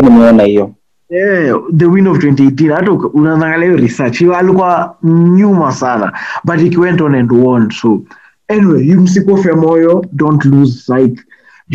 Nimeona 0.02 0.42
hiyo 0.42 0.74
Yeah, 1.12 1.60
the 1.70 1.86
win 1.86 2.06
of 2.06 2.18
2018 2.18 2.72
hata 2.72 2.92
unaangalia 2.92 3.66
hiyo 3.66 3.76
research 3.76 4.18
hiyo 4.18 4.36
alikuwa 4.36 4.96
nyuma 5.36 5.72
sana 5.72 6.18
but 6.44 6.60
it 6.60 6.76
went 6.78 7.00
on 7.00 7.14
and 7.14 7.32
won 7.32 7.70
so 7.70 8.02
anyway 8.48 8.88
you 8.88 9.00
msikufe 9.00 9.52
moyo 9.52 10.04
don't 10.12 10.44
lose 10.44 10.80
sight 10.80 11.20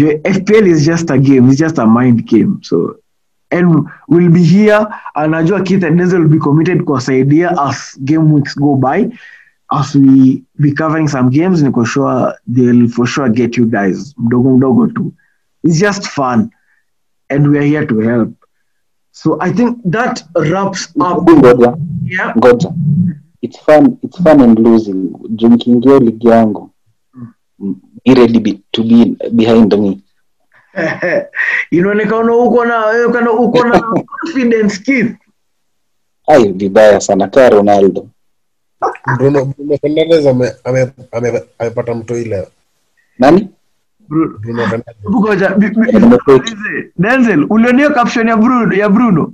fpl 0.06 0.68
is 0.68 0.86
just 0.86 1.10
a 1.10 1.18
game 1.18 1.50
it's 1.50 1.60
just 1.60 1.78
a 1.78 1.86
mind 1.86 2.26
game. 2.28 2.60
So 2.64 2.98
and 3.52 3.88
we'll 4.08 4.32
be 4.32 4.44
here 4.44 4.88
anajua 5.16 5.66
Keith 5.66 5.84
and 5.84 6.00
Denzel 6.00 6.20
will 6.24 6.30
be 6.30 6.40
committed 6.40 6.80
kuwasaidia 6.80 7.56
as 7.60 7.94
game 8.06 8.32
weeks 8.32 8.54
go 8.56 8.76
by. 8.76 9.10
As 9.72 9.96
we 9.96 10.44
be 10.60 10.72
covering 10.74 11.08
some 11.08 11.30
games 11.30 11.62
niko 11.64 11.86
sure 11.86 12.34
they'll 12.48 12.88
for 12.90 13.06
sure 13.06 13.30
get 13.30 13.58
you 13.58 13.66
guys 13.66 14.14
mdogo 14.18 14.58
mdogo 14.58 14.88
tu. 14.96 15.14
It's 15.64 15.80
just 15.80 16.08
fun 16.08 16.52
and 17.30 17.48
we 17.52 17.58
are 17.58 17.64
here 17.64 17.86
to 17.86 18.00
help. 18.00 18.34
So 19.12 19.38
I 19.42 19.52
think 19.52 19.80
that 19.86 20.24
wraps 20.36 20.94
up. 21.02 21.26
Ngoja 21.26 21.78
Yeah. 22.06 22.34
ngoja. 22.36 22.74
It's 23.42 23.58
fun 23.60 23.98
it's 24.02 24.18
fun 24.22 24.42
and 24.42 24.60
losing. 24.60 25.14
Juu 25.36 25.50
nikiingia 25.50 26.00
ligi 26.00 26.28
yangu 26.28 26.70
mm, 27.60 27.76
be 28.06 28.14
ready 28.14 28.40
be, 28.40 28.60
to 28.72 28.84
be 28.84 29.16
behind 29.34 29.74
me. 29.80 30.02
Inaonekana 31.72 32.34
uko 32.36 32.66
na 32.66 32.82
kana 33.14 33.32
uko 33.32 33.64
na 33.64 33.82
confidence 34.22 34.78
Keith. 34.84 35.16
ai 36.28 36.52
vibaya 36.52 37.00
sana. 37.02 37.28
Kaa 37.28 37.50
ronaldo. 37.50 38.08
Bruno, 39.18 39.46
Bruno 39.46 39.78
Fernandes 39.78 40.26
ame- 40.28 40.54
ame- 40.64 40.92
ame- 41.12 41.44
amepata 41.60 41.96
mto 41.96 42.18
ile. 42.20 42.48
Nani? 43.20 43.50
Bruno 44.10 44.68
Fernandes. 44.68 46.12
Denzel, 46.98 47.46
ulionio 47.50 47.90
caption 47.94 48.28
ya 48.28 48.38
Bruno 48.38 48.76
ya 48.76 48.90
Bruno? 48.90 49.34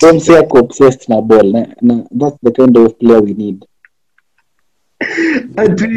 Tomsi 0.00 0.36
ako 0.36 0.58
obsessed 0.58 1.08
na 1.08 1.20
ball. 1.20 1.52
Na, 1.52 1.66
na 1.82 2.02
that's 2.10 2.38
the 2.42 2.50
kind 2.50 2.76
of 2.76 2.98
player 2.98 3.20
we 3.22 3.34
need 3.34 3.64
Ati 5.56 5.90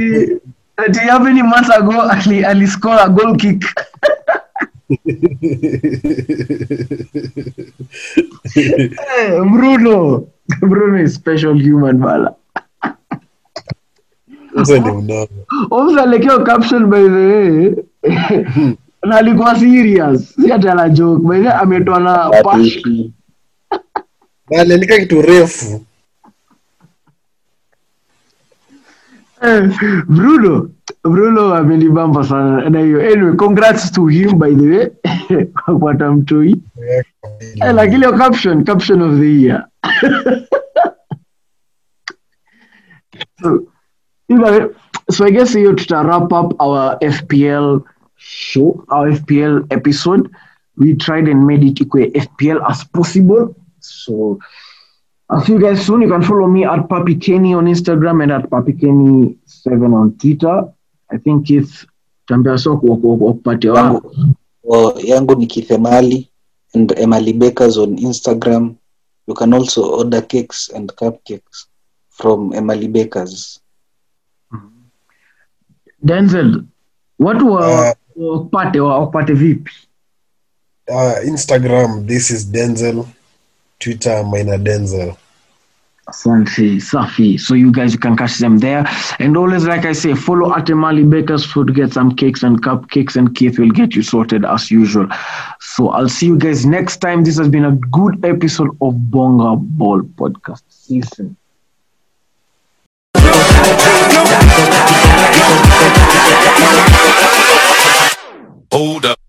ati 0.77 0.99
how 1.09 1.19
many 1.19 1.41
months 1.41 1.69
ago 1.69 2.01
ali 2.01 2.43
aliscore 2.45 2.99
a 3.01 3.09
goal 3.09 3.35
kick. 3.35 3.63
Eh, 8.55 9.39
Bruno. 9.51 10.27
Bruno 10.59 10.97
is 11.03 11.15
special 11.15 11.55
human 11.57 11.97
bala. 11.97 12.35
Mzee 14.55 14.79
ni 14.79 14.91
mdogo. 14.91 15.33
Omsa 15.71 16.05
lekeo 16.05 16.43
caption 16.43 16.85
by 16.89 17.03
the 17.03 17.09
way. 17.09 17.75
na 19.03 19.17
alikuwa 19.17 19.59
serious. 19.59 20.35
Si 20.35 20.51
ati 20.51 20.67
ana 20.69 20.89
joke. 20.89 21.27
By 21.27 21.41
the 21.41 21.49
ametoa. 21.49 21.99
Na 24.49 24.77
kitu 24.97 25.21
refu 25.21 25.85
Bruno 30.07 30.69
Bruno 31.03 31.55
amenibamba 31.55 32.23
sana 32.23 32.69
na 32.69 32.79
hiyo. 32.79 33.01
Anyway, 33.01 33.35
congrats 33.35 33.91
to 33.91 34.05
him 34.07 34.39
by 34.39 34.55
the 34.55 34.67
way 34.67 34.89
kwa 35.45 35.73
kupata 35.73 36.11
mtoi. 36.11 36.55
Lakini 37.73 37.97
hiyo 37.97 38.17
caption 38.17 38.63
caption 38.63 39.01
of 39.01 39.19
the 39.19 39.41
year. 39.41 39.65
so, 43.41 43.63
either, 44.29 44.69
so 45.11 45.25
I 45.25 45.31
guess 45.31 45.53
hiyo 45.53 45.73
tuta 45.73 46.03
wrap 46.03 46.31
up 46.33 46.61
our 46.61 46.97
FPL 47.01 47.81
show, 48.17 48.83
our 48.89 49.11
FPL 49.11 49.65
episode. 49.69 50.29
We 50.77 50.93
tried 50.95 51.27
and 51.27 51.45
made 51.45 51.63
it 51.63 51.81
equal 51.81 52.05
FPL 52.05 52.61
as 52.69 52.83
possible. 52.85 53.55
So 53.79 54.39
I'll 55.31 55.41
see 55.41 55.53
you 55.53 55.59
guys 55.59 55.85
soon. 55.85 56.01
You 56.01 56.09
can 56.09 56.21
follow 56.23 56.47
me 56.47 56.65
at 56.65 56.89
Papi 56.89 57.15
Kenny 57.21 57.53
on 57.53 57.65
Instagram 57.65 58.21
and 58.23 58.31
at 58.33 58.49
Papi 58.49 58.73
Kenny7 58.79 59.93
on 59.93 60.17
Twitter. 60.17 60.65
I 61.09 61.17
think 61.17 61.47
Keith, 61.47 61.85
tambia 62.27 62.57
so 62.59 62.77
kwa 62.77 62.97
kwa 62.97 63.17
kwa 63.17 63.73
wangu. 63.73 64.15
yangu, 65.03 65.35
ni 65.35 65.47
yangu 65.47 65.47
Emali 65.73 66.29
and 66.73 66.91
Emali 66.97 67.33
bakers 67.33 67.77
on 67.77 67.97
instagram 67.97 68.75
you 69.27 69.33
can 69.33 69.53
also 69.53 69.83
order 69.97 70.21
cakes 70.21 70.69
and 70.75 70.89
cupcakes 70.95 71.67
from 72.09 72.51
Emali 72.53 72.87
bakers 72.91 73.59
Denzel, 76.03 76.63
watu 77.19 77.51
wa 77.51 77.67
Uh, 77.81 77.93
wakupate 78.15 78.79
wa- 78.79 78.99
wakupate 78.99 79.33
vipi? 79.33 79.71
uh, 80.87 81.27
instagram 81.27 82.05
this 82.07 82.31
is 82.31 82.51
denzel 82.51 83.05
Twitter 83.81 84.23
Minor 84.23 84.57
Denzel. 84.57 85.17
Asante, 86.07 86.77
safi. 86.81 87.39
So 87.39 87.53
you 87.53 87.71
guys, 87.71 87.93
you 87.93 87.99
can 87.99 88.17
catch 88.17 88.37
them 88.37 88.57
there. 88.57 88.85
And 89.19 89.37
always, 89.37 89.65
like 89.65 89.85
I 89.85 89.93
say, 89.93 90.13
follow 90.13 90.51
Atemali 90.51 91.09
Bakers 91.09 91.45
Food, 91.45 91.73
get 91.75 91.93
some 91.93 92.15
cakes 92.15 92.43
and 92.43 92.61
cupcakes, 92.61 93.15
and 93.15 93.35
Keith 93.35 93.57
will 93.59 93.69
get 93.69 93.95
you 93.95 94.03
sorted 94.03 94.43
as 94.45 94.71
usual. 94.71 95.07
So 95.59 95.89
I'll 95.89 96.09
see 96.09 96.27
you 96.27 96.37
guys 96.37 96.65
next 96.65 96.97
time. 96.97 97.23
This 97.23 97.37
has 97.37 97.49
been 97.49 97.65
a 97.65 97.71
good 97.71 98.25
episode 98.25 98.69
of 98.81 99.11
Bonga 99.11 99.55
Ball 99.55 100.01
Podcast. 100.01 100.63
See 100.69 100.95
you 100.95 101.03
soon. 101.03 101.37
Hold 108.71 109.05
up. 109.05 109.19